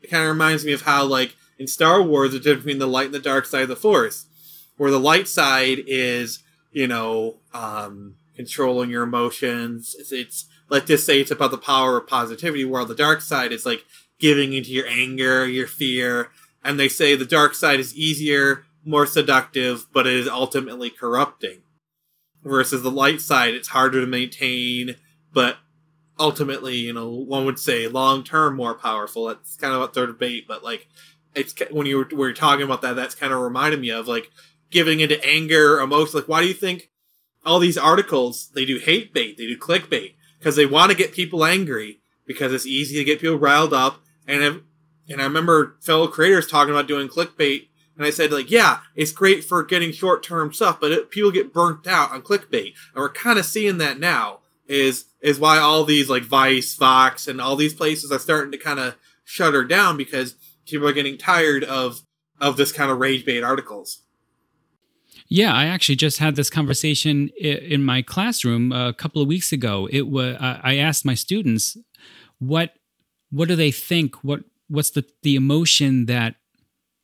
It 0.00 0.10
kind 0.10 0.24
of 0.24 0.30
reminds 0.30 0.64
me 0.64 0.72
of 0.72 0.82
how, 0.82 1.04
like, 1.04 1.36
in 1.58 1.66
Star 1.66 2.02
Wars, 2.02 2.32
the 2.32 2.38
difference 2.38 2.64
between 2.64 2.78
the 2.78 2.86
light 2.86 3.06
and 3.06 3.14
the 3.14 3.18
dark 3.18 3.46
side 3.46 3.62
of 3.62 3.68
the 3.68 3.76
Force, 3.76 4.26
where 4.76 4.90
the 4.90 5.00
light 5.00 5.26
side 5.26 5.78
is, 5.86 6.42
you 6.70 6.86
know, 6.86 7.36
um, 7.54 8.16
controlling 8.36 8.90
your 8.90 9.02
emotions. 9.02 9.96
It's, 9.98 10.12
it's 10.12 10.46
let's 10.68 10.86
just 10.86 11.06
say 11.06 11.20
it's 11.20 11.30
about 11.30 11.50
the 11.50 11.58
power 11.58 11.96
of 11.96 12.06
positivity, 12.06 12.64
while 12.64 12.86
the 12.86 12.94
dark 12.94 13.20
side 13.20 13.52
is 13.52 13.64
like 13.64 13.84
giving 14.18 14.52
into 14.52 14.70
your 14.70 14.86
anger, 14.86 15.46
your 15.46 15.66
fear. 15.66 16.30
And 16.64 16.78
they 16.78 16.88
say 16.88 17.14
the 17.14 17.24
dark 17.24 17.54
side 17.54 17.80
is 17.80 17.96
easier, 17.96 18.64
more 18.84 19.06
seductive, 19.06 19.86
but 19.92 20.06
it 20.06 20.14
is 20.14 20.28
ultimately 20.28 20.90
corrupting. 20.90 21.62
Versus 22.42 22.82
the 22.82 22.90
light 22.90 23.20
side, 23.20 23.54
it's 23.54 23.68
harder 23.68 24.00
to 24.00 24.06
maintain, 24.06 24.96
but 25.32 25.56
ultimately, 26.18 26.76
you 26.76 26.92
know, 26.92 27.08
one 27.08 27.44
would 27.44 27.58
say 27.58 27.88
long 27.88 28.22
term 28.22 28.56
more 28.56 28.74
powerful. 28.74 29.26
That's 29.26 29.56
kind 29.56 29.74
of 29.74 29.80
what 29.80 29.94
their 29.94 30.06
debate, 30.06 30.46
but 30.46 30.62
like, 30.62 30.88
it's 31.34 31.54
when 31.70 31.86
you 31.86 32.06
were, 32.12 32.32
talking 32.32 32.64
about 32.64 32.82
that, 32.82 32.96
that's 32.96 33.14
kind 33.14 33.32
of 33.32 33.40
reminded 33.40 33.80
me 33.80 33.90
of 33.90 34.08
like 34.08 34.30
giving 34.70 35.00
into 35.00 35.22
anger, 35.24 35.78
emotion. 35.80 36.20
Like, 36.20 36.28
why 36.28 36.40
do 36.40 36.48
you 36.48 36.54
think 36.54 36.90
all 37.44 37.58
these 37.58 37.78
articles 37.78 38.48
they 38.54 38.64
do 38.64 38.78
hate 38.78 39.12
bait, 39.12 39.36
they 39.36 39.46
do 39.46 39.58
clickbait 39.58 40.14
because 40.38 40.56
they 40.56 40.66
want 40.66 40.90
to 40.90 40.96
get 40.96 41.12
people 41.12 41.44
angry 41.44 42.00
because 42.26 42.52
it's 42.52 42.66
easy 42.66 42.96
to 42.96 43.04
get 43.04 43.20
people 43.20 43.38
riled 43.38 43.74
up 43.74 44.00
and 44.26 44.44
I, 44.44 45.12
and 45.12 45.20
I 45.20 45.24
remember 45.24 45.76
fellow 45.80 46.08
creators 46.08 46.46
talking 46.46 46.72
about 46.72 46.88
doing 46.88 47.08
clickbait, 47.08 47.68
and 47.96 48.06
I 48.06 48.10
said 48.10 48.32
like, 48.32 48.50
yeah, 48.50 48.80
it's 48.94 49.12
great 49.12 49.44
for 49.44 49.62
getting 49.62 49.92
short 49.92 50.22
term 50.22 50.52
stuff, 50.52 50.78
but 50.80 50.92
it, 50.92 51.10
people 51.10 51.30
get 51.30 51.52
burnt 51.52 51.86
out 51.86 52.12
on 52.12 52.22
clickbait, 52.22 52.74
and 52.94 52.96
we're 52.96 53.12
kind 53.12 53.38
of 53.38 53.46
seeing 53.46 53.78
that 53.78 53.98
now. 53.98 54.40
Is 54.68 55.04
is 55.20 55.38
why 55.38 55.58
all 55.58 55.84
these 55.84 56.10
like 56.10 56.24
Vice, 56.24 56.74
Fox, 56.74 57.28
and 57.28 57.40
all 57.40 57.54
these 57.54 57.74
places 57.74 58.10
are 58.10 58.18
starting 58.18 58.50
to 58.50 58.58
kind 58.58 58.80
of 58.80 58.96
shutter 59.24 59.64
down 59.64 59.96
because 59.96 60.34
people 60.66 60.88
are 60.88 60.92
getting 60.92 61.16
tired 61.16 61.62
of 61.62 62.00
of 62.40 62.56
this 62.56 62.72
kind 62.72 62.90
of 62.90 62.98
rage 62.98 63.24
bait 63.24 63.42
articles. 63.42 64.02
Yeah, 65.28 65.52
I 65.54 65.66
actually 65.66 65.96
just 65.96 66.18
had 66.18 66.36
this 66.36 66.50
conversation 66.50 67.28
in 67.40 67.82
my 67.82 68.02
classroom 68.02 68.72
a 68.72 68.92
couple 68.92 69.20
of 69.20 69.28
weeks 69.28 69.52
ago. 69.52 69.88
It 69.90 70.08
was 70.08 70.36
I 70.40 70.76
asked 70.76 71.04
my 71.04 71.14
students 71.14 71.76
what 72.38 72.74
what 73.30 73.48
do 73.48 73.56
they 73.56 73.70
think 73.70 74.16
what 74.22 74.40
what's 74.68 74.90
the 74.90 75.04
the 75.22 75.36
emotion 75.36 76.06
that 76.06 76.36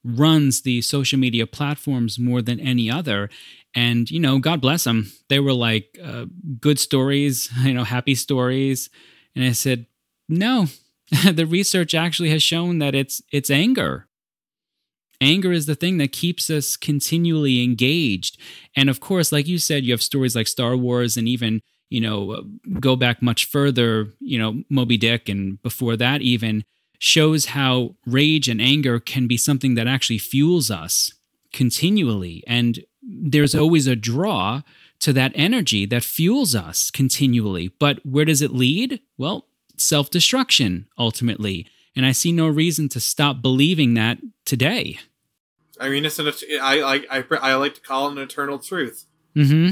runs 0.04 0.62
the 0.62 0.82
social 0.82 1.18
media 1.18 1.46
platforms 1.46 2.18
more 2.18 2.42
than 2.42 2.60
any 2.60 2.90
other. 2.90 3.30
And, 3.74 4.10
you 4.10 4.20
know, 4.20 4.38
God 4.38 4.60
bless 4.60 4.84
them. 4.84 5.10
They 5.28 5.38
were 5.38 5.52
like 5.52 5.98
uh, 6.02 6.26
good 6.60 6.78
stories, 6.78 7.50
you 7.62 7.74
know, 7.74 7.84
happy 7.84 8.14
stories. 8.14 8.90
And 9.34 9.44
I 9.44 9.52
said, 9.52 9.86
no, 10.28 10.66
the 11.32 11.46
research 11.46 11.94
actually 11.94 12.30
has 12.30 12.42
shown 12.42 12.78
that 12.78 12.94
it's 12.94 13.22
it's 13.32 13.50
anger. 13.50 14.08
Anger 15.20 15.52
is 15.52 15.66
the 15.66 15.76
thing 15.76 15.98
that 15.98 16.10
keeps 16.10 16.50
us 16.50 16.76
continually 16.76 17.62
engaged. 17.62 18.38
And 18.74 18.90
of 18.90 18.98
course, 18.98 19.30
like 19.30 19.46
you 19.46 19.58
said, 19.58 19.84
you 19.84 19.92
have 19.92 20.02
stories 20.02 20.34
like 20.34 20.48
Star 20.48 20.76
Wars 20.76 21.16
and 21.16 21.28
even, 21.28 21.60
you 21.92 22.00
know, 22.00 22.42
go 22.80 22.96
back 22.96 23.20
much 23.20 23.44
further, 23.44 24.08
you 24.18 24.38
know, 24.38 24.62
Moby 24.70 24.96
Dick 24.96 25.28
and 25.28 25.62
before 25.62 25.96
that 25.96 26.22
even 26.22 26.64
shows 26.98 27.46
how 27.46 27.94
rage 28.06 28.48
and 28.48 28.60
anger 28.62 28.98
can 28.98 29.26
be 29.26 29.36
something 29.36 29.74
that 29.74 29.86
actually 29.86 30.18
fuels 30.18 30.70
us 30.70 31.12
continually. 31.52 32.42
And 32.46 32.84
there's 33.02 33.54
always 33.54 33.86
a 33.86 33.96
draw 33.96 34.62
to 35.00 35.12
that 35.12 35.32
energy 35.34 35.84
that 35.86 36.04
fuels 36.04 36.54
us 36.54 36.90
continually. 36.90 37.68
But 37.78 38.04
where 38.06 38.24
does 38.24 38.40
it 38.40 38.52
lead? 38.52 39.00
Well, 39.18 39.46
self 39.76 40.08
destruction, 40.10 40.86
ultimately. 40.96 41.66
And 41.94 42.06
I 42.06 42.12
see 42.12 42.32
no 42.32 42.48
reason 42.48 42.88
to 42.90 43.00
stop 43.00 43.42
believing 43.42 43.92
that 43.94 44.18
today. 44.46 44.98
I 45.78 45.90
mean, 45.90 46.06
it's 46.06 46.18
an, 46.18 46.32
I, 46.62 46.80
I, 46.80 47.18
I, 47.18 47.24
I 47.42 47.54
like 47.56 47.74
to 47.74 47.80
call 47.80 48.08
it 48.08 48.12
an 48.12 48.18
eternal 48.18 48.58
truth. 48.58 49.04
Mm 49.36 49.50
hmm. 49.50 49.70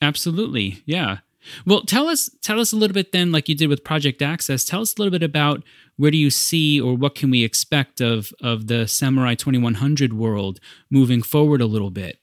Absolutely. 0.00 0.82
Yeah. 0.86 1.18
Well, 1.64 1.82
tell 1.82 2.08
us 2.08 2.30
tell 2.42 2.60
us 2.60 2.72
a 2.72 2.76
little 2.76 2.94
bit 2.94 3.12
then, 3.12 3.32
like 3.32 3.48
you 3.48 3.54
did 3.54 3.68
with 3.68 3.84
Project 3.84 4.22
Axis. 4.22 4.64
Tell 4.64 4.80
us 4.80 4.94
a 4.96 5.00
little 5.00 5.12
bit 5.12 5.22
about 5.22 5.62
where 5.96 6.10
do 6.10 6.16
you 6.16 6.30
see 6.30 6.80
or 6.80 6.94
what 6.94 7.14
can 7.14 7.30
we 7.30 7.44
expect 7.44 8.00
of 8.00 8.32
of 8.40 8.66
the 8.66 8.86
Samurai 8.86 9.34
Twenty 9.34 9.58
One 9.58 9.74
Hundred 9.74 10.12
world 10.12 10.60
moving 10.90 11.22
forward 11.22 11.60
a 11.60 11.66
little 11.66 11.90
bit. 11.90 12.18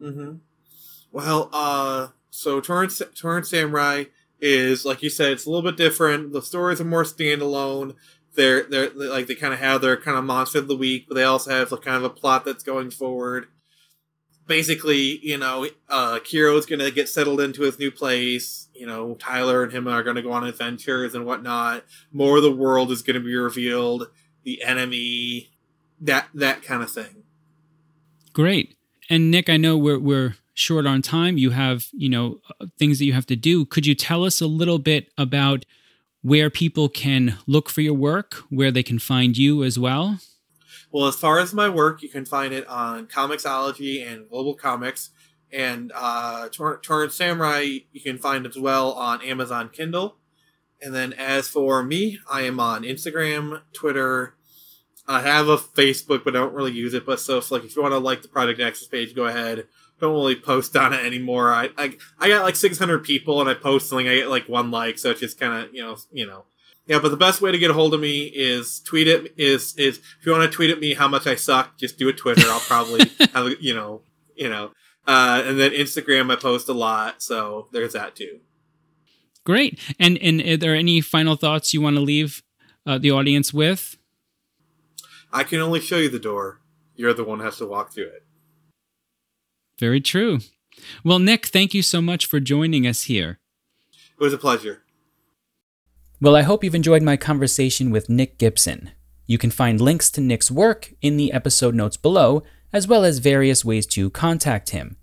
Mm-hmm. 0.00 0.36
Well, 1.12 1.50
uh, 1.52 2.08
so 2.30 2.60
Torrent 2.60 3.00
Torrent 3.14 3.46
Samurai 3.46 4.04
is 4.40 4.84
like 4.84 5.02
you 5.02 5.10
said, 5.10 5.32
it's 5.32 5.46
a 5.46 5.50
little 5.50 5.68
bit 5.68 5.76
different. 5.76 6.32
The 6.32 6.42
stories 6.42 6.80
are 6.80 6.84
more 6.84 7.04
standalone. 7.04 7.94
They're 8.34 8.64
they're 8.64 8.90
like 8.90 9.26
they 9.26 9.34
kind 9.34 9.54
of 9.54 9.60
have 9.60 9.80
their 9.80 9.96
kind 9.96 10.16
of 10.16 10.24
monster 10.24 10.58
of 10.58 10.68
the 10.68 10.76
week, 10.76 11.06
but 11.08 11.14
they 11.14 11.24
also 11.24 11.50
have 11.50 11.72
like 11.72 11.82
kind 11.82 11.96
of 11.96 12.04
a 12.04 12.10
plot 12.10 12.44
that's 12.44 12.64
going 12.64 12.90
forward 12.90 13.46
basically, 14.46 15.18
you 15.26 15.38
know, 15.38 15.66
uh, 15.88 16.18
Kiro's 16.20 16.66
gonna 16.66 16.90
get 16.90 17.08
settled 17.08 17.40
into 17.40 17.62
his 17.62 17.78
new 17.78 17.90
place. 17.90 18.68
You 18.74 18.86
know, 18.86 19.14
Tyler 19.14 19.62
and 19.62 19.72
him 19.72 19.88
are 19.88 20.02
gonna 20.02 20.22
go 20.22 20.32
on 20.32 20.44
adventures 20.44 21.14
and 21.14 21.24
whatnot. 21.24 21.84
More 22.12 22.36
of 22.36 22.42
the 22.42 22.54
world 22.54 22.90
is 22.90 23.02
gonna 23.02 23.20
be 23.20 23.34
revealed. 23.34 24.08
The 24.44 24.62
enemy, 24.62 25.50
that 26.00 26.28
that 26.34 26.62
kind 26.62 26.82
of 26.82 26.90
thing. 26.90 27.24
Great. 28.32 28.76
And 29.08 29.30
Nick, 29.30 29.48
I 29.48 29.56
know 29.56 29.76
we're 29.76 29.98
we're 29.98 30.36
short 30.54 30.86
on 30.86 31.02
time. 31.02 31.38
You 31.38 31.50
have 31.50 31.88
you 31.92 32.08
know 32.08 32.40
uh, 32.60 32.66
things 32.78 32.98
that 32.98 33.04
you 33.04 33.12
have 33.12 33.26
to 33.26 33.36
do. 33.36 33.64
Could 33.64 33.86
you 33.86 33.94
tell 33.94 34.24
us 34.24 34.40
a 34.40 34.46
little 34.46 34.78
bit 34.78 35.10
about 35.16 35.64
where 36.22 36.48
people 36.48 36.88
can 36.88 37.38
look 37.46 37.68
for 37.68 37.82
your 37.82 37.94
work, 37.94 38.34
where 38.48 38.70
they 38.70 38.82
can 38.82 38.98
find 38.98 39.36
you 39.36 39.62
as 39.62 39.78
well? 39.78 40.18
Well, 40.94 41.08
as 41.08 41.16
far 41.16 41.40
as 41.40 41.52
my 41.52 41.68
work, 41.68 42.04
you 42.04 42.08
can 42.08 42.24
find 42.24 42.54
it 42.54 42.68
on 42.68 43.08
Comixology 43.08 44.06
and 44.06 44.26
GlobalComix. 44.30 45.08
And 45.52 45.90
uh, 45.92 46.48
Tor- 46.50 46.78
Torrent 46.78 47.12
Samurai, 47.12 47.78
you 47.90 48.00
can 48.00 48.16
find 48.16 48.46
as 48.46 48.56
well 48.56 48.92
on 48.92 49.20
Amazon 49.20 49.70
Kindle. 49.70 50.18
And 50.80 50.94
then 50.94 51.12
as 51.12 51.48
for 51.48 51.82
me, 51.82 52.20
I 52.30 52.42
am 52.42 52.60
on 52.60 52.84
Instagram, 52.84 53.62
Twitter. 53.72 54.36
I 55.08 55.22
have 55.22 55.48
a 55.48 55.56
Facebook, 55.56 56.22
but 56.22 56.36
I 56.36 56.38
don't 56.38 56.54
really 56.54 56.70
use 56.70 56.94
it. 56.94 57.04
But 57.04 57.18
so, 57.18 57.42
like, 57.50 57.64
if 57.64 57.74
you 57.74 57.82
want 57.82 57.90
to 57.90 57.98
like 57.98 58.22
the 58.22 58.28
Project 58.28 58.60
Axis 58.60 58.86
page, 58.86 59.16
go 59.16 59.24
ahead. 59.24 59.66
Don't 60.00 60.14
really 60.14 60.36
post 60.36 60.76
on 60.76 60.92
it 60.92 61.04
anymore. 61.04 61.52
I, 61.52 61.70
I 61.76 61.96
I 62.20 62.28
got 62.28 62.44
like 62.44 62.54
600 62.54 63.02
people, 63.02 63.40
and 63.40 63.50
I 63.50 63.54
post 63.54 63.88
something, 63.88 64.06
I 64.06 64.14
get 64.14 64.28
like 64.28 64.48
one 64.48 64.70
like. 64.70 64.98
So 64.98 65.10
it's 65.10 65.20
just 65.20 65.40
kind 65.40 65.64
of 65.64 65.74
you 65.74 65.82
know 65.82 65.96
you 66.12 66.24
know 66.24 66.44
yeah, 66.86 66.98
but 67.00 67.08
the 67.08 67.16
best 67.16 67.40
way 67.40 67.50
to 67.50 67.58
get 67.58 67.70
a 67.70 67.74
hold 67.74 67.94
of 67.94 68.00
me 68.00 68.24
is 68.24 68.80
tweet 68.80 69.08
it. 69.08 69.34
Is 69.36 69.74
is 69.76 69.98
if 69.98 70.26
you 70.26 70.32
want 70.32 70.50
to 70.50 70.54
tweet 70.54 70.70
at 70.70 70.80
me 70.80 70.94
how 70.94 71.08
much 71.08 71.26
I 71.26 71.34
suck, 71.34 71.78
just 71.78 71.98
do 71.98 72.08
a 72.08 72.12
Twitter. 72.12 72.46
I'll 72.48 72.60
probably 72.60 73.10
have 73.32 73.52
you 73.60 73.74
know 73.74 74.02
you 74.36 74.48
know, 74.48 74.72
uh, 75.06 75.42
and 75.44 75.58
then 75.58 75.72
Instagram 75.72 76.30
I 76.30 76.36
post 76.36 76.68
a 76.68 76.72
lot, 76.72 77.22
so 77.22 77.68
there's 77.72 77.92
that 77.92 78.16
too. 78.16 78.40
Great. 79.44 79.78
And 79.98 80.18
and 80.18 80.40
are 80.42 80.56
there 80.56 80.74
any 80.74 81.00
final 81.00 81.36
thoughts 81.36 81.74
you 81.74 81.80
want 81.80 81.96
to 81.96 82.02
leave 82.02 82.42
uh, 82.86 82.98
the 82.98 83.10
audience 83.10 83.52
with? 83.52 83.96
I 85.32 85.44
can 85.44 85.60
only 85.60 85.80
show 85.80 85.98
you 85.98 86.08
the 86.08 86.18
door. 86.18 86.60
You're 86.94 87.14
the 87.14 87.24
one 87.24 87.40
who 87.40 87.44
has 87.44 87.58
to 87.58 87.66
walk 87.66 87.92
through 87.92 88.04
it. 88.04 88.24
Very 89.78 90.00
true. 90.00 90.38
Well, 91.04 91.18
Nick, 91.18 91.46
thank 91.46 91.74
you 91.74 91.82
so 91.82 92.00
much 92.00 92.26
for 92.26 92.40
joining 92.40 92.86
us 92.86 93.02
here. 93.02 93.38
It 93.92 94.22
was 94.22 94.32
a 94.32 94.38
pleasure. 94.38 94.83
Well, 96.20 96.36
I 96.36 96.42
hope 96.42 96.62
you've 96.62 96.76
enjoyed 96.76 97.02
my 97.02 97.16
conversation 97.16 97.90
with 97.90 98.08
Nick 98.08 98.38
Gibson. 98.38 98.92
You 99.26 99.36
can 99.36 99.50
find 99.50 99.80
links 99.80 100.08
to 100.10 100.20
Nick's 100.20 100.48
work 100.48 100.92
in 101.02 101.16
the 101.16 101.32
episode 101.32 101.74
notes 101.74 101.96
below, 101.96 102.44
as 102.72 102.86
well 102.86 103.04
as 103.04 103.18
various 103.18 103.64
ways 103.64 103.84
to 103.88 104.10
contact 104.10 104.70
him. 104.70 104.96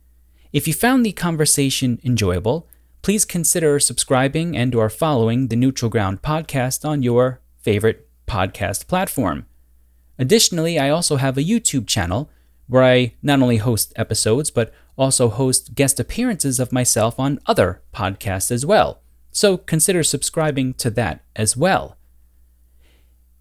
If 0.53 0.69
you 0.69 0.73
found 0.73 1.05
the 1.05 1.11
conversation 1.11 1.99
enjoyable, 2.05 2.65
please 3.01 3.25
consider 3.25 3.77
subscribing 3.77 4.55
and 4.55 4.73
or 4.73 4.89
following 4.89 5.49
the 5.49 5.57
Neutral 5.57 5.91
Ground 5.91 6.21
podcast 6.21 6.87
on 6.87 7.03
your 7.03 7.41
favorite 7.59 8.07
podcast 8.25 8.87
platform. 8.87 9.45
Additionally, 10.17 10.79
I 10.79 10.89
also 10.89 11.17
have 11.17 11.37
a 11.37 11.43
YouTube 11.43 11.87
channel 11.87 12.29
where 12.67 12.83
I 12.83 13.15
not 13.21 13.41
only 13.41 13.57
host 13.57 13.91
episodes 13.97 14.49
but 14.49 14.73
also 14.97 15.27
host 15.27 15.75
guest 15.75 15.99
appearances 15.99 16.57
of 16.57 16.71
myself 16.71 17.19
on 17.19 17.39
other 17.47 17.81
podcasts 17.93 18.49
as 18.49 18.65
well 18.65 19.00
so 19.31 19.57
consider 19.57 20.03
subscribing 20.03 20.73
to 20.75 20.89
that 20.91 21.23
as 21.35 21.55
well. 21.55 21.97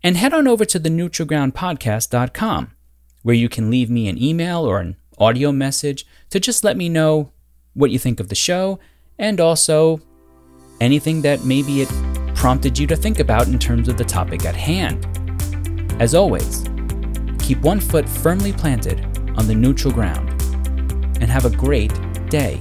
And 0.03 0.17
head 0.17 0.33
on 0.33 0.49
over 0.49 0.65
to 0.65 0.79
the 0.79 0.89
neutralgroundpodcast.com, 0.89 2.73
where 3.23 3.35
you 3.35 3.49
can 3.49 3.71
leave 3.71 3.91
me 3.91 4.09
an 4.09 4.23
email 4.23 4.65
or 4.65 4.79
an 4.79 4.97
audio 5.19 5.53
message 5.53 6.07
to 6.31 6.41
just 6.41 6.65
let 6.65 6.77
me 6.77 6.89
know 6.89 7.33
what 7.75 7.91
you 7.91 7.99
think 7.99 8.21
of 8.21 8.29
the 8.29 8.35
show 8.35 8.79
and 9.19 9.41
also 9.41 10.01
anything 10.81 11.21
that 11.23 11.45
maybe 11.45 11.83
it 11.83 11.89
prompted 12.35 12.79
you 12.79 12.87
to 12.87 12.97
think 12.97 13.21
about 13.21 13.49
in 13.49 13.59
terms 13.59 13.89
of 13.89 13.99
the 13.99 14.05
topic 14.05 14.47
at 14.47 14.57
hand. 14.57 15.07
As 16.01 16.15
always, 16.15 16.65
keep 17.39 17.61
one 17.61 17.81
foot 17.81 18.09
firmly 18.09 18.53
planted 18.53 19.05
on 19.37 19.47
the 19.47 19.55
neutral 19.55 19.93
ground 19.93 20.31
and 21.21 21.31
have 21.31 21.45
a 21.45 21.51
great 21.51 21.93
day. 22.31 22.59